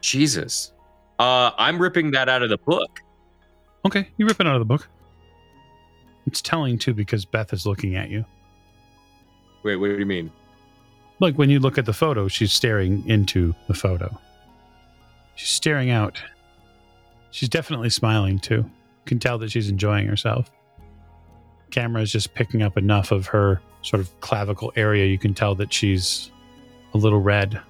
Jesus. 0.00 0.72
Uh, 1.18 1.50
I'm 1.58 1.80
ripping 1.80 2.12
that 2.12 2.28
out 2.28 2.42
of 2.42 2.50
the 2.50 2.58
book. 2.58 3.02
Okay, 3.86 4.08
you 4.16 4.26
rip 4.26 4.40
it 4.40 4.46
out 4.46 4.54
of 4.54 4.60
the 4.60 4.64
book. 4.64 4.88
It's 6.26 6.42
telling 6.42 6.78
too 6.78 6.94
because 6.94 7.24
Beth 7.24 7.52
is 7.52 7.64
looking 7.64 7.96
at 7.96 8.10
you. 8.10 8.24
Wait, 9.62 9.76
what 9.76 9.88
do 9.88 9.98
you 9.98 10.06
mean? 10.06 10.30
Like 11.20 11.36
when 11.36 11.50
you 11.50 11.58
look 11.58 11.78
at 11.78 11.86
the 11.86 11.92
photo, 11.92 12.28
she's 12.28 12.52
staring 12.52 13.08
into 13.08 13.54
the 13.66 13.74
photo. 13.74 14.16
She's 15.34 15.48
staring 15.48 15.90
out. 15.90 16.22
She's 17.30 17.48
definitely 17.48 17.90
smiling 17.90 18.38
too. 18.38 18.56
You 18.56 19.04
can 19.06 19.18
tell 19.18 19.38
that 19.38 19.50
she's 19.50 19.68
enjoying 19.68 20.06
herself. 20.06 20.50
Camera 21.70 22.02
is 22.02 22.12
just 22.12 22.34
picking 22.34 22.62
up 22.62 22.76
enough 22.76 23.10
of 23.10 23.26
her 23.26 23.60
sort 23.82 24.00
of 24.00 24.20
clavicle 24.20 24.72
area. 24.76 25.06
You 25.06 25.18
can 25.18 25.34
tell 25.34 25.54
that 25.56 25.72
she's 25.72 26.30
a 26.94 26.98
little 26.98 27.20
red. 27.20 27.60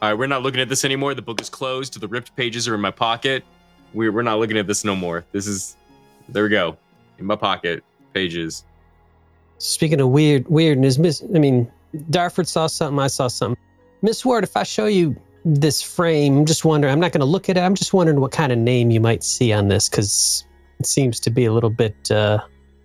All 0.00 0.10
right, 0.10 0.14
we're 0.14 0.26
not 0.26 0.42
looking 0.42 0.60
at 0.60 0.68
this 0.68 0.84
anymore. 0.84 1.14
The 1.14 1.22
book 1.22 1.40
is 1.40 1.50
closed. 1.50 2.00
The 2.00 2.08
ripped 2.08 2.36
pages 2.36 2.68
are 2.68 2.74
in 2.74 2.80
my 2.80 2.90
pocket. 2.90 3.44
We're, 3.94 4.12
we're 4.12 4.22
not 4.22 4.38
looking 4.38 4.58
at 4.58 4.66
this 4.66 4.84
no 4.84 4.94
more. 4.94 5.24
This 5.32 5.46
is, 5.46 5.76
there 6.28 6.42
we 6.42 6.50
go. 6.50 6.76
In 7.18 7.26
my 7.26 7.36
pocket, 7.36 7.82
pages. 8.14 8.64
Speaking 9.58 10.00
of 10.00 10.08
weird 10.10 10.46
weirdness, 10.48 10.98
Miss 10.98 11.22
I 11.34 11.38
mean, 11.38 11.70
Dartford 12.10 12.46
saw 12.46 12.66
something, 12.66 12.98
I 12.98 13.08
saw 13.08 13.28
something. 13.28 13.60
Miss 14.02 14.24
Ward, 14.24 14.44
if 14.44 14.56
I 14.56 14.62
show 14.62 14.86
you 14.86 15.16
this 15.44 15.82
frame, 15.82 16.38
I'm 16.38 16.46
just 16.46 16.64
wondering, 16.64 16.92
I'm 16.92 17.00
not 17.00 17.12
going 17.12 17.20
to 17.20 17.26
look 17.26 17.48
at 17.48 17.56
it. 17.56 17.60
I'm 17.60 17.74
just 17.74 17.92
wondering 17.92 18.20
what 18.20 18.30
kind 18.30 18.52
of 18.52 18.58
name 18.58 18.90
you 18.90 19.00
might 19.00 19.24
see 19.24 19.52
on 19.52 19.68
this 19.68 19.88
because 19.88 20.44
it 20.78 20.86
seems 20.86 21.18
to 21.20 21.30
be 21.30 21.44
a 21.46 21.52
little 21.52 21.70
bit 21.70 22.10
uh, 22.10 22.38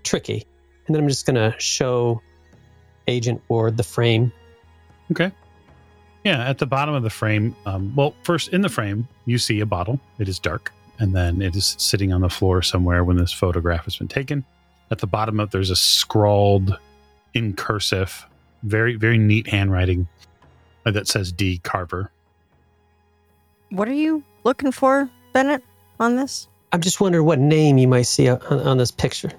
tricky. 0.04 0.46
And 0.88 0.96
then 0.96 1.04
I'm 1.04 1.10
just 1.10 1.26
going 1.26 1.36
to 1.36 1.58
show 1.60 2.22
Agent 3.08 3.42
Ward 3.50 3.78
the 3.78 3.84
frame. 3.84 4.32
Okay. 5.12 5.32
Yeah, 6.24 6.48
at 6.48 6.58
the 6.58 6.66
bottom 6.66 6.96
of 6.96 7.04
the 7.04 7.10
frame, 7.10 7.56
um, 7.66 7.94
well, 7.96 8.16
first 8.24 8.50
in 8.50 8.62
the 8.62 8.70
frame, 8.70 9.08
you 9.26 9.38
see 9.38 9.60
a 9.60 9.66
bottle. 9.66 10.00
It 10.20 10.30
is 10.30 10.40
dark, 10.40 10.72
and 11.00 11.16
then 11.16 11.42
it 11.42 11.56
is 11.56 11.76
sitting 11.78 12.14
on 12.14 12.22
the 12.22 12.30
floor 12.30 12.62
somewhere 12.62 13.04
when 13.04 13.18
this 13.18 13.34
photograph 13.34 13.86
has 13.86 13.96
been 13.96 14.08
taken. 14.08 14.46
At 14.92 15.00
the 15.00 15.08
bottom 15.08 15.40
of 15.40 15.52
there's 15.52 15.70
a 15.70 15.76
scrawled 15.76 16.78
in 17.34 17.54
cursive, 17.54 18.26
very 18.64 18.96
very 18.96 19.18
neat 19.18 19.48
handwriting 19.48 20.08
that 20.86 21.08
says 21.08 21.32
D 21.32 21.60
Carver. 21.64 22.12
What 23.70 23.88
are 23.88 23.94
you 23.94 24.24
looking 24.44 24.72
for, 24.72 25.10
Bennett, 25.32 25.64
on 26.00 26.16
this? 26.16 26.48
I'm 26.72 26.82
just 26.82 27.02
wondering 27.02 27.26
what 27.26 27.40
name 27.40 27.78
you 27.78 27.88
might 27.88 28.04
see 28.04 28.30
on, 28.30 28.40
on 28.42 28.78
this 28.78 28.92
picture. 28.92 29.32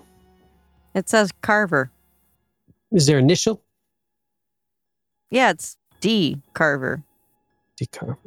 It 0.94 1.08
says 1.08 1.30
Carver. 1.42 1.90
Is 2.92 3.06
there 3.06 3.18
an 3.18 3.24
initial? 3.24 3.60
Yeah, 5.30 5.50
it's 5.50 5.76
D. 6.00 6.40
Carver. 6.54 7.02
D. 7.76 7.86
Carver. 7.86 8.18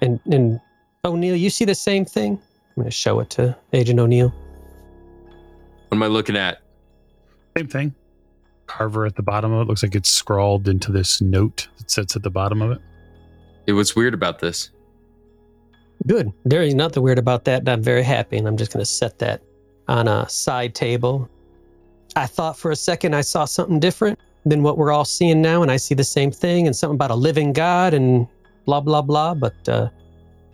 And 0.00 0.20
and 0.26 0.60
O'Neill, 1.06 1.36
you 1.36 1.50
see 1.50 1.64
the 1.64 1.74
same 1.74 2.04
thing? 2.04 2.32
I'm 2.32 2.82
going 2.82 2.84
to 2.86 2.90
show 2.90 3.20
it 3.20 3.30
to 3.30 3.56
Agent 3.72 3.98
O'Neill. 3.98 4.28
What 5.88 5.96
am 5.96 6.02
I 6.02 6.06
looking 6.06 6.36
at? 6.36 6.58
Same 7.56 7.68
thing. 7.68 7.94
Carver 8.66 9.06
at 9.06 9.16
the 9.16 9.22
bottom 9.22 9.52
of 9.52 9.62
it 9.62 9.68
looks 9.68 9.82
like 9.82 9.94
it's 9.94 10.10
scrawled 10.10 10.68
into 10.68 10.92
this 10.92 11.22
note 11.22 11.68
that 11.78 11.90
sits 11.90 12.16
at 12.16 12.22
the 12.22 12.30
bottom 12.30 12.60
of 12.60 12.72
it. 12.72 12.80
Hey, 13.66 13.72
what's 13.72 13.96
weird 13.96 14.12
about 14.12 14.40
this? 14.40 14.70
Good. 16.06 16.32
There 16.44 16.62
is 16.62 16.74
nothing 16.74 17.02
weird 17.02 17.18
about 17.18 17.44
that. 17.46 17.60
and 17.60 17.68
I'm 17.68 17.82
very 17.82 18.02
happy, 18.02 18.36
and 18.36 18.46
I'm 18.46 18.56
just 18.56 18.72
going 18.72 18.82
to 18.82 18.90
set 18.90 19.18
that 19.20 19.40
on 19.88 20.08
a 20.08 20.28
side 20.28 20.74
table. 20.74 21.28
I 22.16 22.26
thought 22.26 22.58
for 22.58 22.70
a 22.70 22.76
second 22.76 23.14
I 23.14 23.20
saw 23.22 23.44
something 23.44 23.80
different 23.80 24.18
than 24.44 24.62
what 24.62 24.78
we're 24.78 24.92
all 24.92 25.04
seeing 25.04 25.40
now, 25.40 25.62
and 25.62 25.70
I 25.70 25.76
see 25.76 25.94
the 25.94 26.04
same 26.04 26.30
thing 26.30 26.66
and 26.66 26.76
something 26.76 26.94
about 26.94 27.10
a 27.10 27.16
living 27.16 27.52
God 27.52 27.94
and 27.94 28.26
blah 28.66 28.80
blah 28.80 29.02
blah. 29.02 29.34
But 29.34 29.68
uh, 29.68 29.88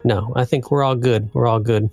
no, 0.05 0.33
I 0.37 0.45
think 0.45 0.71
we're 0.71 0.83
all 0.83 0.97
good. 0.97 1.31
We're 1.35 1.47
all 1.47 1.61
good. 1.61 1.91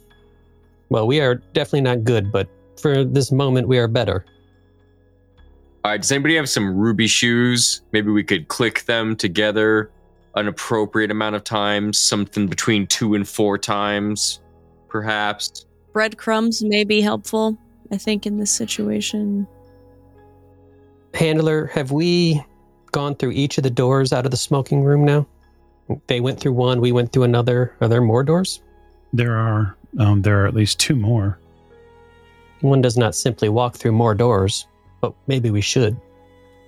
Well, 0.90 1.08
we 1.08 1.20
are 1.20 1.36
definitely 1.54 1.82
not 1.82 2.04
good, 2.04 2.32
but 2.32 2.48
for 2.80 3.04
this 3.04 3.32
moment, 3.32 3.68
we 3.68 3.78
are 3.78 3.88
better. 3.88 4.26
All 5.84 5.92
right, 5.92 6.02
does 6.02 6.12
anybody 6.12 6.36
have 6.36 6.50
some 6.50 6.76
ruby 6.76 7.08
shoes? 7.08 7.82
Maybe 7.92 8.12
we 8.12 8.24
could 8.24 8.48
click 8.48 8.86
them 8.86 9.16
together 9.16 9.92
an 10.36 10.48
appropriate 10.48 11.12
amount 11.12 11.36
of 11.36 11.44
times, 11.44 11.98
something 11.98 12.48
between 12.48 12.88
two 12.88 13.16
and 13.16 13.28
four 13.28 13.58
times, 13.58 14.42
perhaps. 14.88 15.66
Breadcrumbs 15.94 16.64
may 16.64 16.84
be 16.84 17.02
helpful, 17.02 17.58
I 17.92 17.98
think, 17.98 18.26
in 18.26 18.38
this 18.38 18.52
situation. 18.52 19.48
Handler, 21.14 21.68
have 21.68 21.92
we 21.92 22.44
gone 22.92 23.16
through 23.16 23.32
each 23.32 23.58
of 23.58 23.64
the 23.64 23.70
doors 23.70 24.14
out 24.14 24.26
of 24.26 24.32
the 24.32 24.38
smoking 24.38 24.84
room 24.84 25.04
now? 25.04 25.28
They 26.08 26.20
went 26.20 26.40
through 26.40 26.54
one, 26.54 26.82
we 26.82 26.92
went 26.92 27.12
through 27.12 27.24
another. 27.24 27.76
Are 27.82 27.88
there 27.88 28.02
more 28.02 28.24
doors? 28.24 28.62
There 29.14 29.36
are 29.36 29.76
um, 29.98 30.22
there 30.22 30.44
are 30.44 30.48
at 30.48 30.54
least 30.54 30.80
two 30.80 30.96
more. 30.96 31.40
One 32.62 32.82
does 32.82 32.98
not 32.98 33.16
simply 33.16 33.50
walk 33.50 33.76
through 33.76 33.94
more 33.94 34.14
doors, 34.14 34.68
but 35.02 35.14
maybe 35.28 35.50
we 35.50 35.62
should. 35.62 36.00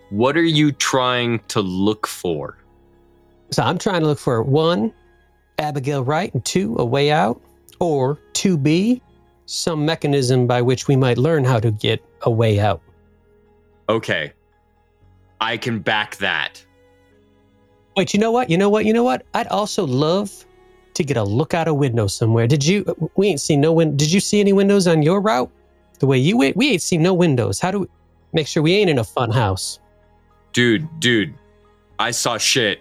What 0.09 0.38
are 0.38 0.43
you 0.43 0.72
trying 0.72 1.39
to 1.49 1.61
look 1.61 2.07
for? 2.07 2.57
So 3.51 3.63
I'm 3.63 3.78
trying 3.78 4.01
to 4.01 4.07
look 4.07 4.19
for 4.19 4.41
one, 4.41 4.93
Abigail 5.59 6.03
Wright, 6.03 6.34
and 6.34 6.43
two, 6.43 6.76
a 6.80 6.86
way 6.86 7.11
out, 7.11 7.41
or 7.80 8.17
2B, 8.34 9.01
some 9.45 9.86
mechanism 9.86 10.47
by 10.47 10.61
which 10.61 10.88
we 10.88 10.95
might 10.95 11.17
learn 11.17 11.43
how 11.43 11.59
to 11.59 11.72
get 11.72 12.03
a 12.22 12.32
way 12.32 12.59
out. 12.59 12.82
Okay. 13.89 14.32
I 15.41 15.57
can 15.57 15.80
back 15.80 16.15
that. 16.17 16.63
Wait, 17.98 18.14
you 18.14 18.20
know 18.20 18.32
what? 18.32 18.50
You 18.50 18.58
know 18.58 18.70
what? 18.70 18.86
You 18.86 18.94
know 18.94 19.04
what? 19.04 19.26
I'd 19.34 19.48
also 19.48 19.86
love 19.86 20.46
to 20.94 21.04
get 21.04 21.18
a 21.18 21.24
look 21.24 21.54
out 21.54 21.68
a 21.68 21.74
window 21.74 22.08
somewhere. 22.08 22.48
Did 22.48 22.66
you? 22.66 22.86
We 23.16 23.28
ain't 23.28 23.42
seen 23.42 23.62
no 23.62 23.74
win. 23.74 23.98
Did 23.98 24.12
you 24.12 24.20
see 24.20 24.39
any 24.39 24.54
windows 24.54 24.88
on 24.88 25.02
your 25.02 25.22
route? 25.22 25.52
The 26.00 26.08
way 26.08 26.18
you 26.18 26.38
went, 26.38 26.58
we 26.58 26.72
ain't 26.72 26.82
seen 26.82 27.04
no 27.04 27.14
windows. 27.14 27.60
How 27.60 27.70
do 27.72 27.80
we 27.82 27.88
make 28.34 28.48
sure 28.48 28.64
we 28.64 28.74
ain't 28.74 28.89
in 28.89 28.98
a 28.98 29.04
fun 29.04 29.30
house? 29.30 29.80
Dude, 30.54 30.88
dude, 31.00 31.34
I 32.00 32.12
saw 32.12 32.38
shit. 32.38 32.80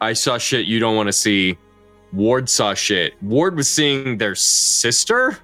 I 0.00 0.12
saw 0.12 0.36
shit 0.36 0.66
you 0.66 0.78
don't 0.78 0.96
want 0.96 1.06
to 1.06 1.12
see. 1.12 1.56
Ward 2.12 2.48
saw 2.48 2.74
shit. 2.74 3.14
Ward 3.22 3.56
was 3.56 3.68
seeing 3.68 4.18
their 4.18 4.34
sister? 4.34 5.38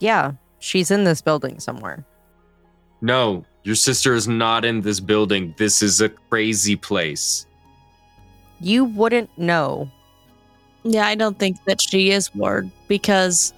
Yeah, 0.00 0.32
she's 0.58 0.90
in 0.90 1.04
this 1.04 1.22
building 1.22 1.60
somewhere. 1.60 2.04
No, 3.00 3.44
your 3.66 3.74
sister 3.74 4.14
is 4.14 4.28
not 4.28 4.64
in 4.64 4.80
this 4.80 5.00
building. 5.00 5.52
This 5.56 5.82
is 5.82 6.00
a 6.00 6.08
crazy 6.08 6.76
place. 6.76 7.46
You 8.60 8.84
wouldn't 8.84 9.36
know. 9.36 9.90
Yeah, 10.84 11.04
I 11.04 11.16
don't 11.16 11.36
think 11.36 11.56
that 11.64 11.80
she 11.82 12.12
is 12.12 12.32
Ward 12.32 12.70
because 12.86 13.52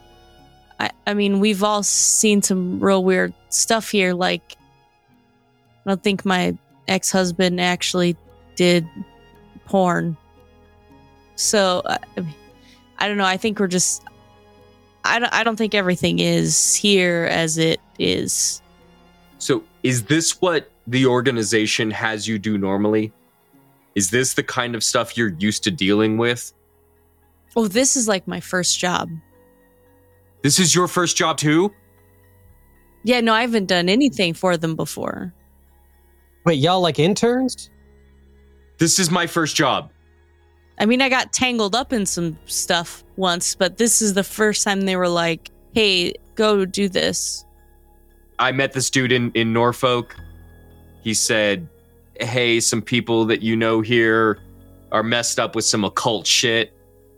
I 0.81 0.91
I 1.07 1.13
mean 1.13 1.41
we've 1.41 1.63
all 1.63 1.83
seen 1.83 2.41
some 2.41 2.81
real 2.81 3.05
weird 3.05 3.35
stuff 3.51 3.91
here. 3.91 4.15
Like 4.15 4.57
I 5.85 5.91
don't 5.91 6.03
think 6.03 6.25
my 6.25 6.57
ex 6.89 7.13
husband 7.13 7.61
actually 7.61 8.17
did 8.57 8.89
porn. 9.67 10.17
So 11.37 11.83
I, 11.85 11.99
I 12.99 13.09
don't 13.09 13.19
know. 13.19 13.27
I 13.27 13.37
think 13.37 13.61
we're 13.61 13.67
just. 13.67 14.03
I 15.05 15.19
don't. 15.19 15.33
I 15.35 15.45
don't 15.45 15.57
think 15.57 15.75
everything 15.75 16.19
is 16.19 16.75
here 16.75 17.29
as 17.31 17.59
it 17.59 17.79
is. 17.99 18.63
So, 19.39 19.63
is 19.83 20.05
this 20.05 20.41
what 20.41 20.71
the 20.87 21.07
organization 21.07 21.91
has 21.91 22.27
you 22.27 22.39
do 22.39 22.59
normally? 22.59 23.13
Is 23.95 24.11
this 24.11 24.35
the 24.35 24.43
kind 24.43 24.75
of 24.75 24.85
stuff 24.85 25.17
you're 25.17 25.35
used 25.39 25.65
to 25.65 25.71
dealing 25.71 26.19
with? 26.19 26.53
Oh, 27.57 27.69
this 27.69 27.97
is 27.97 28.09
like 28.09 28.27
my 28.29 28.41
first 28.41 28.79
job. 28.79 29.09
This 30.43 30.59
is 30.59 30.75
your 30.75 30.89
first 30.89 31.17
job 31.17 31.37
too? 31.37 31.73
Yeah, 33.05 33.21
no, 33.21 33.33
I 33.33 33.41
haven't 33.41 33.67
done 33.67 33.89
anything 33.89 34.35
for 34.35 34.57
them 34.57 34.77
before. 34.77 35.33
Wait, 36.45 36.59
y'all 36.59 36.81
like 36.81 36.99
interns? 36.99 37.71
This 38.79 38.99
is 38.99 39.11
my 39.11 39.27
first 39.27 39.57
job. 39.57 39.91
I 40.79 40.87
mean, 40.87 41.03
I 41.03 41.09
got 41.09 41.33
tangled 41.33 41.75
up 41.75 41.93
in 41.93 42.07
some 42.07 42.39
stuff 42.47 43.03
once, 43.17 43.55
but 43.55 43.79
this 43.79 44.01
is 44.01 44.15
the 44.15 44.23
first 44.23 44.63
time 44.63 44.83
they 44.83 44.97
were 44.97 45.09
like, 45.09 45.51
hey, 45.75 46.15
go 46.37 46.65
do 46.65 46.89
this. 46.89 47.45
I 48.39 48.53
met 48.53 48.73
this 48.73 48.91
dude 48.91 49.13
in, 49.13 49.31
in 49.33 49.53
Norfolk. 49.53 50.17
He 51.03 51.15
said, 51.15 51.69
Hey, 52.21 52.61
some 52.61 52.83
people 52.83 53.25
that 53.27 53.43
you 53.43 53.57
know 53.57 53.81
here 53.81 54.39
are 54.93 55.03
messed 55.03 55.39
up 55.39 55.55
with 55.55 55.65
some 55.65 55.85
occult 55.85 56.27
shit. 56.27 56.73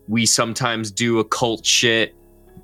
We 0.08 0.26
sometimes 0.26 0.90
do 0.90 1.18
occult 1.18 1.64
shit. 1.64 2.14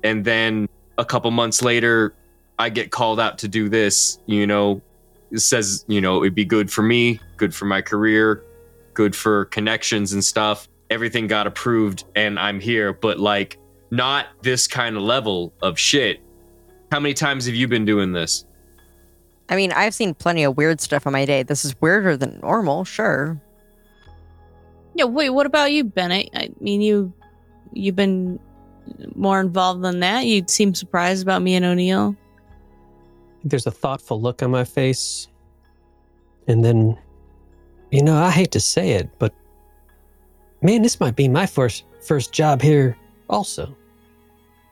And 0.03 0.23
then 0.23 0.67
a 0.97 1.05
couple 1.05 1.31
months 1.31 1.61
later, 1.61 2.13
I 2.59 2.69
get 2.69 2.91
called 2.91 3.19
out 3.19 3.37
to 3.39 3.47
do 3.47 3.69
this. 3.69 4.19
You 4.25 4.45
know, 4.47 4.81
it 5.31 5.39
says, 5.39 5.85
you 5.87 6.01
know, 6.01 6.23
it'd 6.23 6.35
be 6.35 6.45
good 6.45 6.71
for 6.71 6.81
me, 6.81 7.19
good 7.37 7.53
for 7.53 7.65
my 7.65 7.81
career, 7.81 8.43
good 8.93 9.15
for 9.15 9.45
connections 9.45 10.13
and 10.13 10.23
stuff. 10.23 10.67
Everything 10.89 11.27
got 11.27 11.47
approved 11.47 12.05
and 12.15 12.39
I'm 12.39 12.59
here, 12.59 12.93
but 12.93 13.19
like 13.19 13.59
not 13.91 14.27
this 14.41 14.67
kind 14.67 14.95
of 14.95 15.03
level 15.03 15.53
of 15.61 15.77
shit. 15.77 16.21
How 16.91 16.99
many 16.99 17.13
times 17.13 17.45
have 17.45 17.55
you 17.55 17.67
been 17.67 17.85
doing 17.85 18.13
this? 18.13 18.45
I 19.49 19.55
mean, 19.55 19.71
I've 19.71 19.93
seen 19.93 20.13
plenty 20.13 20.43
of 20.43 20.57
weird 20.57 20.81
stuff 20.81 21.07
on 21.07 21.13
my 21.13 21.25
day. 21.25 21.43
This 21.43 21.63
is 21.63 21.79
weirder 21.79 22.17
than 22.17 22.39
normal, 22.41 22.83
sure. 22.83 23.41
Yeah, 24.95 25.05
wait, 25.05 25.29
what 25.29 25.45
about 25.45 25.71
you, 25.71 25.83
Bennett? 25.83 26.29
I 26.33 26.49
mean, 26.59 26.81
you 26.81 27.13
you've 27.73 27.95
been 27.95 28.39
more 29.15 29.39
involved 29.39 29.83
than 29.83 29.99
that. 29.99 30.25
You 30.25 30.43
seem 30.47 30.73
surprised 30.73 31.23
about 31.23 31.41
me 31.41 31.55
and 31.55 31.65
O'Neill. 31.65 32.15
There's 33.43 33.67
a 33.67 33.71
thoughtful 33.71 34.21
look 34.21 34.41
on 34.41 34.51
my 34.51 34.63
face. 34.63 35.27
And 36.47 36.63
then, 36.63 36.97
you 37.91 38.01
know, 38.01 38.15
I 38.15 38.31
hate 38.31 38.51
to 38.51 38.59
say 38.59 38.91
it, 38.91 39.09
but 39.19 39.33
man, 40.61 40.81
this 40.81 40.99
might 40.99 41.15
be 41.15 41.27
my 41.27 41.45
first 41.45 41.83
first 42.01 42.33
job 42.33 42.61
here 42.61 42.97
also. 43.29 43.75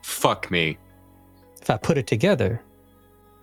Fuck 0.02 0.50
me. 0.50 0.78
If 1.60 1.70
I 1.70 1.76
put 1.76 1.98
it 1.98 2.06
together. 2.06 2.62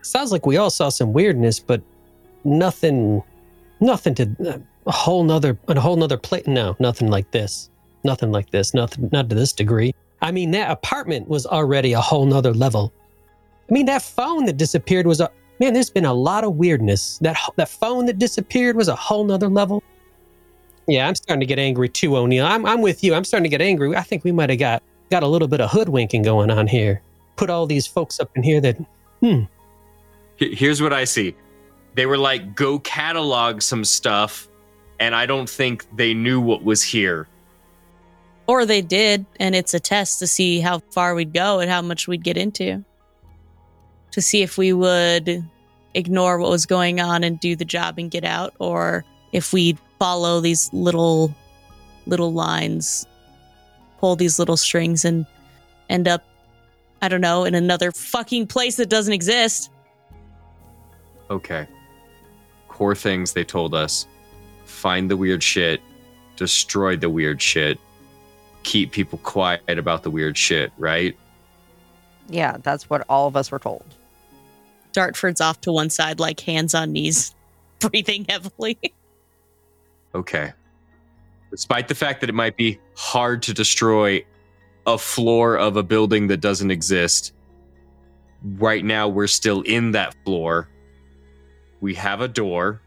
Sounds 0.04 0.32
like 0.32 0.46
we 0.46 0.58
all 0.58 0.70
saw 0.70 0.90
some 0.90 1.14
weirdness, 1.14 1.60
but 1.60 1.82
nothing 2.44 3.24
nothing 3.80 4.16
to 4.16 4.62
a 4.86 4.92
whole 4.92 5.24
nother 5.24 5.58
a 5.68 5.80
whole 5.80 5.96
nother 5.96 6.18
plate 6.18 6.48
no, 6.48 6.76
nothing 6.80 7.10
like 7.10 7.32
this. 7.32 7.70
Nothing 8.04 8.32
like 8.32 8.52
this. 8.52 8.74
Nothing 8.74 9.10
not 9.12 9.30
to 9.30 9.36
this 9.36 9.54
degree. 9.54 9.94
I 10.22 10.32
mean 10.32 10.52
that 10.52 10.72
apartment 10.72 11.28
was 11.28 11.46
already 11.46 11.94
a 11.94 12.02
whole 12.02 12.26
nother 12.26 12.54
level. 12.54 12.92
I 13.70 13.74
mean 13.74 13.86
that 13.86 14.02
phone 14.02 14.46
that 14.46 14.58
disappeared 14.58 15.08
was 15.08 15.20
a 15.20 15.32
man, 15.60 15.74
there's 15.74 15.90
been 15.90 16.06
a 16.06 16.14
lot 16.14 16.44
of 16.44 16.56
weirdness. 16.56 17.18
That 17.20 17.38
that 17.56 17.70
phone 17.70 18.06
that 18.08 18.20
disappeared 18.20 18.76
was 18.76 18.88
a 18.88 18.96
whole 18.96 19.24
nother 19.24 19.50
level. 19.50 19.82
Yeah, 20.88 21.08
I'm 21.08 21.16
starting 21.16 21.40
to 21.40 21.46
get 21.46 21.60
angry 21.60 21.88
too, 21.88 22.18
O'Neill. 22.18 22.46
I'm 22.46 22.66
I'm 22.66 22.82
with 22.82 23.04
you. 23.04 23.14
I'm 23.14 23.24
starting 23.24 23.46
to 23.46 23.50
get 23.50 23.62
angry. 23.62 23.96
I 23.96 24.02
think 24.02 24.24
we 24.24 24.32
might 24.32 24.50
have 24.50 24.60
got 24.60 24.84
got 25.10 25.24
a 25.24 25.28
little 25.28 25.48
bit 25.48 25.62
of 25.62 25.72
hoodwinking 25.72 26.24
going 26.24 26.52
on 26.52 26.68
here. 26.68 27.02
Put 27.36 27.50
all 27.50 27.66
these 27.66 27.88
folks 27.88 28.20
up 28.20 28.30
in 28.36 28.44
here 28.44 28.60
that 28.62 28.78
hmm. 29.22 29.44
Here's 30.38 30.82
what 30.82 30.94
I 30.94 31.04
see. 31.04 31.36
They 31.96 32.06
were 32.06 32.18
like, 32.18 32.56
go 32.56 32.80
catalog 32.80 33.62
some 33.62 33.86
stuff, 33.86 34.48
and 35.00 35.14
I 35.14 35.26
don't 35.26 35.50
think 35.50 35.86
they 35.96 36.14
knew 36.14 36.42
what 36.42 36.64
was 36.64 36.84
here. 36.84 37.28
Or 38.48 38.66
they 38.66 38.82
did, 38.82 39.26
and 39.40 39.56
it's 39.56 39.74
a 39.74 39.80
test 39.80 40.20
to 40.20 40.28
see 40.28 40.60
how 40.60 40.80
far 40.92 41.16
we'd 41.16 41.34
go 41.34 41.60
and 41.60 41.70
how 41.70 41.82
much 41.82 42.08
we'd 42.08 42.24
get 42.24 42.36
into. 42.36 42.84
To 44.12 44.22
see 44.22 44.42
if 44.42 44.58
we 44.58 44.74
would 44.74 45.44
ignore 45.94 46.40
what 46.40 46.50
was 46.50 46.66
going 46.66 47.00
on 47.00 47.24
and 47.24 47.40
do 47.40 47.56
the 47.56 47.66
job 47.66 47.98
and 47.98 48.12
get 48.12 48.26
out, 48.26 48.54
or 48.60 49.06
if 49.32 49.54
we'd 49.54 49.78
follow 50.00 50.42
these 50.42 50.72
little 50.74 51.34
little 52.06 52.34
lines, 52.34 53.08
pull 54.00 54.16
these 54.16 54.38
little 54.40 54.58
strings 54.58 55.06
and 55.06 55.26
end 55.90 56.08
up, 56.08 56.26
I 57.02 57.08
don't 57.08 57.22
know, 57.22 57.46
in 57.46 57.56
another 57.56 57.92
fucking 57.92 58.48
place 58.48 58.76
that 58.76 58.90
doesn't 58.90 59.14
exist. 59.14 59.70
Okay. 61.30 61.68
Core 62.68 62.96
things 62.96 63.34
they 63.34 63.44
told 63.44 63.74
us 63.74 64.08
find 64.66 65.10
the 65.10 65.18
weird 65.18 65.44
shit, 65.44 65.82
destroy 66.36 66.98
the 66.98 67.10
weird 67.10 67.42
shit, 67.42 67.80
keep 68.64 68.92
people 68.92 69.20
quiet 69.20 69.62
about 69.70 70.04
the 70.04 70.10
weird 70.10 70.38
shit, 70.38 70.72
right? 70.78 71.16
Yeah, 72.28 72.58
that's 72.62 72.90
what 72.90 73.06
all 73.10 73.28
of 73.28 73.36
us 73.36 73.52
were 73.52 73.60
told. 73.60 73.86
Dartford's 74.92 75.42
off 75.42 75.62
to 75.62 75.72
one 75.72 75.90
side, 75.90 76.20
like 76.20 76.40
hands 76.40 76.74
on 76.74 76.92
knees, 76.92 77.36
breathing 77.80 78.26
heavily. 78.28 78.80
Okay. 80.16 80.54
Despite 81.52 81.88
the 81.88 81.96
fact 81.96 82.22
that 82.22 82.30
it 82.30 82.34
might 82.34 82.58
be 82.58 82.80
hard 82.96 83.44
to 83.44 83.54
destroy 83.54 84.24
a 84.86 84.98
floor 84.98 85.58
of 85.58 85.78
a 85.78 85.84
building 85.84 86.28
that 86.28 86.38
doesn't 86.38 86.72
exist, 86.72 87.34
right 88.58 88.84
now 88.84 89.08
we're 89.08 89.28
still 89.28 89.62
in 89.62 89.92
that 89.92 90.16
floor. 90.26 90.70
We 91.84 91.94
have 91.96 92.22
a 92.22 92.30
door. 92.30 92.80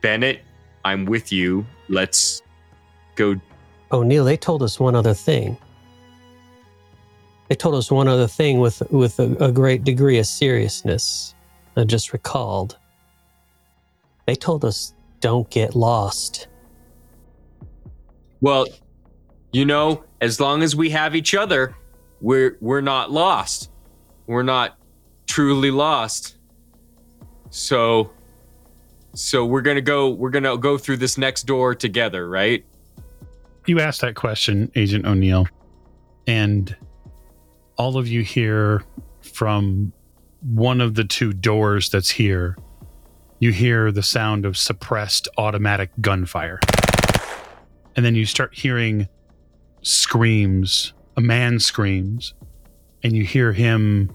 Bennett, 0.00 0.42
I'm 0.84 1.06
with 1.06 1.32
you. 1.32 1.66
Let's 1.88 2.40
go. 3.16 3.34
Oh, 3.90 3.98
O'Neill, 3.98 4.24
they 4.24 4.36
told 4.36 4.62
us 4.62 4.78
one 4.78 4.94
other 4.94 5.12
thing. 5.12 5.58
They 7.48 7.56
told 7.56 7.74
us 7.74 7.90
one 7.90 8.06
other 8.06 8.28
thing 8.28 8.60
with 8.60 8.80
with 8.92 9.18
a, 9.18 9.36
a 9.44 9.50
great 9.50 9.82
degree 9.82 10.20
of 10.20 10.26
seriousness. 10.26 11.34
I 11.76 11.82
just 11.82 12.12
recalled. 12.12 12.78
They 14.26 14.36
told 14.36 14.64
us 14.64 14.94
don't 15.18 15.50
get 15.50 15.74
lost. 15.74 16.46
Well, 18.40 18.66
you 19.50 19.64
know, 19.64 20.04
as 20.20 20.38
long 20.38 20.62
as 20.62 20.76
we 20.76 20.90
have 20.90 21.16
each 21.16 21.34
other, 21.34 21.74
we're 22.20 22.56
we're 22.60 22.82
not 22.82 23.10
lost. 23.10 23.72
We're 24.28 24.44
not 24.44 24.78
truly 25.26 25.72
lost. 25.72 26.36
So 27.50 28.12
so 29.18 29.44
we're 29.44 29.62
to 29.76 29.82
go 29.82 30.10
we're 30.10 30.30
to 30.44 30.56
go 30.56 30.78
through 30.78 30.96
this 30.98 31.18
next 31.18 31.44
door 31.44 31.74
together, 31.74 32.28
right? 32.28 32.64
you 33.68 33.80
asked 33.80 34.00
that 34.00 34.14
question, 34.14 34.72
Agent 34.74 35.06
O'Neill, 35.06 35.46
and 36.26 36.74
all 37.76 37.98
of 37.98 38.08
you 38.08 38.22
hear 38.22 38.82
from 39.20 39.92
one 40.40 40.80
of 40.80 40.94
the 40.94 41.04
two 41.04 41.32
doors 41.32 41.90
that's 41.90 42.10
here, 42.10 42.56
you 43.40 43.52
hear 43.52 43.92
the 43.92 44.02
sound 44.02 44.46
of 44.46 44.56
suppressed 44.56 45.28
automatic 45.36 45.90
gunfire. 46.00 46.58
And 47.94 48.04
then 48.04 48.14
you 48.14 48.24
start 48.24 48.54
hearing 48.54 49.08
screams, 49.82 50.94
a 51.16 51.20
man 51.20 51.60
screams, 51.60 52.34
and 53.02 53.14
you 53.14 53.24
hear 53.24 53.52
him 53.52 54.10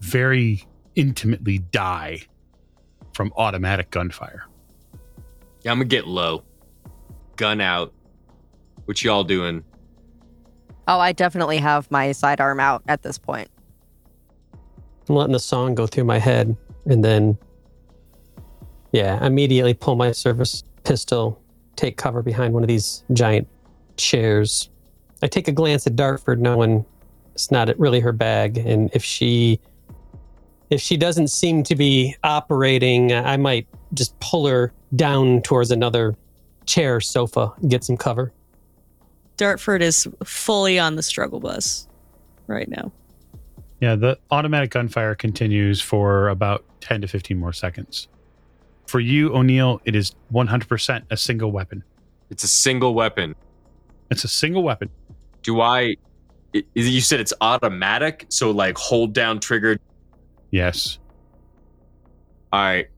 very 0.00 0.64
intimately 0.94 1.58
die 1.58 2.26
from 3.16 3.32
automatic 3.38 3.90
gunfire. 3.90 4.44
Yeah, 5.62 5.72
I'm 5.72 5.78
gonna 5.78 5.86
get 5.86 6.06
low. 6.06 6.44
Gun 7.36 7.62
out. 7.62 7.94
What 8.84 9.02
y'all 9.02 9.24
doing? 9.24 9.64
Oh, 10.86 11.00
I 11.00 11.12
definitely 11.12 11.56
have 11.56 11.90
my 11.90 12.12
sidearm 12.12 12.60
out 12.60 12.82
at 12.86 13.02
this 13.02 13.16
point. 13.16 13.48
I'm 15.08 15.14
letting 15.14 15.32
the 15.32 15.40
song 15.40 15.74
go 15.74 15.86
through 15.86 16.04
my 16.04 16.18
head, 16.18 16.54
and 16.84 17.02
then, 17.02 17.38
yeah, 18.92 19.24
immediately 19.24 19.72
pull 19.72 19.96
my 19.96 20.12
service 20.12 20.62
pistol, 20.84 21.40
take 21.74 21.96
cover 21.96 22.22
behind 22.22 22.52
one 22.52 22.62
of 22.62 22.68
these 22.68 23.02
giant 23.14 23.48
chairs. 23.96 24.68
I 25.22 25.26
take 25.26 25.48
a 25.48 25.52
glance 25.52 25.86
at 25.86 25.96
Dartford, 25.96 26.42
knowing 26.42 26.84
it's 27.32 27.50
not 27.50 27.76
really 27.78 28.00
her 28.00 28.12
bag, 28.12 28.58
and 28.58 28.90
if 28.92 29.02
she 29.02 29.58
if 30.70 30.80
she 30.80 30.96
doesn't 30.96 31.28
seem 31.28 31.62
to 31.64 31.74
be 31.76 32.16
operating, 32.24 33.12
I 33.12 33.36
might 33.36 33.66
just 33.94 34.18
pull 34.20 34.46
her 34.46 34.72
down 34.94 35.42
towards 35.42 35.70
another 35.70 36.16
chair, 36.64 37.00
sofa, 37.00 37.52
get 37.68 37.84
some 37.84 37.96
cover. 37.96 38.32
Dartford 39.36 39.82
is 39.82 40.08
fully 40.24 40.78
on 40.78 40.96
the 40.96 41.02
struggle 41.02 41.40
bus 41.40 41.86
right 42.46 42.68
now. 42.68 42.90
Yeah, 43.80 43.94
the 43.94 44.18
automatic 44.30 44.70
gunfire 44.70 45.14
continues 45.14 45.80
for 45.80 46.28
about 46.28 46.64
10 46.80 47.02
to 47.02 47.08
15 47.08 47.38
more 47.38 47.52
seconds. 47.52 48.08
For 48.86 49.00
you, 49.00 49.34
O'Neill, 49.34 49.80
it 49.84 49.94
is 49.94 50.12
100% 50.32 51.02
a 51.10 51.16
single 51.16 51.52
weapon. 51.52 51.84
It's 52.30 52.44
a 52.44 52.48
single 52.48 52.94
weapon. 52.94 53.34
It's 54.10 54.24
a 54.24 54.28
single 54.28 54.62
weapon. 54.62 54.88
Do 55.42 55.60
I? 55.60 55.96
i- 56.54 56.64
You 56.74 57.00
said 57.00 57.20
it's 57.20 57.34
automatic, 57.40 58.26
so 58.30 58.50
like 58.50 58.78
hold 58.78 59.12
down 59.12 59.40
trigger. 59.40 59.76
Yes. 60.56 60.98
All 62.50 62.60
right. 62.60 62.88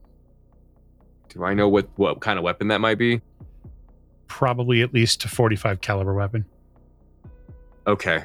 Do 1.27 1.43
I 1.43 1.53
know 1.53 1.67
what 1.67 1.89
what 1.97 2.21
kind 2.21 2.39
of 2.39 2.45
weapon 2.45 2.69
that 2.69 2.79
might 2.79 2.97
be? 2.97 3.19
Probably 4.27 4.81
at 4.81 4.93
least 4.93 5.25
a 5.25 5.27
45 5.27 5.81
caliber 5.81 6.13
weapon. 6.13 6.45
Okay. 7.85 8.23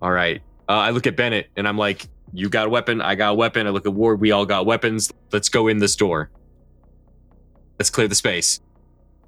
All 0.00 0.12
right. 0.12 0.40
Uh, 0.68 0.72
I 0.72 0.90
look 0.90 1.08
at 1.08 1.16
Bennett 1.16 1.48
and 1.56 1.66
I'm 1.66 1.76
like, 1.76 2.06
"You 2.32 2.48
got 2.48 2.66
a 2.66 2.70
weapon. 2.70 3.00
I 3.00 3.16
got 3.16 3.32
a 3.32 3.34
weapon." 3.34 3.66
I 3.66 3.70
look 3.70 3.86
at 3.86 3.92
Ward. 3.92 4.20
We 4.20 4.30
all 4.30 4.46
got 4.46 4.66
weapons. 4.66 5.12
Let's 5.32 5.48
go 5.48 5.66
in 5.66 5.78
this 5.78 5.96
door. 5.96 6.30
Let's 7.80 7.90
clear 7.90 8.06
the 8.06 8.14
space. 8.14 8.60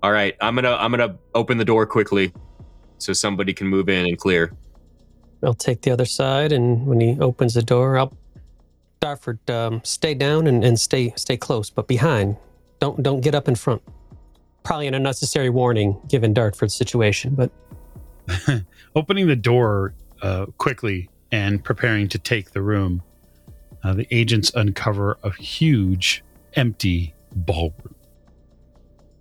All 0.05 0.13
right. 0.13 0.37
I'm 0.41 0.55
gonna 0.55 0.77
I'm 0.79 0.93
gonna 0.93 1.17
open 1.35 1.59
the 1.59 1.65
door 1.65 1.85
quickly, 1.85 2.33
so 2.99 3.13
somebody 3.13 3.53
can 3.53 3.67
move 3.67 3.89
in 3.89 4.07
and 4.07 4.17
clear. 4.17 4.53
I'll 5.43 5.53
take 5.53 5.83
the 5.83 5.91
other 5.91 6.07
side, 6.07 6.53
and 6.53 6.87
when 6.87 7.01
he 7.01 7.19
opens 7.21 7.55
the 7.55 7.63
door, 7.63 7.99
I'll 7.99 8.17
Dartford, 9.07 9.49
um, 9.51 9.81
stay 9.85 10.15
down 10.15 10.49
and, 10.49 10.65
and 10.65 10.81
stay 10.81 11.13
stay 11.15 11.37
close, 11.37 11.71
but 11.71 11.87
behind. 11.87 12.37
Don't 12.81 13.01
don't 13.05 13.21
get 13.21 13.37
up 13.37 13.47
in 13.47 13.55
front. 13.55 13.81
Probably 14.65 14.89
an 14.89 14.95
unnecessary 14.95 15.49
warning 15.49 15.97
given 16.09 16.35
Dartford's 16.35 16.75
situation, 16.75 17.37
but 17.37 17.53
Opening 18.97 19.29
the 19.29 19.37
door 19.37 19.95
uh, 20.23 20.47
quickly 20.59 21.09
and 21.31 21.63
preparing 21.63 22.09
to 22.09 22.19
take 22.19 22.51
the 22.51 22.63
room, 22.63 23.01
uh, 23.85 23.95
the 23.95 24.09
agents 24.11 24.51
uncover 24.57 25.19
a 25.23 25.31
huge 25.31 26.25
empty 26.55 27.15
ballroom. 27.33 27.95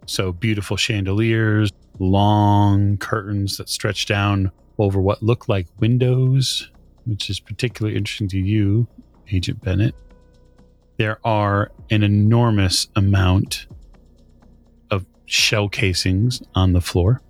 So 0.08 0.32
beautiful 0.32 0.78
chandeliers, 0.78 1.72
long 2.00 2.98
curtains 2.98 3.58
that 3.58 3.70
stretch 3.70 4.08
down 4.08 4.52
over 4.80 5.00
what 5.00 5.22
look 5.22 5.48
like 5.48 5.68
windows, 5.80 6.72
which 7.06 7.30
is 7.30 7.40
particularly 7.40 7.96
interesting 7.96 8.30
to 8.30 8.40
you, 8.40 8.88
Agent 9.32 9.64
Bennett. 9.64 9.96
There 10.98 11.20
are 11.26 11.72
an 11.90 12.04
enormous 12.04 12.88
amount 12.96 13.68
of 14.92 15.06
shell 15.26 15.70
casings 15.70 16.42
on 16.56 16.74
the 16.74 16.82
floor 16.82 17.22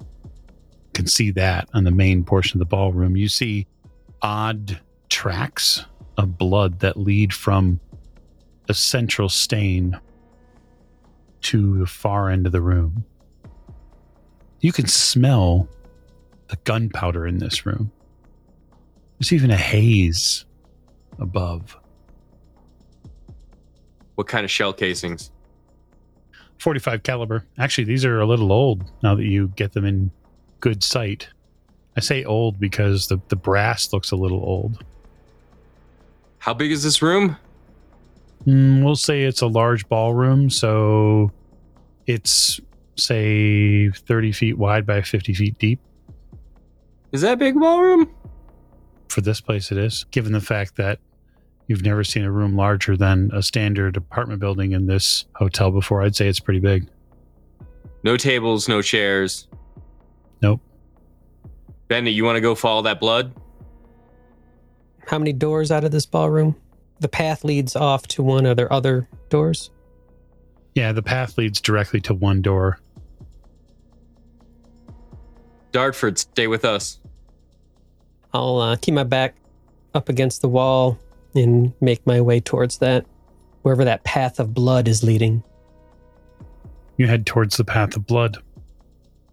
You 0.86 0.92
can 0.94 1.08
see 1.08 1.32
that 1.32 1.70
on 1.74 1.84
the 1.84 1.92
main 1.92 2.24
portion 2.24 2.58
of 2.58 2.60
the 2.60 2.66
ballroom. 2.76 3.18
You 3.18 3.28
see 3.30 3.68
odd 4.22 4.80
tracks 5.10 5.86
of 6.18 6.38
blood 6.38 6.80
that 6.80 6.98
lead 6.98 7.34
from 7.34 7.80
a 8.70 8.74
central 8.74 9.30
stain 9.30 10.00
to 11.42 11.80
the 11.80 11.86
far 11.86 12.30
end 12.30 12.46
of 12.46 12.52
the 12.52 12.62
room. 12.62 13.06
You 14.62 14.72
can 14.72 14.88
smell 14.88 15.68
the 16.50 16.58
gunpowder 16.64 17.28
in 17.28 17.40
this 17.40 17.66
room. 17.66 17.92
There's 19.20 19.34
even 19.34 19.52
a 19.52 19.58
haze 19.58 20.46
above. 21.20 21.78
What 24.16 24.28
kind 24.28 24.44
of 24.44 24.52
shell 24.52 24.74
casings? 24.74 25.32
45 26.60 27.04
caliber. 27.04 27.46
Actually, 27.58 27.84
these 27.84 28.06
are 28.06 28.20
a 28.20 28.26
little 28.26 28.52
old 28.52 28.84
now 29.04 29.16
that 29.16 29.26
you 29.26 29.50
get 29.56 29.74
them 29.74 29.86
in 29.86 30.12
good 30.62 30.84
sight. 30.84 31.28
I 31.98 32.00
say 32.00 32.24
old 32.24 32.60
because 32.60 33.08
the, 33.08 33.20
the 33.30 33.36
brass 33.36 33.92
looks 33.94 34.12
a 34.12 34.16
little 34.16 34.44
old. 34.44 34.84
How 36.40 36.54
big 36.54 36.72
is 36.72 36.84
this 36.84 37.02
room? 37.02 37.38
Mm, 38.46 38.84
we'll 38.84 38.96
say 38.96 39.24
it's 39.24 39.42
a 39.42 39.48
large 39.48 39.88
ballroom, 39.90 40.50
so 40.50 41.32
it's 42.06 42.60
say 42.98 43.90
30 43.90 44.32
feet 44.32 44.58
wide 44.58 44.86
by 44.86 45.02
50 45.02 45.34
feet 45.34 45.58
deep. 45.58 45.80
Is 47.12 47.22
that 47.22 47.34
a 47.34 47.38
big 47.38 47.56
ballroom? 47.56 48.10
For 49.10 49.22
this 49.22 49.42
place, 49.42 49.72
it 49.72 49.78
is, 49.78 50.06
given 50.12 50.34
the 50.34 50.42
fact 50.42 50.76
that 50.76 51.00
you've 51.68 51.84
never 51.84 52.04
seen 52.04 52.24
a 52.24 52.32
room 52.32 52.56
larger 52.56 52.96
than 52.96 53.30
a 53.34 53.42
standard 53.42 53.98
apartment 53.98 54.40
building 54.40 54.72
in 54.72 54.86
this 54.86 55.26
hotel 55.36 55.72
before. 55.72 56.02
I'd 56.02 56.16
say 56.16 56.28
it's 56.28 56.40
pretty 56.40 56.60
big. 56.60 56.88
No 58.04 58.18
tables, 58.18 58.68
no 58.68 58.82
chairs. 58.82 59.48
Nope. 60.42 60.62
Benny, 61.88 62.12
you 62.12 62.24
want 62.24 62.36
to 62.36 62.42
go 62.42 62.56
follow 62.56 62.82
that 62.84 63.00
blood? 63.00 63.34
how 65.08 65.20
many 65.20 65.34
doors 65.34 65.72
out 65.72 65.84
of 65.84 65.92
this 65.92 66.06
ballroom? 66.06 66.56
The 67.00 67.08
path 67.08 67.44
leads 67.44 67.76
off 67.76 68.08
to 68.10 68.24
one. 68.24 68.46
Are 68.46 68.56
there 68.56 68.72
other 68.72 69.08
doors? 69.30 69.70
Yeah, 70.74 70.92
the 70.92 71.04
path 71.04 71.38
leads 71.38 71.62
directly 71.62 72.02
to 72.02 72.14
one 72.14 72.42
door. 72.42 72.80
Dartford, 75.72 76.18
stay 76.18 76.48
with 76.48 76.66
us. 76.66 77.00
I'll 78.34 78.60
uh, 78.60 78.76
keep 78.78 78.94
my 78.94 79.04
back 79.04 79.36
up 79.94 80.10
against 80.10 80.42
the 80.42 80.50
wall 80.50 80.98
and 81.36 81.74
make 81.82 82.06
my 82.08 82.22
way 82.22 82.40
towards 82.40 82.78
that, 82.80 83.06
wherever 83.62 83.84
that 83.86 84.04
path 84.04 84.40
of 84.40 84.54
blood 84.54 84.88
is 84.88 85.04
leading. 85.04 85.44
You 86.98 87.08
head 87.08 87.26
towards 87.26 87.58
the 87.58 87.66
path 87.66 87.96
of 87.96 88.08
blood. 88.08 88.38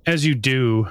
As 0.07 0.27
you 0.27 0.35
do, 0.35 0.89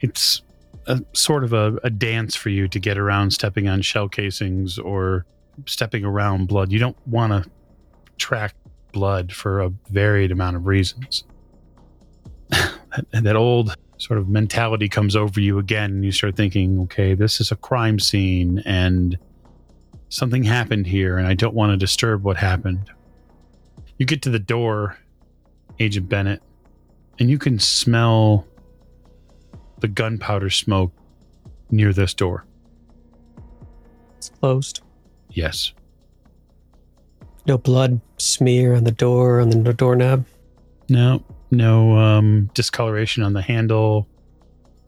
it's 0.00 0.42
a 0.86 1.00
sort 1.12 1.44
of 1.44 1.52
a, 1.52 1.78
a 1.84 1.90
dance 1.90 2.34
for 2.34 2.48
you 2.48 2.68
to 2.68 2.78
get 2.78 2.98
around 2.98 3.32
stepping 3.32 3.68
on 3.68 3.82
shell 3.82 4.08
casings 4.08 4.78
or 4.78 5.26
stepping 5.66 6.04
around 6.04 6.48
blood. 6.48 6.72
You 6.72 6.78
don't 6.78 6.96
want 7.06 7.32
to 7.32 7.50
track 8.16 8.54
blood 8.92 9.32
for 9.32 9.60
a 9.60 9.70
varied 9.90 10.32
amount 10.32 10.56
of 10.56 10.66
reasons. 10.66 11.24
that, 12.48 13.06
that 13.12 13.36
old 13.36 13.74
sort 13.98 14.18
of 14.18 14.28
mentality 14.28 14.88
comes 14.88 15.14
over 15.14 15.40
you 15.40 15.58
again, 15.58 15.90
and 15.90 16.04
you 16.04 16.12
start 16.12 16.36
thinking, 16.36 16.80
okay, 16.80 17.14
this 17.14 17.40
is 17.40 17.52
a 17.52 17.56
crime 17.56 17.98
scene 17.98 18.60
and 18.64 19.18
something 20.12 20.42
happened 20.42 20.86
here, 20.86 21.16
and 21.16 21.26
I 21.26 21.32
don't 21.32 21.54
want 21.54 21.72
to 21.72 21.76
disturb 21.78 22.22
what 22.22 22.36
happened. 22.36 22.90
You 23.96 24.04
get 24.04 24.20
to 24.22 24.30
the 24.30 24.38
door, 24.38 24.98
Agent 25.78 26.08
Bennett, 26.08 26.42
and 27.18 27.30
you 27.30 27.38
can 27.38 27.58
smell 27.58 28.46
the 29.80 29.88
gunpowder 29.88 30.50
smoke 30.50 30.92
near 31.70 31.94
this 31.94 32.12
door. 32.12 32.44
It's 34.18 34.28
closed. 34.28 34.82
Yes. 35.30 35.72
No 37.46 37.56
blood 37.56 38.00
smear 38.18 38.74
on 38.74 38.84
the 38.84 38.92
door, 38.92 39.40
on 39.40 39.48
the 39.48 39.72
doorknob. 39.72 40.26
No, 40.90 41.24
no 41.50 41.96
um, 41.96 42.50
discoloration 42.52 43.22
on 43.22 43.32
the 43.32 43.42
handle. 43.42 44.06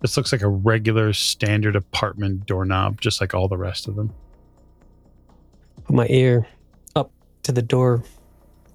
This 0.02 0.18
looks 0.18 0.32
like 0.32 0.42
a 0.42 0.48
regular 0.48 1.14
standard 1.14 1.76
apartment 1.76 2.44
doorknob, 2.44 3.00
just 3.00 3.22
like 3.22 3.32
all 3.32 3.48
the 3.48 3.56
rest 3.56 3.88
of 3.88 3.96
them. 3.96 4.12
Put 5.84 5.94
my 5.94 6.06
ear 6.08 6.46
up 6.96 7.10
to 7.42 7.52
the 7.52 7.62
door. 7.62 8.02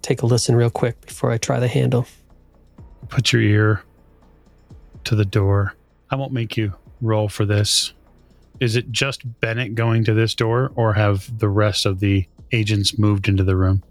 Take 0.02 0.22
a 0.22 0.26
listen 0.26 0.56
real 0.56 0.70
quick 0.70 1.02
before 1.02 1.32
I 1.32 1.38
try 1.38 1.60
the 1.60 1.68
handle. 1.68 2.08
Put 3.10 3.34
your 3.34 3.42
ear 3.42 3.84
to 5.06 5.16
the 5.16 5.26
door. 5.26 5.74
I 6.12 6.16
won't 6.16 6.32
make 6.34 6.56
you 6.58 6.74
roll 7.02 7.28
for 7.30 7.46
this. 7.46 7.94
Is 8.60 8.76
it 8.76 8.92
just 8.92 9.22
Bennett 9.40 9.76
going 9.76 10.04
to 10.04 10.14
this 10.14 10.36
door, 10.36 10.72
or 10.76 10.94
have 10.94 11.40
the 11.40 11.48
rest 11.48 11.86
of 11.86 12.00
the 12.00 12.28
agents 12.52 13.00
moved 13.00 13.28
into 13.28 13.44
the 13.44 13.56
room? 13.56 13.84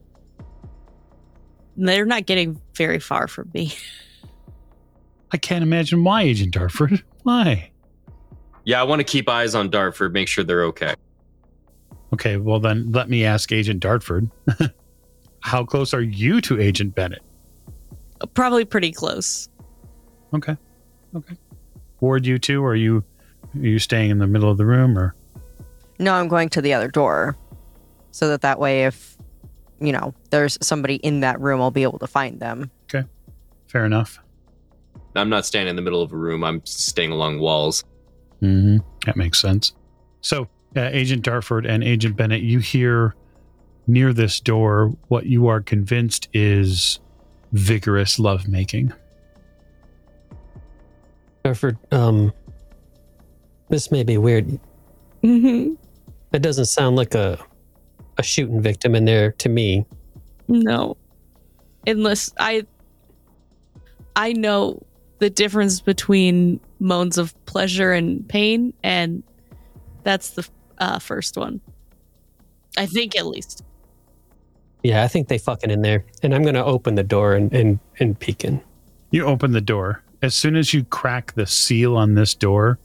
They're 1.77 2.05
not 2.05 2.27
getting 2.27 2.61
very 2.75 2.99
far 2.99 3.29
from 3.29 3.51
me. 3.55 3.73
I 5.31 5.37
can't 5.37 5.62
imagine 5.62 6.05
why, 6.05 6.23
Agent 6.23 6.53
Dartford. 6.53 7.03
Why? 7.23 7.71
Yeah, 8.64 8.81
I 8.81 8.85
want 8.85 9.01
to 9.01 9.05
keep 9.05 9.29
eyes 9.29 9.55
on 9.55 9.71
Dartford, 9.71 10.12
make 10.12 10.29
sure 10.29 10.45
they're 10.45 10.64
okay. 10.64 10.95
Okay, 12.12 12.36
well 12.36 12.61
then 12.61 12.90
let 12.92 13.09
me 13.09 13.24
ask 13.24 13.52
Agent 13.52 13.80
Dartford. 13.80 14.30
How 15.40 15.64
close 15.64 15.94
are 15.94 16.02
you 16.02 16.40
to 16.42 16.61
Agent 16.61 16.94
Bennett? 16.94 17.22
Probably 18.34 18.64
pretty 18.64 18.92
close. 18.92 19.48
Okay. 20.34 20.56
Okay. 21.14 21.36
Ward, 22.00 22.26
you 22.26 22.38
two, 22.38 22.62
or 22.62 22.72
are 22.72 22.76
you 22.76 23.04
are 23.54 23.66
you 23.66 23.78
staying 23.78 24.11
in 24.11 24.18
the 24.18 24.26
middle 24.26 24.50
of 24.50 24.59
the 24.59 24.66
room 24.66 24.98
or 24.98 25.14
No, 25.98 26.14
I'm 26.14 26.28
going 26.28 26.48
to 26.50 26.62
the 26.62 26.74
other 26.74 26.88
door. 26.88 27.36
So 28.11 28.28
that 28.28 28.40
that 28.42 28.59
way, 28.59 28.84
if, 28.84 29.16
you 29.80 29.92
know, 29.92 30.14
there's 30.30 30.59
somebody 30.61 30.96
in 30.96 31.20
that 31.20 31.40
room, 31.40 31.61
I'll 31.61 31.70
be 31.70 31.82
able 31.82 31.98
to 32.00 32.06
find 32.06 32.40
them. 32.40 32.70
Okay, 32.84 33.06
fair 33.68 33.84
enough? 33.84 34.18
I'm 35.14 35.28
not 35.28 35.46
standing 35.46 35.70
in 35.70 35.76
the 35.76 35.82
middle 35.82 36.02
of 36.02 36.12
a 36.12 36.16
room, 36.16 36.44
I'm 36.44 36.64
staying 36.64 37.12
along 37.12 37.38
walls. 37.40 37.84
Mm-hmm. 38.42 38.78
That 39.06 39.16
makes 39.16 39.40
sense. 39.40 39.72
So, 40.20 40.48
uh, 40.77 40.91
Agent 40.93 41.23
Dartford 41.23 41.66
and 41.66 41.83
Agent 41.83 42.16
Bennett, 42.16 42.43
you 42.43 42.59
hear 42.59 43.14
near 43.87 44.12
this 44.12 44.39
door 44.39 44.95
what 45.09 45.27
you 45.27 45.49
are 45.49 45.61
convinced 45.61 46.29
is 46.33 47.01
vigorous 47.53 48.19
lovemaking. 48.19 48.93
Dartford, 51.43 51.79
um, 51.91 52.33
this 53.71 53.91
may 53.91 54.03
be 54.03 54.19
weird. 54.19 54.61
Mm-hmm. 55.23 55.75
It 56.33 56.43
doesn't 56.43 56.66
sound 56.66 56.97
like 56.97 57.14
a 57.14 57.39
a 58.19 58.23
shooting 58.23 58.61
victim 58.61 58.95
in 58.95 59.05
there 59.05 59.33
to 59.33 59.49
me. 59.49 59.87
No. 60.49 60.97
Unless 61.87 62.33
I 62.39 62.66
I 64.16 64.33
know 64.33 64.83
the 65.21 65.31
difference 65.31 65.81
between 65.81 66.61
moans 66.81 67.16
of 67.19 67.35
pleasure 67.47 67.93
and 67.93 68.29
pain 68.29 68.75
and 68.83 69.23
that's 70.03 70.31
the 70.31 70.47
uh, 70.79 70.99
first 70.99 71.37
one. 71.37 71.61
I 72.76 72.87
think 72.87 73.16
at 73.16 73.26
least. 73.26 73.64
Yeah, 74.83 75.03
I 75.03 75.09
think 75.09 75.29
they 75.29 75.39
fucking 75.39 75.70
in 75.70 75.83
there, 75.83 76.05
and 76.22 76.35
I'm 76.35 76.43
gonna 76.45 76.64
open 76.64 76.95
the 76.95 77.03
door 77.03 77.35
and 77.35 77.53
and 77.53 77.79
and 77.99 78.18
peek 78.18 78.45
in. 78.45 78.61
You 79.11 79.24
open 79.24 79.53
the 79.53 79.61
door. 79.61 80.03
As 80.22 80.35
soon 80.35 80.57
as 80.57 80.74
you 80.74 80.85
crack 80.85 81.35
the 81.35 81.47
seal 81.47 81.97
on 81.97 82.14
this 82.14 82.35
door, 82.35 82.79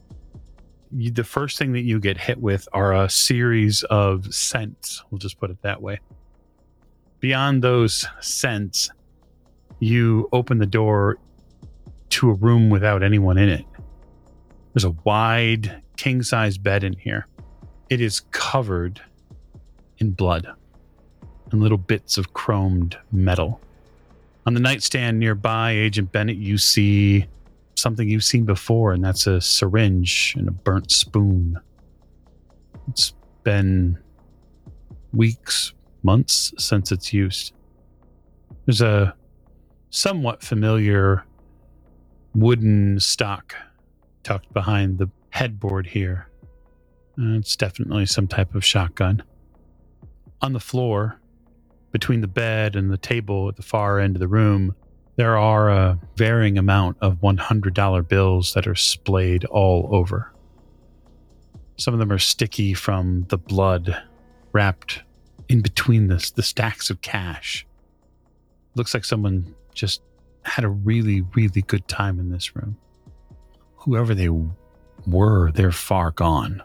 you, 0.92 1.12
the 1.12 1.24
first 1.24 1.58
thing 1.58 1.74
that 1.74 1.82
you 1.82 2.00
get 2.00 2.18
hit 2.18 2.40
with 2.40 2.68
are 2.74 2.94
a 2.94 3.10
series 3.10 3.84
of 3.84 4.34
scents. 4.34 5.04
We'll 5.10 5.20
just 5.20 5.40
put 5.40 5.50
it 5.50 5.62
that 5.62 5.82
way. 5.82 6.00
Beyond 7.20 7.64
those 7.64 8.06
scents, 8.20 8.90
you 9.80 10.30
open 10.32 10.60
the 10.60 10.66
door 10.66 11.18
to 12.10 12.30
a 12.30 12.34
room 12.34 12.70
without 12.70 13.02
anyone 13.02 13.38
in 13.38 13.50
it. 13.50 13.66
There's 14.74 14.84
a 14.84 14.96
wide 15.04 15.82
king 15.98 16.22
size 16.24 16.58
bed 16.58 16.84
in 16.84 16.94
here. 16.94 17.28
It 17.94 18.02
is 18.02 18.22
covered 18.32 19.00
in 20.00 20.14
blood 20.14 20.48
and 21.52 21.62
little 21.62 21.78
bits 21.78 22.18
of 22.18 22.34
chromed 22.34 22.98
metal. 23.12 23.62
On 24.48 24.56
the 24.56 24.60
nightstand 24.60 25.20
nearby, 25.20 25.74
Agent 25.74 26.12
Bennett, 26.12 26.38
you 26.38 26.58
see 26.58 27.28
something 27.76 28.10
you've 28.10 28.24
seen 28.24 28.46
before, 28.46 28.94
and 28.94 29.04
that's 29.04 29.28
a 29.28 29.40
syringe 29.40 30.34
and 30.36 30.48
a 30.48 30.52
burnt 30.52 30.90
spoon. 30.90 31.60
It's 32.88 33.14
been 33.44 34.00
weeks, 35.14 35.74
months 36.02 36.52
since 36.58 36.92
its 36.92 37.14
used. 37.14 37.54
There's 38.66 38.82
a 38.82 39.14
somewhat 39.92 40.42
familiar 40.42 41.26
wooden 42.34 43.00
stock 43.00 43.54
tucked 44.24 44.52
behind 44.52 44.98
the 44.98 45.12
headboard 45.30 45.86
here. 45.86 46.28
Uh, 47.18 47.38
it's 47.38 47.56
definitely 47.56 48.06
some 48.06 48.28
type 48.28 48.56
of 48.56 48.66
shotgun. 48.66 49.24
On 50.42 50.54
the 50.54 50.60
floor, 50.60 51.20
between 51.92 52.22
the 52.22 52.28
bed 52.28 52.76
and 52.76 52.92
the 52.92 52.98
table 52.98 53.48
at 53.48 53.56
the 53.56 53.62
far 53.62 54.00
end 54.00 54.16
of 54.16 54.20
the 54.20 54.28
room, 54.28 54.76
there 55.16 55.38
are 55.38 55.70
a 55.70 56.00
varying 56.18 56.58
amount 56.58 56.98
of 57.02 57.22
$100 57.22 58.08
bills 58.08 58.54
that 58.54 58.66
are 58.66 58.76
splayed 58.76 59.46
all 59.46 59.90
over. 59.92 60.32
Some 61.78 61.94
of 61.94 62.00
them 62.00 62.12
are 62.12 62.20
sticky 62.20 62.74
from 62.74 63.26
the 63.30 63.38
blood 63.38 64.02
wrapped 64.52 65.04
in 65.50 65.62
between 65.62 66.08
this, 66.08 66.32
the 66.32 66.44
stacks 66.44 66.90
of 66.90 67.02
cash. 67.02 67.66
Looks 68.76 68.94
like 68.94 69.06
someone 69.06 69.54
just 69.74 70.02
had 70.44 70.66
a 70.66 70.70
really, 70.70 71.22
really 71.36 71.62
good 71.62 71.88
time 71.88 72.20
in 72.20 72.32
this 72.32 72.56
room. 72.56 72.78
Whoever 73.78 74.16
they 74.16 74.30
were, 75.06 75.52
they're 75.52 75.72
far 75.72 76.12
gone. 76.12 76.64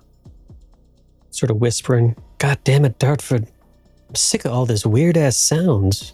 Sort 1.30 1.50
of 1.50 1.58
whispering, 1.58 2.16
"God 2.38 2.58
damn 2.64 2.84
it, 2.84 2.98
Dartford! 2.98 3.46
I'm 4.08 4.14
sick 4.14 4.44
of 4.44 4.52
all 4.52 4.66
this 4.66 4.86
weird 4.86 5.16
ass 5.16 5.36
sounds, 5.36 6.12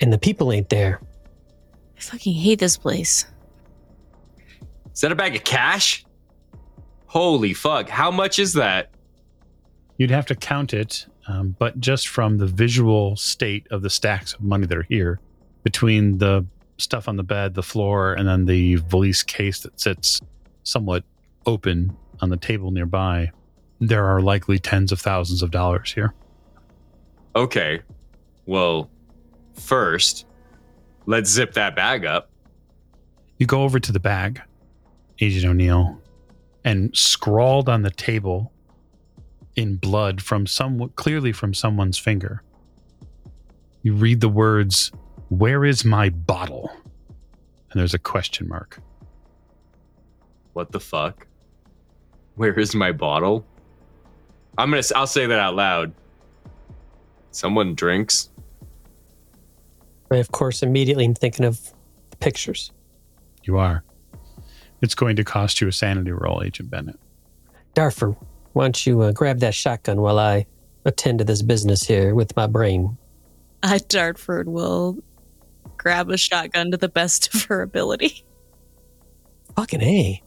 and 0.00 0.12
the 0.12 0.18
people 0.18 0.52
ain't 0.52 0.68
there." 0.68 1.00
I 1.96 2.00
fucking 2.00 2.34
hate 2.34 2.58
this 2.58 2.76
place. 2.76 3.26
Is 4.92 5.00
that 5.00 5.12
a 5.12 5.14
bag 5.14 5.34
of 5.34 5.44
cash? 5.44 6.04
Holy 7.06 7.54
fuck, 7.54 7.88
how 7.88 8.10
much 8.10 8.38
is 8.38 8.52
that? 8.54 8.90
You'd 9.98 10.10
have 10.10 10.26
to 10.26 10.34
count 10.34 10.74
it, 10.74 11.06
um, 11.28 11.54
but 11.58 11.78
just 11.80 12.08
from 12.08 12.38
the 12.38 12.46
visual 12.46 13.16
state 13.16 13.66
of 13.70 13.82
the 13.82 13.90
stacks 13.90 14.34
of 14.34 14.42
money 14.42 14.66
that 14.66 14.76
are 14.76 14.82
here, 14.82 15.20
between 15.62 16.18
the 16.18 16.44
stuff 16.78 17.08
on 17.08 17.16
the 17.16 17.22
bed, 17.22 17.54
the 17.54 17.62
floor, 17.62 18.14
and 18.14 18.26
then 18.26 18.46
the 18.46 18.76
valise 18.76 19.22
case 19.22 19.60
that 19.60 19.80
sits 19.80 20.20
somewhat 20.64 21.04
open 21.46 21.96
on 22.20 22.30
the 22.30 22.36
table 22.36 22.70
nearby, 22.70 23.30
there 23.88 24.04
are 24.04 24.20
likely 24.20 24.60
tens 24.60 24.92
of 24.92 25.00
thousands 25.00 25.42
of 25.42 25.50
dollars 25.50 25.92
here. 25.92 26.14
Okay, 27.34 27.80
well, 28.46 28.88
first, 29.54 30.26
let's 31.06 31.28
zip 31.28 31.52
that 31.54 31.74
bag 31.74 32.04
up. 32.04 32.30
You 33.38 33.46
go 33.46 33.62
over 33.62 33.80
to 33.80 33.90
the 33.90 33.98
bag, 33.98 34.40
Agent 35.20 35.46
O'Neill, 35.46 36.00
and 36.64 36.96
scrawled 36.96 37.68
on 37.68 37.82
the 37.82 37.90
table 37.90 38.52
in 39.56 39.76
blood 39.76 40.22
from 40.22 40.46
some 40.46 40.88
clearly 40.90 41.32
from 41.32 41.52
someone's 41.52 41.98
finger. 41.98 42.42
You 43.82 43.94
read 43.94 44.20
the 44.20 44.28
words, 44.28 44.92
"Where 45.28 45.64
is 45.64 45.84
my 45.84 46.08
bottle?" 46.08 46.70
And 47.70 47.80
there's 47.80 47.94
a 47.94 47.98
question 47.98 48.48
mark. 48.48 48.80
What 50.52 50.70
the 50.70 50.80
fuck? 50.80 51.26
Where 52.36 52.56
is 52.58 52.74
my 52.76 52.92
bottle? 52.92 53.44
I'm 54.58 54.70
gonna. 54.70 54.82
I'll 54.94 55.06
say 55.06 55.26
that 55.26 55.38
out 55.38 55.54
loud. 55.54 55.92
Someone 57.30 57.74
drinks. 57.74 58.30
I, 60.10 60.16
of 60.16 60.30
course, 60.30 60.62
immediately 60.62 61.04
am 61.06 61.14
thinking 61.14 61.46
of 61.46 61.72
the 62.10 62.16
pictures. 62.18 62.70
You 63.44 63.58
are. 63.58 63.82
It's 64.82 64.94
going 64.94 65.16
to 65.16 65.24
cost 65.24 65.60
you 65.60 65.68
a 65.68 65.72
sanity 65.72 66.10
roll, 66.10 66.42
Agent 66.42 66.70
Bennett. 66.70 66.98
Dartford, 67.72 68.16
why 68.52 68.64
don't 68.64 68.86
you 68.86 69.00
uh, 69.00 69.12
grab 69.12 69.38
that 69.38 69.54
shotgun 69.54 70.00
while 70.00 70.18
I 70.18 70.46
attend 70.84 71.20
to 71.20 71.24
this 71.24 71.40
business 71.40 71.82
here 71.82 72.14
with 72.14 72.36
my 72.36 72.46
brain? 72.46 72.98
I, 73.62 73.78
Dartford 73.78 74.48
will 74.48 74.98
grab 75.78 76.10
a 76.10 76.18
shotgun 76.18 76.70
to 76.72 76.76
the 76.76 76.88
best 76.88 77.34
of 77.34 77.44
her 77.44 77.62
ability. 77.62 78.24
Fucking 79.56 79.82
A. 79.82 80.22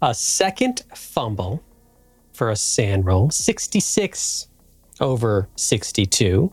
A 0.00 0.14
second 0.14 0.82
fumble 0.94 1.62
for 2.32 2.50
a 2.50 2.56
SAN 2.56 3.02
roll. 3.02 3.30
66 3.30 4.48
over 5.00 5.48
62. 5.56 6.52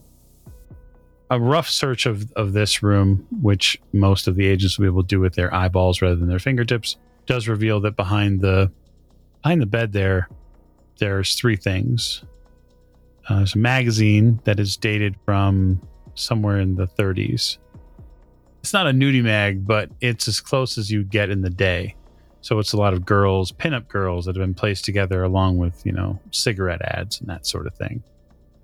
A 1.31 1.39
rough 1.39 1.69
search 1.69 2.05
of, 2.05 2.31
of 2.33 2.53
this 2.53 2.81
room, 2.81 3.25
which 3.41 3.79
most 3.93 4.27
of 4.27 4.35
the 4.35 4.47
agents 4.47 4.77
will 4.77 4.83
be 4.83 4.87
able 4.87 5.03
to 5.03 5.07
do 5.07 5.19
with 5.19 5.35
their 5.35 5.53
eyeballs 5.53 6.01
rather 6.01 6.15
than 6.15 6.27
their 6.27 6.39
fingertips, 6.39 6.97
does 7.27 7.47
reveal 7.47 7.79
that 7.81 7.95
behind 7.95 8.41
the 8.41 8.71
behind 9.43 9.61
the 9.61 9.67
bed 9.67 9.93
there, 9.93 10.27
there's 10.97 11.35
three 11.35 11.55
things. 11.55 12.23
Uh, 13.29 13.37
there's 13.37 13.55
a 13.55 13.59
magazine 13.59 14.41
that 14.43 14.59
is 14.59 14.75
dated 14.75 15.15
from 15.23 15.79
somewhere 16.15 16.59
in 16.59 16.75
the 16.75 16.87
30s. 16.87 17.57
It's 18.61 18.73
not 18.73 18.87
a 18.87 18.91
nudie 18.91 19.23
mag, 19.23 19.65
but 19.65 19.89
it's 20.01 20.27
as 20.27 20.41
close 20.41 20.77
as 20.77 20.91
you 20.91 21.03
get 21.03 21.29
in 21.29 21.41
the 21.41 21.49
day. 21.49 21.95
So 22.41 22.59
it's 22.59 22.73
a 22.73 22.77
lot 22.77 22.93
of 22.93 23.05
girls, 23.05 23.51
pinup 23.51 23.87
girls 23.87 24.25
that 24.25 24.35
have 24.35 24.41
been 24.41 24.53
placed 24.53 24.85
together 24.85 25.23
along 25.23 25.57
with, 25.57 25.85
you 25.85 25.91
know, 25.91 26.19
cigarette 26.31 26.81
ads 26.81 27.19
and 27.19 27.29
that 27.29 27.45
sort 27.45 27.67
of 27.67 27.75
thing, 27.75 28.01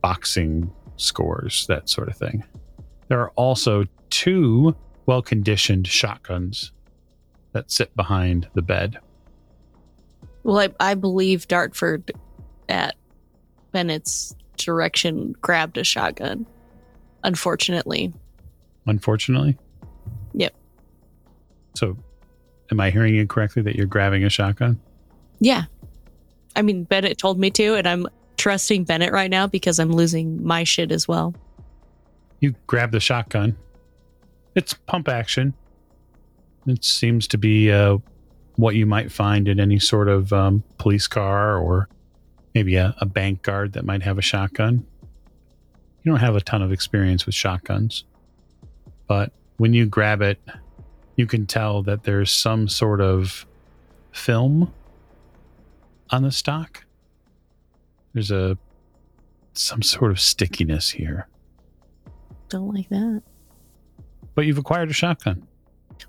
boxing 0.01 0.71
scores, 0.97 1.67
that 1.67 1.89
sort 1.89 2.07
of 2.07 2.15
thing. 2.15 2.43
There 3.09 3.19
are 3.19 3.31
also 3.31 3.85
two 4.09 4.75
well 5.05 5.21
conditioned 5.21 5.87
shotguns 5.87 6.71
that 7.51 7.71
sit 7.71 7.95
behind 7.95 8.47
the 8.53 8.61
bed. 8.61 8.99
Well, 10.43 10.59
I, 10.59 10.69
I 10.79 10.93
believe 10.93 11.47
Dartford 11.47 12.11
at 12.69 12.95
Bennett's 13.71 14.35
direction 14.57 15.35
grabbed 15.41 15.77
a 15.77 15.83
shotgun. 15.83 16.45
Unfortunately. 17.23 18.13
Unfortunately. 18.85 19.57
Yep. 20.33 20.53
So, 21.75 21.97
am 22.71 22.79
I 22.79 22.89
hearing 22.89 23.15
it 23.15 23.29
correctly 23.29 23.61
that 23.63 23.75
you're 23.75 23.85
grabbing 23.85 24.23
a 24.23 24.29
shotgun? 24.29 24.79
Yeah. 25.39 25.63
I 26.55 26.61
mean, 26.61 26.83
Bennett 26.83 27.17
told 27.17 27.39
me 27.39 27.51
to, 27.51 27.75
and 27.75 27.87
I'm 27.87 28.07
trusting 28.37 28.85
Bennett 28.85 29.11
right 29.11 29.29
now 29.29 29.47
because 29.47 29.79
I'm 29.79 29.91
losing 29.91 30.43
my 30.43 30.63
shit 30.63 30.91
as 30.91 31.07
well. 31.07 31.33
You 32.39 32.55
grab 32.67 32.91
the 32.91 32.99
shotgun. 32.99 33.57
It's 34.55 34.73
pump 34.73 35.09
action. 35.09 35.53
It 36.67 36.83
seems 36.83 37.27
to 37.29 37.37
be 37.37 37.71
uh, 37.71 37.97
what 38.55 38.75
you 38.75 38.85
might 38.85 39.11
find 39.11 39.47
in 39.47 39.59
any 39.59 39.79
sort 39.79 40.07
of 40.07 40.31
um, 40.33 40.63
police 40.77 41.07
car 41.07 41.57
or 41.57 41.89
maybe 42.53 42.75
a, 42.75 42.95
a 42.99 43.05
bank 43.05 43.41
guard 43.43 43.73
that 43.73 43.85
might 43.85 44.01
have 44.03 44.17
a 44.17 44.21
shotgun. 44.21 44.85
You 46.03 46.11
don't 46.11 46.21
have 46.21 46.35
a 46.35 46.41
ton 46.41 46.61
of 46.61 46.71
experience 46.71 47.25
with 47.25 47.35
shotguns, 47.35 48.05
but 49.07 49.31
when 49.57 49.73
you 49.73 49.85
grab 49.85 50.21
it, 50.21 50.39
you 51.15 51.25
can 51.25 51.45
tell 51.45 51.81
that 51.83 52.03
there's 52.03 52.31
some 52.31 52.67
sort 52.67 53.01
of 53.01 53.45
film 54.11 54.73
on 56.09 56.23
the 56.23 56.31
stock. 56.31 56.85
There's 58.13 58.31
a 58.31 58.57
some 59.53 59.81
sort 59.81 60.11
of 60.11 60.19
stickiness 60.19 60.89
here. 60.89 61.27
Don't 62.49 62.73
like 62.73 62.89
that. 62.89 63.23
But 64.35 64.45
you've 64.45 64.57
acquired 64.57 64.89
a 64.89 64.93
shotgun. 64.93 65.47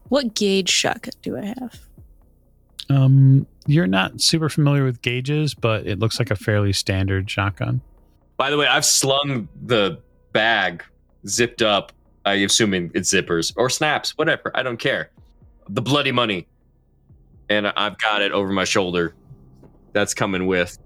What 0.09 0.35
gauge 0.35 0.69
shotgun 0.69 1.15
do 1.23 1.39
I 1.39 1.47
have? 1.47 1.81
Um, 2.89 3.47
you're 3.67 3.87
not 3.87 4.21
super 4.21 4.49
familiar 4.49 4.85
with 4.85 5.03
gauges, 5.03 5.55
but 5.55 5.87
it 5.87 5.99
looks 5.99 6.19
like 6.19 6.31
a 6.31 6.37
fairly 6.37 6.73
standard 6.73 7.31
shotgun. 7.31 7.81
By 8.37 8.51
the 8.51 8.57
way, 8.57 8.67
I've 8.67 8.85
slung 8.85 9.49
the 9.65 10.01
bag 10.33 10.85
zipped 11.27 11.63
up. 11.63 11.93
I 12.27 12.35
assuming 12.35 12.91
it's 12.93 13.13
zippers 13.13 13.55
or 13.57 13.71
snaps, 13.71 14.19
whatever. 14.19 14.51
I 14.55 14.63
don't 14.63 14.79
care. 14.79 15.11
The 15.69 15.81
bloody 15.81 16.13
money, 16.13 16.47
and 17.49 17.69
I've 17.69 17.97
got 17.99 18.21
it 18.21 18.33
over 18.33 18.53
my 18.53 18.65
shoulder. 18.65 19.15
That's 19.93 20.13
coming 20.13 20.47
with. 20.47 20.77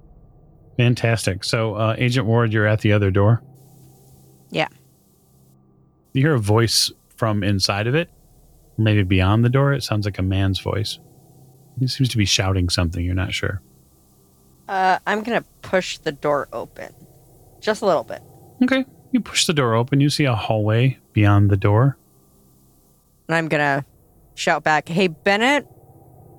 Fantastic. 0.76 1.42
So, 1.42 1.74
uh, 1.74 1.96
Agent 1.98 2.26
Ward, 2.26 2.52
you're 2.52 2.66
at 2.66 2.80
the 2.80 2.92
other 2.92 3.10
door. 3.10 3.42
Yeah. 4.50 4.68
You 6.12 6.22
hear 6.22 6.34
a 6.34 6.38
voice 6.38 6.92
from 7.16 7.42
inside 7.42 7.86
of 7.86 7.94
it, 7.94 8.10
maybe 8.78 9.02
beyond 9.02 9.44
the 9.44 9.48
door. 9.48 9.72
It 9.72 9.82
sounds 9.82 10.04
like 10.04 10.18
a 10.18 10.22
man's 10.22 10.60
voice. 10.60 10.98
He 11.78 11.86
seems 11.86 12.10
to 12.10 12.18
be 12.18 12.24
shouting 12.24 12.68
something. 12.68 13.04
You're 13.04 13.14
not 13.14 13.32
sure. 13.32 13.62
Uh, 14.68 14.98
I'm 15.06 15.22
gonna 15.22 15.44
push 15.62 15.98
the 15.98 16.12
door 16.12 16.48
open, 16.52 16.94
just 17.60 17.82
a 17.82 17.86
little 17.86 18.04
bit. 18.04 18.22
Okay. 18.62 18.84
You 19.12 19.20
push 19.20 19.46
the 19.46 19.52
door 19.52 19.74
open. 19.74 20.00
You 20.00 20.10
see 20.10 20.24
a 20.24 20.34
hallway 20.34 20.98
beyond 21.12 21.50
the 21.50 21.56
door. 21.56 21.96
And 23.28 23.34
I'm 23.34 23.48
gonna 23.48 23.84
shout 24.34 24.62
back, 24.64 24.88
"Hey 24.88 25.08
Bennett, 25.08 25.66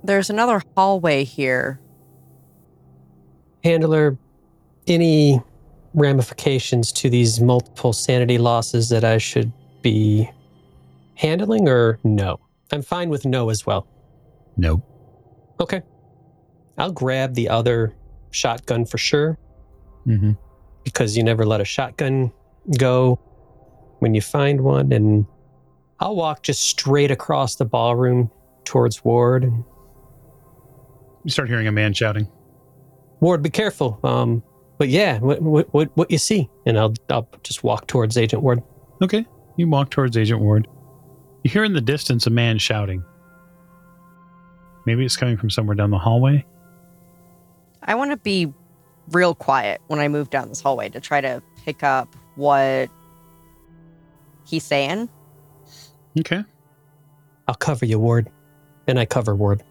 there's 0.03 0.29
another 0.29 0.61
hallway 0.75 1.23
here." 1.23 1.79
Handler, 3.63 4.17
any 4.87 5.41
ramifications 5.93 6.91
to 6.93 7.09
these 7.09 7.39
multiple 7.41 7.93
sanity 7.93 8.37
losses 8.37 8.89
that 8.89 9.03
I 9.03 9.17
should 9.17 9.51
be 9.81 10.29
handling 11.15 11.67
or 11.67 11.99
no? 12.03 12.39
I'm 12.71 12.81
fine 12.81 13.09
with 13.09 13.25
no 13.25 13.49
as 13.49 13.65
well. 13.65 13.85
Nope. 14.57 14.81
Okay. 15.59 15.81
I'll 16.77 16.91
grab 16.93 17.33
the 17.35 17.49
other 17.49 17.93
shotgun 18.31 18.85
for 18.85 18.97
sure 18.97 19.37
Mm-hmm. 20.07 20.31
because 20.83 21.15
you 21.15 21.23
never 21.23 21.45
let 21.45 21.61
a 21.61 21.65
shotgun 21.65 22.31
go 22.77 23.19
when 23.99 24.13
you 24.13 24.21
find 24.21 24.61
one. 24.61 24.91
And 24.91 25.25
I'll 25.99 26.15
walk 26.15 26.43
just 26.43 26.61
straight 26.61 27.11
across 27.11 27.55
the 27.55 27.65
ballroom 27.65 28.31
towards 28.65 29.03
Ward. 29.03 29.43
You 31.23 31.31
start 31.31 31.49
hearing 31.49 31.67
a 31.67 31.71
man 31.71 31.93
shouting. 31.93 32.27
Ward, 33.19 33.43
be 33.43 33.49
careful. 33.49 33.99
Um, 34.03 34.43
but 34.79 34.89
yeah, 34.89 35.19
what, 35.19 35.41
what, 35.41 35.71
what, 35.73 35.95
what 35.95 36.09
you 36.09 36.17
see? 36.17 36.49
And 36.65 36.79
I'll, 36.79 36.93
I'll 37.09 37.29
just 37.43 37.63
walk 37.63 37.87
towards 37.87 38.17
Agent 38.17 38.41
Ward. 38.41 38.63
Okay. 39.01 39.25
You 39.57 39.67
walk 39.67 39.91
towards 39.91 40.17
Agent 40.17 40.41
Ward. 40.41 40.67
You 41.43 41.51
hear 41.51 41.63
in 41.63 41.73
the 41.73 41.81
distance 41.81 42.25
a 42.25 42.31
man 42.31 42.57
shouting. 42.57 43.03
Maybe 44.85 45.05
it's 45.05 45.17
coming 45.17 45.37
from 45.37 45.51
somewhere 45.51 45.75
down 45.75 45.91
the 45.91 45.99
hallway. 45.99 46.45
I 47.83 47.95
want 47.95 48.11
to 48.11 48.17
be 48.17 48.51
real 49.09 49.35
quiet 49.35 49.81
when 49.87 49.99
I 49.99 50.07
move 50.07 50.29
down 50.29 50.49
this 50.49 50.61
hallway 50.61 50.89
to 50.89 50.99
try 50.99 51.21
to 51.21 51.43
pick 51.63 51.83
up 51.83 52.15
what 52.35 52.89
he's 54.45 54.63
saying. 54.63 55.09
Okay. 56.19 56.43
I'll 57.47 57.55
cover 57.55 57.85
you, 57.85 57.99
Ward. 57.99 58.29
And 58.87 58.99
I 58.99 59.05
cover 59.05 59.35
Ward. 59.35 59.63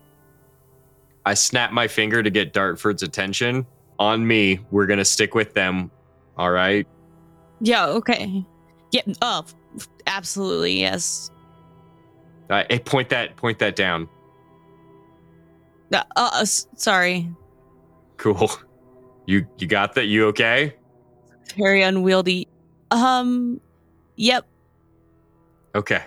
I 1.27 1.35
snap 1.35 1.73
my 1.73 1.87
finger 1.87 2.23
to 2.23 2.31
get 2.31 2.53
Dartford's 2.53 3.03
attention. 3.03 3.67
On 3.99 4.27
me, 4.27 4.61
we're 4.71 4.87
gonna 4.87 5.05
stick 5.05 5.35
with 5.35 5.53
them. 5.55 5.91
All 6.39 6.51
right. 6.51 6.87
Yeah, 7.61 7.87
okay. 7.87 8.45
Yeah, 8.93 9.03
oh, 9.21 9.45
absolutely, 10.07 10.81
yes. 10.81 11.31
Uh, 12.49 12.65
hey, 12.71 12.79
point 12.79 13.11
that 13.11 13.37
point 13.37 13.59
that 13.59 13.77
down. 13.77 14.09
Uh, 15.93 16.03
uh, 16.17 16.45
sorry. 16.45 17.31
Cool. 18.17 18.51
You 19.27 19.47
you 19.59 19.67
got 19.67 19.95
that? 19.95 20.07
You 20.07 20.27
okay? 20.29 20.75
Very 21.53 21.83
unwieldy. 21.83 22.49
Um, 22.91 23.61
yep. 24.17 24.47
Okay. 25.75 26.03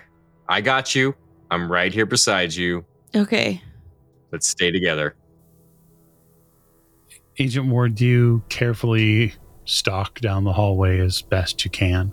I 0.48 0.60
got 0.60 0.94
you. 0.94 1.14
I'm 1.50 1.70
right 1.70 1.92
here 1.92 2.06
beside 2.06 2.54
you. 2.54 2.84
Okay. 3.14 3.62
Let's 4.32 4.48
stay 4.48 4.70
together. 4.70 5.14
Agent 7.38 7.66
Ward, 7.66 8.00
you 8.00 8.42
carefully 8.48 9.34
stalk 9.64 10.20
down 10.20 10.44
the 10.44 10.52
hallway 10.52 11.00
as 11.00 11.22
best 11.22 11.64
you 11.64 11.70
can. 11.70 12.12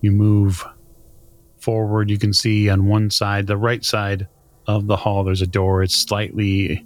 You 0.00 0.12
move 0.12 0.64
forward. 1.60 2.10
You 2.10 2.18
can 2.18 2.32
see 2.32 2.68
on 2.68 2.86
one 2.86 3.10
side, 3.10 3.46
the 3.46 3.56
right 3.56 3.84
side 3.84 4.28
of 4.66 4.86
the 4.86 4.96
hall, 4.96 5.24
there's 5.24 5.42
a 5.42 5.46
door. 5.46 5.82
It's 5.82 5.94
slightly 5.94 6.84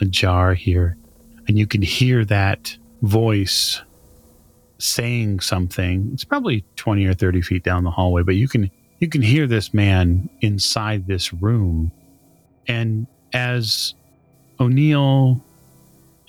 ajar 0.00 0.54
here. 0.54 0.96
And 1.48 1.58
you 1.58 1.66
can 1.66 1.82
hear 1.82 2.24
that 2.26 2.76
voice 3.02 3.82
saying 4.82 5.40
something. 5.40 6.10
It's 6.12 6.24
probably 6.24 6.64
20 6.76 7.06
or 7.06 7.14
30 7.14 7.42
feet 7.42 7.64
down 7.64 7.84
the 7.84 7.90
hallway, 7.90 8.22
but 8.22 8.34
you 8.34 8.48
can 8.48 8.70
you 8.98 9.08
can 9.08 9.22
hear 9.22 9.46
this 9.46 9.74
man 9.74 10.30
inside 10.40 11.06
this 11.08 11.32
room. 11.32 11.90
And 12.68 13.08
as 13.32 13.94
O'Neill 14.60 15.42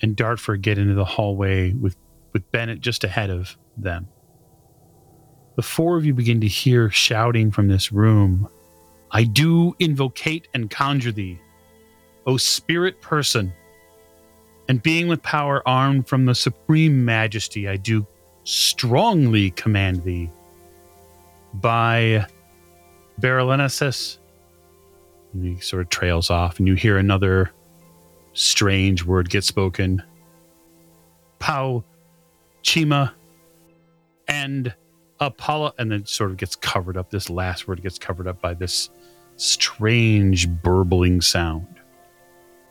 and 0.02 0.16
Dartford 0.16 0.62
get 0.62 0.76
into 0.76 0.94
the 0.94 1.04
hallway 1.04 1.72
with, 1.72 1.96
with 2.32 2.50
Bennett 2.50 2.80
just 2.80 3.04
ahead 3.04 3.30
of 3.30 3.56
them. 3.76 4.08
The 5.54 5.62
four 5.62 5.96
of 5.96 6.04
you 6.04 6.14
begin 6.14 6.40
to 6.40 6.48
hear 6.48 6.90
shouting 6.90 7.52
from 7.52 7.68
this 7.68 7.92
room 7.92 8.48
I 9.12 9.22
do 9.22 9.76
invocate 9.78 10.48
and 10.54 10.68
conjure 10.68 11.12
thee, 11.12 11.38
O 12.26 12.36
spirit 12.36 13.00
person, 13.00 13.52
and 14.68 14.82
being 14.82 15.06
with 15.06 15.22
power 15.22 15.62
armed 15.68 16.08
from 16.08 16.24
the 16.24 16.34
supreme 16.34 17.04
majesty, 17.04 17.68
I 17.68 17.76
do 17.76 18.04
strongly 18.44 19.50
command 19.50 20.04
thee 20.04 20.30
by 21.54 22.26
Beralanensis. 23.20 24.18
And 25.32 25.44
he 25.44 25.60
sort 25.60 25.82
of 25.82 25.88
trails 25.88 26.30
off, 26.30 26.58
and 26.58 26.68
you 26.68 26.74
hear 26.74 26.96
another 26.96 27.50
strange 28.34 29.04
word 29.04 29.30
get 29.30 29.44
spoken. 29.44 30.02
Pau, 31.38 31.84
Chima, 32.62 33.12
and 34.28 34.74
Apollo, 35.20 35.74
and 35.78 35.90
then 35.90 36.06
sort 36.06 36.30
of 36.30 36.36
gets 36.36 36.56
covered 36.56 36.96
up. 36.96 37.10
This 37.10 37.28
last 37.30 37.66
word 37.66 37.82
gets 37.82 37.98
covered 37.98 38.28
up 38.28 38.40
by 38.40 38.54
this 38.54 38.90
strange 39.36 40.48
burbling 40.48 41.20
sound. 41.20 41.66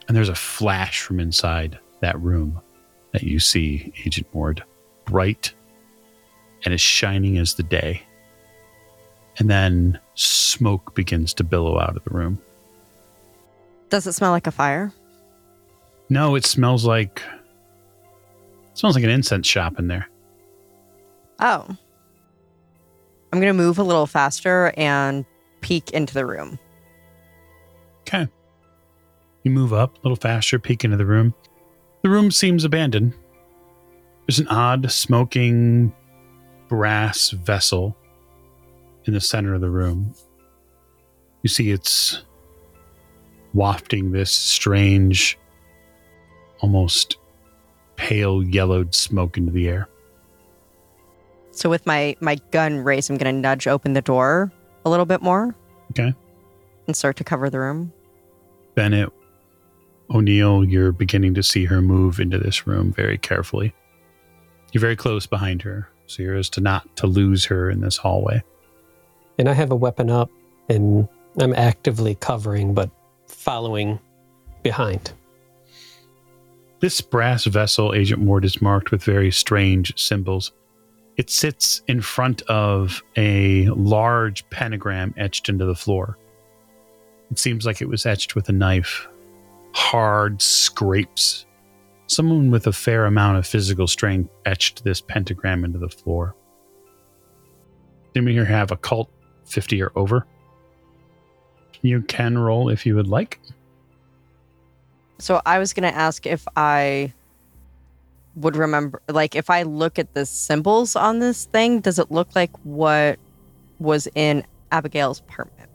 And 0.08 0.16
there's 0.16 0.30
a 0.30 0.36
flash 0.36 1.02
from 1.02 1.20
inside 1.20 1.80
that 2.02 2.20
room 2.20 2.60
that 3.12 3.24
you 3.24 3.40
see, 3.40 3.94
Agent 4.06 4.28
Ward, 4.34 4.64
bright 5.06 5.54
and 6.64 6.74
as 6.74 6.82
shining 6.82 7.38
as 7.38 7.56
the 7.56 7.64
day. 7.64 8.02
And 9.38 9.50
then 9.50 10.00
smoke 10.16 10.94
begins 10.96 11.34
to 11.36 11.44
billow 11.44 11.80
out 11.80 11.98
of 11.98 12.04
the 12.04 12.12
room. 12.12 12.40
Does 13.90 14.08
it 14.08 14.14
smell 14.14 14.32
like 14.32 14.48
a 14.48 14.52
fire? 14.52 14.92
No, 16.10 16.36
it 16.36 16.46
smells 16.46 16.86
like 16.86 17.22
it 18.72 18.78
smells 18.78 18.96
like 18.96 19.04
an 19.04 19.10
incense 19.10 19.48
shop 19.48 19.80
in 19.80 19.88
there. 19.88 20.08
Oh. 21.40 21.66
I'm 23.32 23.40
going 23.40 23.52
to 23.52 23.54
move 23.54 23.80
a 23.80 23.84
little 23.84 24.06
faster 24.06 24.74
and 24.78 25.26
peek 25.62 25.92
into 25.92 26.14
the 26.14 26.26
room. 26.26 26.60
Okay. 28.02 28.28
You 29.44 29.52
move 29.52 29.74
up 29.74 29.96
a 29.96 30.02
little 30.04 30.16
faster, 30.16 30.60
peek 30.60 30.84
into 30.84 30.98
the 30.98 31.06
room. 31.06 31.34
The 32.04 32.10
room 32.10 32.32
seems 32.32 32.64
abandoned. 32.64 33.14
There's 34.28 34.40
an 34.40 34.48
odd 34.48 34.92
smoking 34.92 35.94
brass 36.68 37.32
vessel 37.32 37.96
in 39.06 39.14
the 39.14 39.22
center 39.22 39.54
of 39.54 39.62
the 39.62 39.70
room. 39.70 40.14
You 41.42 41.50
see 41.50 41.72
it's 41.72 42.24
wafting 43.54 44.12
this 44.12 44.32
strange, 44.32 45.38
almost 46.60 47.18
pale 47.96 48.44
yellowed 48.44 48.96
smoke 48.96 49.38
into 49.38 49.52
the 49.52 49.68
air. 49.68 49.88
So 51.52 51.70
with 51.70 51.86
my 51.86 52.16
my 52.20 52.36
gun 52.52 52.80
raised, 52.80 53.12
I'm 53.12 53.18
going 53.18 53.34
to 53.34 53.40
nudge 53.40 53.68
open 53.68 53.94
the 53.94 54.02
door 54.02 54.52
a 54.86 54.90
little 54.90 55.06
bit 55.06 55.22
more. 55.22 55.56
Okay. 55.92 56.14
And 56.88 56.96
start 56.96 57.18
to 57.18 57.24
cover 57.24 57.50
the 57.50 57.60
room. 57.60 57.94
Bennett, 58.76 59.12
O'Neill, 60.10 60.64
you're 60.64 60.92
beginning 60.92 61.36
to 61.36 61.44
see 61.44 61.66
her 61.66 61.82
move 61.82 62.20
into 62.20 62.38
this 62.38 62.66
room 62.66 62.92
very 62.92 63.18
carefully. 63.18 63.74
You're 64.72 64.82
very 64.82 64.96
close 64.96 65.28
behind 65.28 65.62
her, 65.62 65.88
so 66.16 66.42
to 66.42 66.62
not 66.62 66.96
to 66.98 67.08
lose 67.08 67.46
her 67.46 67.70
in 67.70 67.82
this 67.82 67.98
hallway. 67.98 68.44
And 69.38 69.50
I 69.50 69.54
have 69.54 69.72
a 69.72 69.76
weapon 69.76 70.10
up 70.10 70.30
and 70.70 71.08
I'm 71.40 71.54
actively 71.54 72.16
covering 72.16 72.74
but 72.74 72.90
following 73.28 74.00
behind. 74.62 75.14
This 76.80 77.00
brass 77.02 77.46
vessel, 77.46 77.94
Agent 77.94 78.22
Ward, 78.22 78.44
is 78.44 78.62
marked 78.62 78.92
with 78.92 79.04
very 79.04 79.32
strange 79.32 79.98
symbols. 79.98 80.52
It 81.16 81.30
sits 81.30 81.82
in 81.88 82.02
front 82.02 82.42
of 82.44 83.02
a 83.16 83.68
large 83.70 84.48
pentagram 84.50 85.14
etched 85.16 85.48
into 85.48 85.66
the 85.66 85.76
floor. 85.76 86.18
It 87.32 87.40
seems 87.40 87.66
like 87.66 87.82
it 87.82 87.88
was 87.88 88.06
etched 88.06 88.36
with 88.36 88.50
a 88.50 88.52
knife. 88.52 89.08
Hard 89.74 90.42
scrapes. 90.42 91.46
Someone 92.08 92.52
with 92.52 92.68
a 92.68 92.74
fair 92.74 93.06
amount 93.06 93.38
of 93.38 93.48
physical 93.48 93.88
strength 93.88 94.30
etched 94.46 94.84
this 94.84 95.02
pentagram 95.02 95.64
into 95.64 95.80
the 95.80 95.90
floor. 95.90 96.36
Anyone 98.16 98.34
here 98.34 98.46
have 98.46 98.72
a 98.72 98.78
cult 98.78 99.10
50 99.46 99.82
or 99.82 99.92
over? 99.96 100.28
You 101.82 102.02
can 102.02 102.38
roll 102.38 102.70
if 102.70 102.86
you 102.86 102.96
would 102.96 103.08
like. 103.08 103.40
So 105.20 105.42
I 105.46 105.60
was 105.60 105.74
going 105.74 105.90
to 105.92 105.98
ask 105.98 106.26
if 106.26 106.46
I 106.56 107.14
would 108.36 108.56
remember, 108.56 109.02
like, 109.10 109.36
if 109.36 109.50
I 109.50 109.64
look 109.64 110.00
at 110.00 110.14
the 110.14 110.26
symbols 110.26 110.96
on 110.96 111.20
this 111.20 111.46
thing, 111.46 111.82
does 111.82 112.00
it 112.00 112.12
look 112.12 112.36
like 112.36 112.52
what 112.64 113.20
was 113.80 114.08
in 114.16 114.46
Abigail's 114.72 115.20
apartment? 115.20 115.70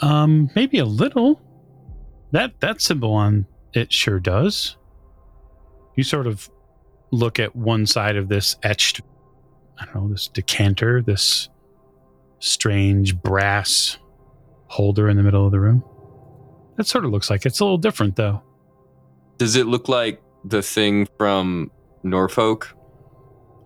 Um, 0.00 0.50
maybe 0.54 0.78
a 0.78 0.84
little. 0.84 1.40
That 2.30 2.60
that 2.60 2.82
symbol 2.82 3.12
on 3.12 3.46
it 3.74 3.92
sure 3.92 4.20
does. 4.20 4.76
You 5.96 6.04
sort 6.04 6.26
of 6.26 6.48
look 7.10 7.38
at 7.38 7.54
one 7.56 7.86
side 7.86 8.16
of 8.16 8.28
this 8.28 8.56
etched, 8.62 9.00
I 9.78 9.84
don't 9.84 9.94
know, 9.94 10.08
this 10.08 10.28
decanter, 10.28 11.02
this 11.02 11.48
strange 12.38 13.20
brass 13.20 13.98
holder 14.66 15.08
in 15.08 15.16
the 15.16 15.22
middle 15.22 15.44
of 15.44 15.52
the 15.52 15.60
room. 15.60 15.82
That 16.76 16.86
sort 16.86 17.04
of 17.04 17.10
looks 17.10 17.30
like 17.30 17.44
it's 17.46 17.60
a 17.60 17.64
little 17.64 17.78
different, 17.78 18.16
though. 18.16 18.42
Does 19.38 19.56
it 19.56 19.66
look 19.66 19.88
like 19.88 20.22
the 20.44 20.62
thing 20.62 21.08
from 21.16 21.70
Norfolk? 22.02 22.74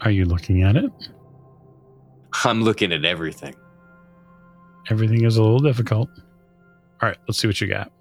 Are 0.00 0.10
you 0.10 0.24
looking 0.24 0.62
at 0.62 0.76
it? 0.76 0.90
I'm 2.44 2.62
looking 2.62 2.92
at 2.92 3.04
everything. 3.04 3.54
Everything 4.90 5.24
is 5.24 5.36
a 5.36 5.42
little 5.42 5.60
difficult. 5.60 6.08
All 7.02 7.08
right, 7.08 7.18
let's 7.28 7.38
see 7.38 7.46
what 7.46 7.60
you 7.60 7.68
got. 7.68 7.92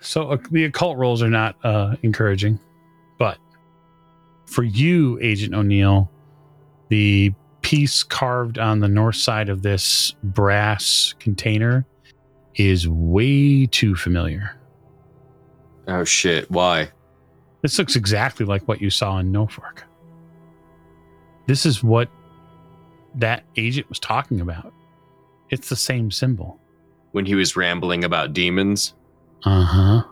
So 0.00 0.30
uh, 0.30 0.38
the 0.50 0.64
occult 0.64 0.96
rolls 0.96 1.22
are 1.22 1.30
not 1.30 1.56
uh, 1.64 1.96
encouraging, 2.02 2.60
but 3.18 3.38
for 4.46 4.62
you, 4.62 5.18
Agent 5.20 5.54
O'Neill, 5.54 6.10
the 6.88 7.32
piece 7.62 8.02
carved 8.02 8.58
on 8.58 8.80
the 8.80 8.88
north 8.88 9.16
side 9.16 9.48
of 9.48 9.62
this 9.62 10.14
brass 10.22 11.14
container 11.18 11.84
is 12.54 12.88
way 12.88 13.66
too 13.66 13.94
familiar. 13.94 14.56
Oh 15.86 16.04
shit! 16.04 16.50
Why? 16.50 16.90
This 17.62 17.78
looks 17.78 17.96
exactly 17.96 18.46
like 18.46 18.66
what 18.68 18.80
you 18.80 18.90
saw 18.90 19.18
in 19.18 19.32
Norfolk. 19.32 19.84
This 21.46 21.66
is 21.66 21.82
what 21.82 22.08
that 23.14 23.42
agent 23.56 23.88
was 23.88 23.98
talking 23.98 24.40
about. 24.40 24.72
It's 25.50 25.68
the 25.68 25.76
same 25.76 26.10
symbol. 26.10 26.60
When 27.12 27.24
he 27.24 27.34
was 27.34 27.56
rambling 27.56 28.04
about 28.04 28.32
demons. 28.32 28.94
Uh 29.44 29.64
huh. 29.64 30.02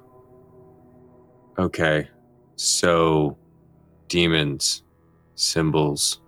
Okay, 1.59 2.09
so 2.57 3.37
demons, 4.09 4.83
symbols, 5.35 6.21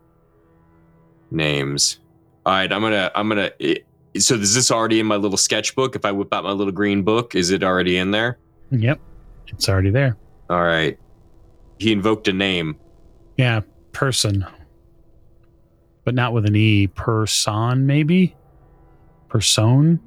names. 1.30 2.01
All 2.46 2.55
right, 2.55 2.72
I'm 2.72 2.80
gonna, 2.80 3.11
I'm 3.14 3.28
gonna. 3.28 3.51
It, 3.59 3.86
so 4.18 4.34
is 4.34 4.55
this 4.55 4.70
already 4.70 5.01
in 5.01 5.07
my 5.07 5.16
little 5.16 5.36
sketchbook? 5.36 5.94
If 5.94 6.05
I 6.05 6.12
whip 6.12 6.32
out 6.32 6.44
my 6.44 6.53
little 6.53 6.72
green 6.72 7.03
book, 7.03 7.34
is 7.34 7.51
it 7.51 7.62
already 7.62 7.99
in 7.99 8.11
there? 8.11 8.38
Yep, 8.70 9.01
it's 9.49 9.68
already 9.68 9.90
there. 9.90 10.16
All 10.51 10.62
right. 10.62 10.99
He 11.78 11.92
invoked 11.92 12.26
a 12.26 12.32
name. 12.32 12.76
Yeah, 13.36 13.61
person, 13.92 14.44
but 16.05 16.14
not 16.14 16.32
with 16.32 16.46
an 16.46 16.57
e. 16.57 16.86
Person, 16.88 17.86
maybe. 17.86 18.34
Person. 19.28 20.01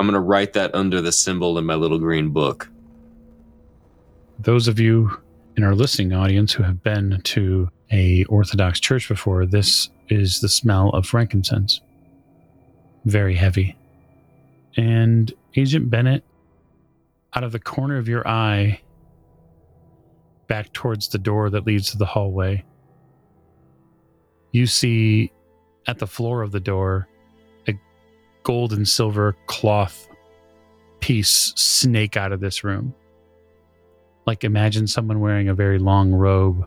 I'm 0.00 0.06
gonna 0.06 0.18
write 0.18 0.54
that 0.54 0.74
under 0.74 1.02
the 1.02 1.12
symbol 1.12 1.58
in 1.58 1.66
my 1.66 1.74
little 1.74 1.98
green 1.98 2.30
book. 2.30 2.70
Those 4.38 4.66
of 4.66 4.80
you 4.80 5.14
in 5.58 5.62
our 5.62 5.74
listening 5.74 6.14
audience 6.14 6.54
who 6.54 6.62
have 6.62 6.82
been 6.82 7.20
to 7.24 7.68
a 7.92 8.24
Orthodox 8.24 8.80
church 8.80 9.08
before, 9.08 9.44
this 9.44 9.90
is 10.08 10.40
the 10.40 10.48
smell 10.48 10.88
of 10.94 11.04
frankincense. 11.04 11.82
Very 13.04 13.34
heavy. 13.34 13.76
And 14.78 15.30
Agent 15.54 15.90
Bennett, 15.90 16.24
out 17.34 17.44
of 17.44 17.52
the 17.52 17.60
corner 17.60 17.98
of 17.98 18.08
your 18.08 18.26
eye, 18.26 18.80
back 20.46 20.72
towards 20.72 21.08
the 21.08 21.18
door 21.18 21.50
that 21.50 21.66
leads 21.66 21.90
to 21.90 21.98
the 21.98 22.06
hallway, 22.06 22.64
you 24.52 24.66
see 24.66 25.30
at 25.86 25.98
the 25.98 26.06
floor 26.06 26.40
of 26.40 26.52
the 26.52 26.60
door 26.60 27.06
gold 28.50 28.72
and 28.72 28.88
silver 28.88 29.36
cloth 29.46 30.08
piece 30.98 31.52
snake 31.54 32.16
out 32.16 32.32
of 32.32 32.40
this 32.40 32.64
room. 32.64 32.92
Like 34.26 34.42
imagine 34.42 34.88
someone 34.88 35.20
wearing 35.20 35.48
a 35.48 35.54
very 35.54 35.78
long 35.78 36.10
robe 36.10 36.66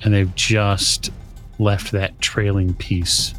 and 0.00 0.14
they've 0.14 0.34
just 0.34 1.10
left 1.58 1.92
that 1.92 2.18
trailing 2.22 2.72
piece. 2.72 3.34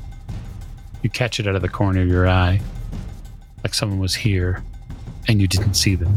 You 1.01 1.09
catch 1.09 1.39
it 1.39 1.47
out 1.47 1.55
of 1.55 1.63
the 1.63 1.69
corner 1.69 2.01
of 2.01 2.07
your 2.07 2.29
eye, 2.29 2.61
like 3.63 3.73
someone 3.73 3.97
was 3.97 4.13
here 4.13 4.63
and 5.27 5.41
you 5.41 5.47
didn't 5.47 5.73
see 5.73 5.95
them. 5.95 6.13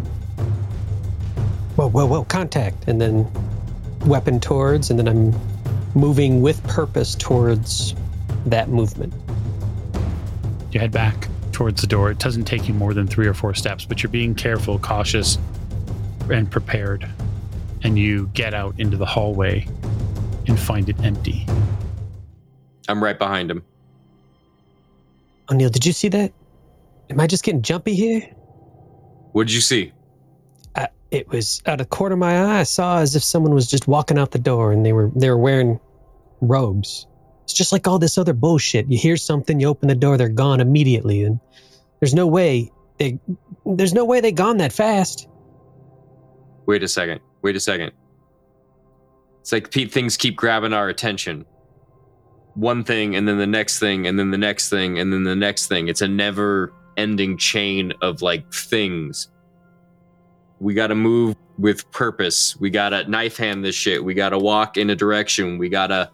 Whoa, 1.76 1.88
whoa, 1.88 2.04
whoa, 2.04 2.24
contact. 2.24 2.88
And 2.88 3.00
then 3.00 3.26
weapon 4.04 4.38
towards, 4.38 4.90
and 4.90 4.98
then 4.98 5.08
I'm 5.08 5.34
moving 5.94 6.42
with 6.42 6.62
purpose 6.64 7.14
towards 7.14 7.94
that 8.44 8.68
movement. 8.68 9.14
You 10.72 10.80
head 10.80 10.92
back 10.92 11.28
towards 11.52 11.80
the 11.80 11.86
door. 11.86 12.10
It 12.10 12.18
doesn't 12.18 12.44
take 12.44 12.68
you 12.68 12.74
more 12.74 12.94
than 12.94 13.06
three 13.06 13.26
or 13.26 13.34
four 13.34 13.54
steps, 13.54 13.84
but 13.84 14.02
you're 14.02 14.10
being 14.10 14.34
careful, 14.34 14.78
cautious, 14.78 15.38
and 16.30 16.50
prepared. 16.50 17.08
And 17.82 17.98
you 17.98 18.28
get 18.34 18.54
out 18.54 18.78
into 18.78 18.96
the 18.96 19.06
hallway 19.06 19.66
and 20.46 20.58
find 20.58 20.88
it 20.88 20.98
empty. 21.02 21.46
I'm 22.88 23.02
right 23.02 23.18
behind 23.18 23.50
him. 23.50 23.64
O'Neill, 25.50 25.70
did 25.70 25.84
you 25.84 25.92
see 25.92 26.08
that? 26.08 26.32
Am 27.08 27.18
I 27.18 27.26
just 27.26 27.42
getting 27.42 27.62
jumpy 27.62 27.94
here? 27.94 28.20
What 29.32 29.46
did 29.46 29.54
you 29.54 29.60
see? 29.60 29.92
Uh, 30.76 30.86
it 31.10 31.28
was 31.28 31.62
out 31.66 31.80
of 31.80 31.86
the 31.86 31.96
corner 31.96 32.12
of 32.12 32.18
my 32.20 32.40
eye. 32.42 32.60
I 32.60 32.62
saw 32.62 32.98
as 32.98 33.16
if 33.16 33.24
someone 33.24 33.54
was 33.54 33.68
just 33.68 33.88
walking 33.88 34.18
out 34.18 34.30
the 34.30 34.38
door 34.38 34.72
and 34.72 34.86
they 34.86 34.92
were 34.92 35.10
they 35.16 35.28
were 35.28 35.38
wearing 35.38 35.80
robes. 36.40 37.06
It's 37.50 37.58
just 37.58 37.72
like 37.72 37.88
all 37.88 37.98
this 37.98 38.16
other 38.16 38.32
bullshit. 38.32 38.88
You 38.88 38.96
hear 38.96 39.16
something, 39.16 39.58
you 39.58 39.66
open 39.66 39.88
the 39.88 39.96
door, 39.96 40.16
they're 40.16 40.28
gone 40.28 40.60
immediately, 40.60 41.24
and 41.24 41.40
there's 41.98 42.14
no 42.14 42.24
way 42.24 42.70
they 42.98 43.18
there's 43.66 43.92
no 43.92 44.04
way 44.04 44.20
they 44.20 44.30
gone 44.30 44.58
that 44.58 44.72
fast. 44.72 45.28
Wait 46.66 46.84
a 46.84 46.88
second. 46.88 47.20
Wait 47.42 47.56
a 47.56 47.60
second. 47.60 47.90
It's 49.40 49.50
like 49.50 49.72
things 49.72 50.16
keep 50.16 50.36
grabbing 50.36 50.72
our 50.72 50.88
attention. 50.88 51.44
One 52.54 52.84
thing 52.84 53.16
and 53.16 53.26
then 53.26 53.38
the 53.38 53.48
next 53.48 53.80
thing 53.80 54.06
and 54.06 54.16
then 54.16 54.30
the 54.30 54.38
next 54.38 54.68
thing 54.68 55.00
and 55.00 55.12
then 55.12 55.24
the 55.24 55.34
next 55.34 55.66
thing. 55.66 55.88
It's 55.88 56.02
a 56.02 56.08
never 56.08 56.72
ending 56.96 57.36
chain 57.36 57.92
of 58.00 58.22
like 58.22 58.52
things. 58.52 59.28
We 60.60 60.74
got 60.74 60.88
to 60.88 60.94
move 60.94 61.34
with 61.58 61.90
purpose. 61.90 62.54
We 62.60 62.70
got 62.70 62.90
to 62.90 63.10
knife 63.10 63.38
hand 63.38 63.64
this 63.64 63.74
shit. 63.74 64.04
We 64.04 64.14
got 64.14 64.28
to 64.28 64.38
walk 64.38 64.76
in 64.76 64.90
a 64.90 64.94
direction. 64.94 65.58
We 65.58 65.68
got 65.68 65.88
to 65.88 66.10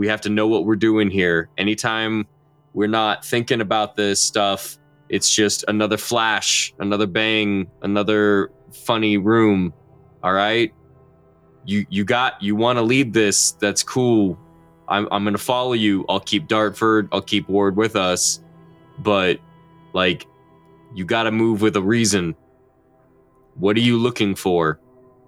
we 0.00 0.08
have 0.08 0.22
to 0.22 0.30
know 0.30 0.46
what 0.46 0.64
we're 0.64 0.76
doing 0.76 1.10
here. 1.10 1.50
Anytime 1.58 2.26
we're 2.72 2.88
not 2.88 3.22
thinking 3.22 3.60
about 3.60 3.96
this 3.96 4.18
stuff, 4.18 4.78
It's 5.10 5.30
just 5.34 5.64
another 5.68 5.98
flash, 5.98 6.72
another 6.78 7.06
bang, 7.06 7.66
another 7.82 8.50
funny 8.72 9.18
room. 9.18 9.74
All 10.22 10.32
right? 10.32 10.72
You 11.66 11.84
you 11.90 12.04
got 12.04 12.40
you 12.40 12.56
want 12.56 12.78
to 12.78 12.82
lead 12.82 13.12
this. 13.12 13.52
That's 13.52 13.82
cool. 13.82 14.38
I'm 14.88 15.06
I'm 15.10 15.24
going 15.24 15.34
to 15.34 15.38
follow 15.38 15.74
you. 15.74 16.06
I'll 16.08 16.20
keep 16.20 16.48
Dartford, 16.48 17.08
I'll 17.12 17.20
keep 17.20 17.48
Ward 17.48 17.76
with 17.76 17.96
us. 17.96 18.40
But 19.00 19.38
like 19.92 20.26
you 20.94 21.04
got 21.04 21.24
to 21.24 21.32
move 21.32 21.60
with 21.60 21.76
a 21.76 21.82
reason. 21.82 22.34
What 23.56 23.76
are 23.76 23.80
you 23.80 23.98
looking 23.98 24.34
for? 24.34 24.80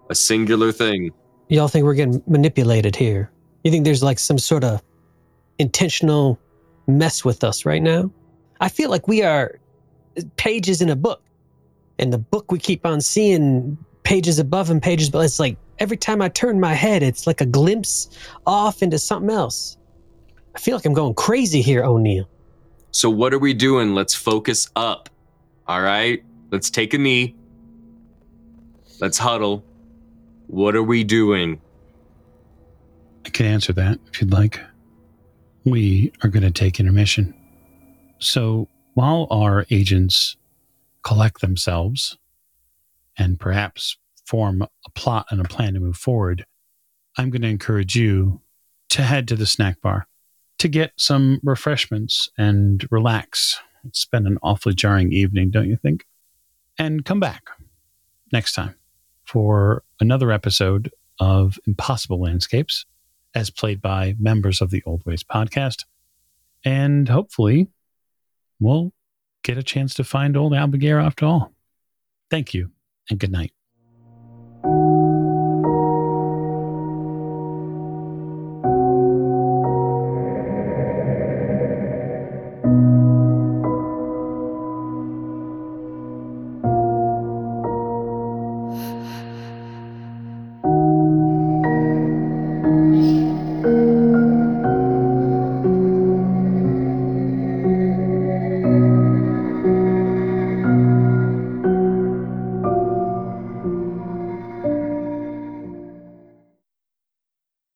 A 0.08 0.14
singular 0.14 0.72
thing. 0.72 1.10
Y'all 1.48 1.68
think 1.68 1.84
we're 1.84 1.94
getting 1.94 2.22
manipulated 2.26 2.96
here? 2.96 3.30
You 3.64 3.70
think 3.70 3.84
there's 3.84 4.02
like 4.02 4.18
some 4.18 4.38
sort 4.38 4.64
of 4.64 4.82
intentional 5.58 6.38
mess 6.86 7.24
with 7.24 7.44
us 7.44 7.64
right 7.64 7.82
now? 7.82 8.10
I 8.60 8.68
feel 8.68 8.90
like 8.90 9.08
we 9.08 9.22
are 9.22 9.58
pages 10.36 10.80
in 10.80 10.88
a 10.88 10.96
book. 10.96 11.22
And 11.98 12.12
the 12.12 12.18
book 12.18 12.50
we 12.50 12.58
keep 12.58 12.84
on 12.84 13.00
seeing 13.00 13.78
pages 14.02 14.40
above 14.40 14.68
and 14.70 14.82
pages 14.82 15.08
but 15.08 15.20
it's 15.20 15.38
like 15.38 15.56
every 15.78 15.96
time 15.96 16.20
I 16.20 16.28
turn 16.28 16.58
my 16.58 16.74
head 16.74 17.04
it's 17.04 17.24
like 17.24 17.40
a 17.40 17.46
glimpse 17.46 18.08
off 18.46 18.82
into 18.82 18.98
something 18.98 19.30
else. 19.30 19.76
I 20.54 20.58
feel 20.58 20.76
like 20.76 20.84
I'm 20.84 20.92
going 20.92 21.14
crazy 21.14 21.62
here, 21.62 21.84
O'Neill. 21.84 22.28
So 22.90 23.08
what 23.08 23.32
are 23.32 23.38
we 23.38 23.54
doing? 23.54 23.94
Let's 23.94 24.14
focus 24.14 24.68
up. 24.76 25.08
All 25.66 25.80
right? 25.80 26.22
Let's 26.50 26.68
take 26.68 26.92
a 26.92 26.98
knee. 26.98 27.34
Let's 29.00 29.16
huddle. 29.18 29.64
What 30.48 30.76
are 30.76 30.82
we 30.82 31.04
doing? 31.04 31.60
I 33.24 33.30
can 33.30 33.46
answer 33.46 33.72
that 33.74 33.98
if 34.12 34.20
you'd 34.20 34.32
like. 34.32 34.60
We 35.64 36.12
are 36.22 36.28
going 36.28 36.42
to 36.42 36.50
take 36.50 36.80
intermission. 36.80 37.34
So 38.18 38.68
while 38.94 39.26
our 39.30 39.64
agents 39.70 40.36
collect 41.02 41.40
themselves 41.40 42.18
and 43.18 43.38
perhaps 43.38 43.96
form 44.24 44.62
a 44.62 44.90
plot 44.94 45.26
and 45.30 45.40
a 45.40 45.44
plan 45.44 45.74
to 45.74 45.80
move 45.80 45.96
forward, 45.96 46.44
I'm 47.16 47.30
going 47.30 47.42
to 47.42 47.48
encourage 47.48 47.94
you 47.94 48.40
to 48.90 49.02
head 49.02 49.28
to 49.28 49.36
the 49.36 49.46
snack 49.46 49.80
bar 49.80 50.06
to 50.58 50.68
get 50.68 50.92
some 50.96 51.40
refreshments 51.42 52.30
and 52.38 52.86
relax. 52.90 53.58
It's 53.84 54.04
been 54.04 54.26
an 54.26 54.38
awfully 54.42 54.74
jarring 54.74 55.12
evening, 55.12 55.50
don't 55.50 55.68
you 55.68 55.76
think? 55.76 56.06
And 56.78 57.04
come 57.04 57.20
back 57.20 57.44
next 58.32 58.52
time 58.54 58.74
for 59.24 59.82
another 60.00 60.30
episode 60.30 60.90
of 61.20 61.58
Impossible 61.66 62.20
Landscapes, 62.20 62.86
as 63.34 63.50
played 63.50 63.80
by 63.80 64.14
members 64.18 64.60
of 64.60 64.70
the 64.70 64.82
Old 64.86 65.04
Ways 65.04 65.24
podcast. 65.24 65.84
And 66.64 67.08
hopefully, 67.08 67.68
we'll 68.60 68.92
get 69.42 69.58
a 69.58 69.62
chance 69.62 69.94
to 69.94 70.04
find 70.04 70.36
old 70.36 70.52
Albuguer 70.52 71.04
after 71.04 71.26
all. 71.26 71.52
Thank 72.30 72.54
you 72.54 72.70
and 73.10 73.18
good 73.18 73.32
night. 73.32 73.52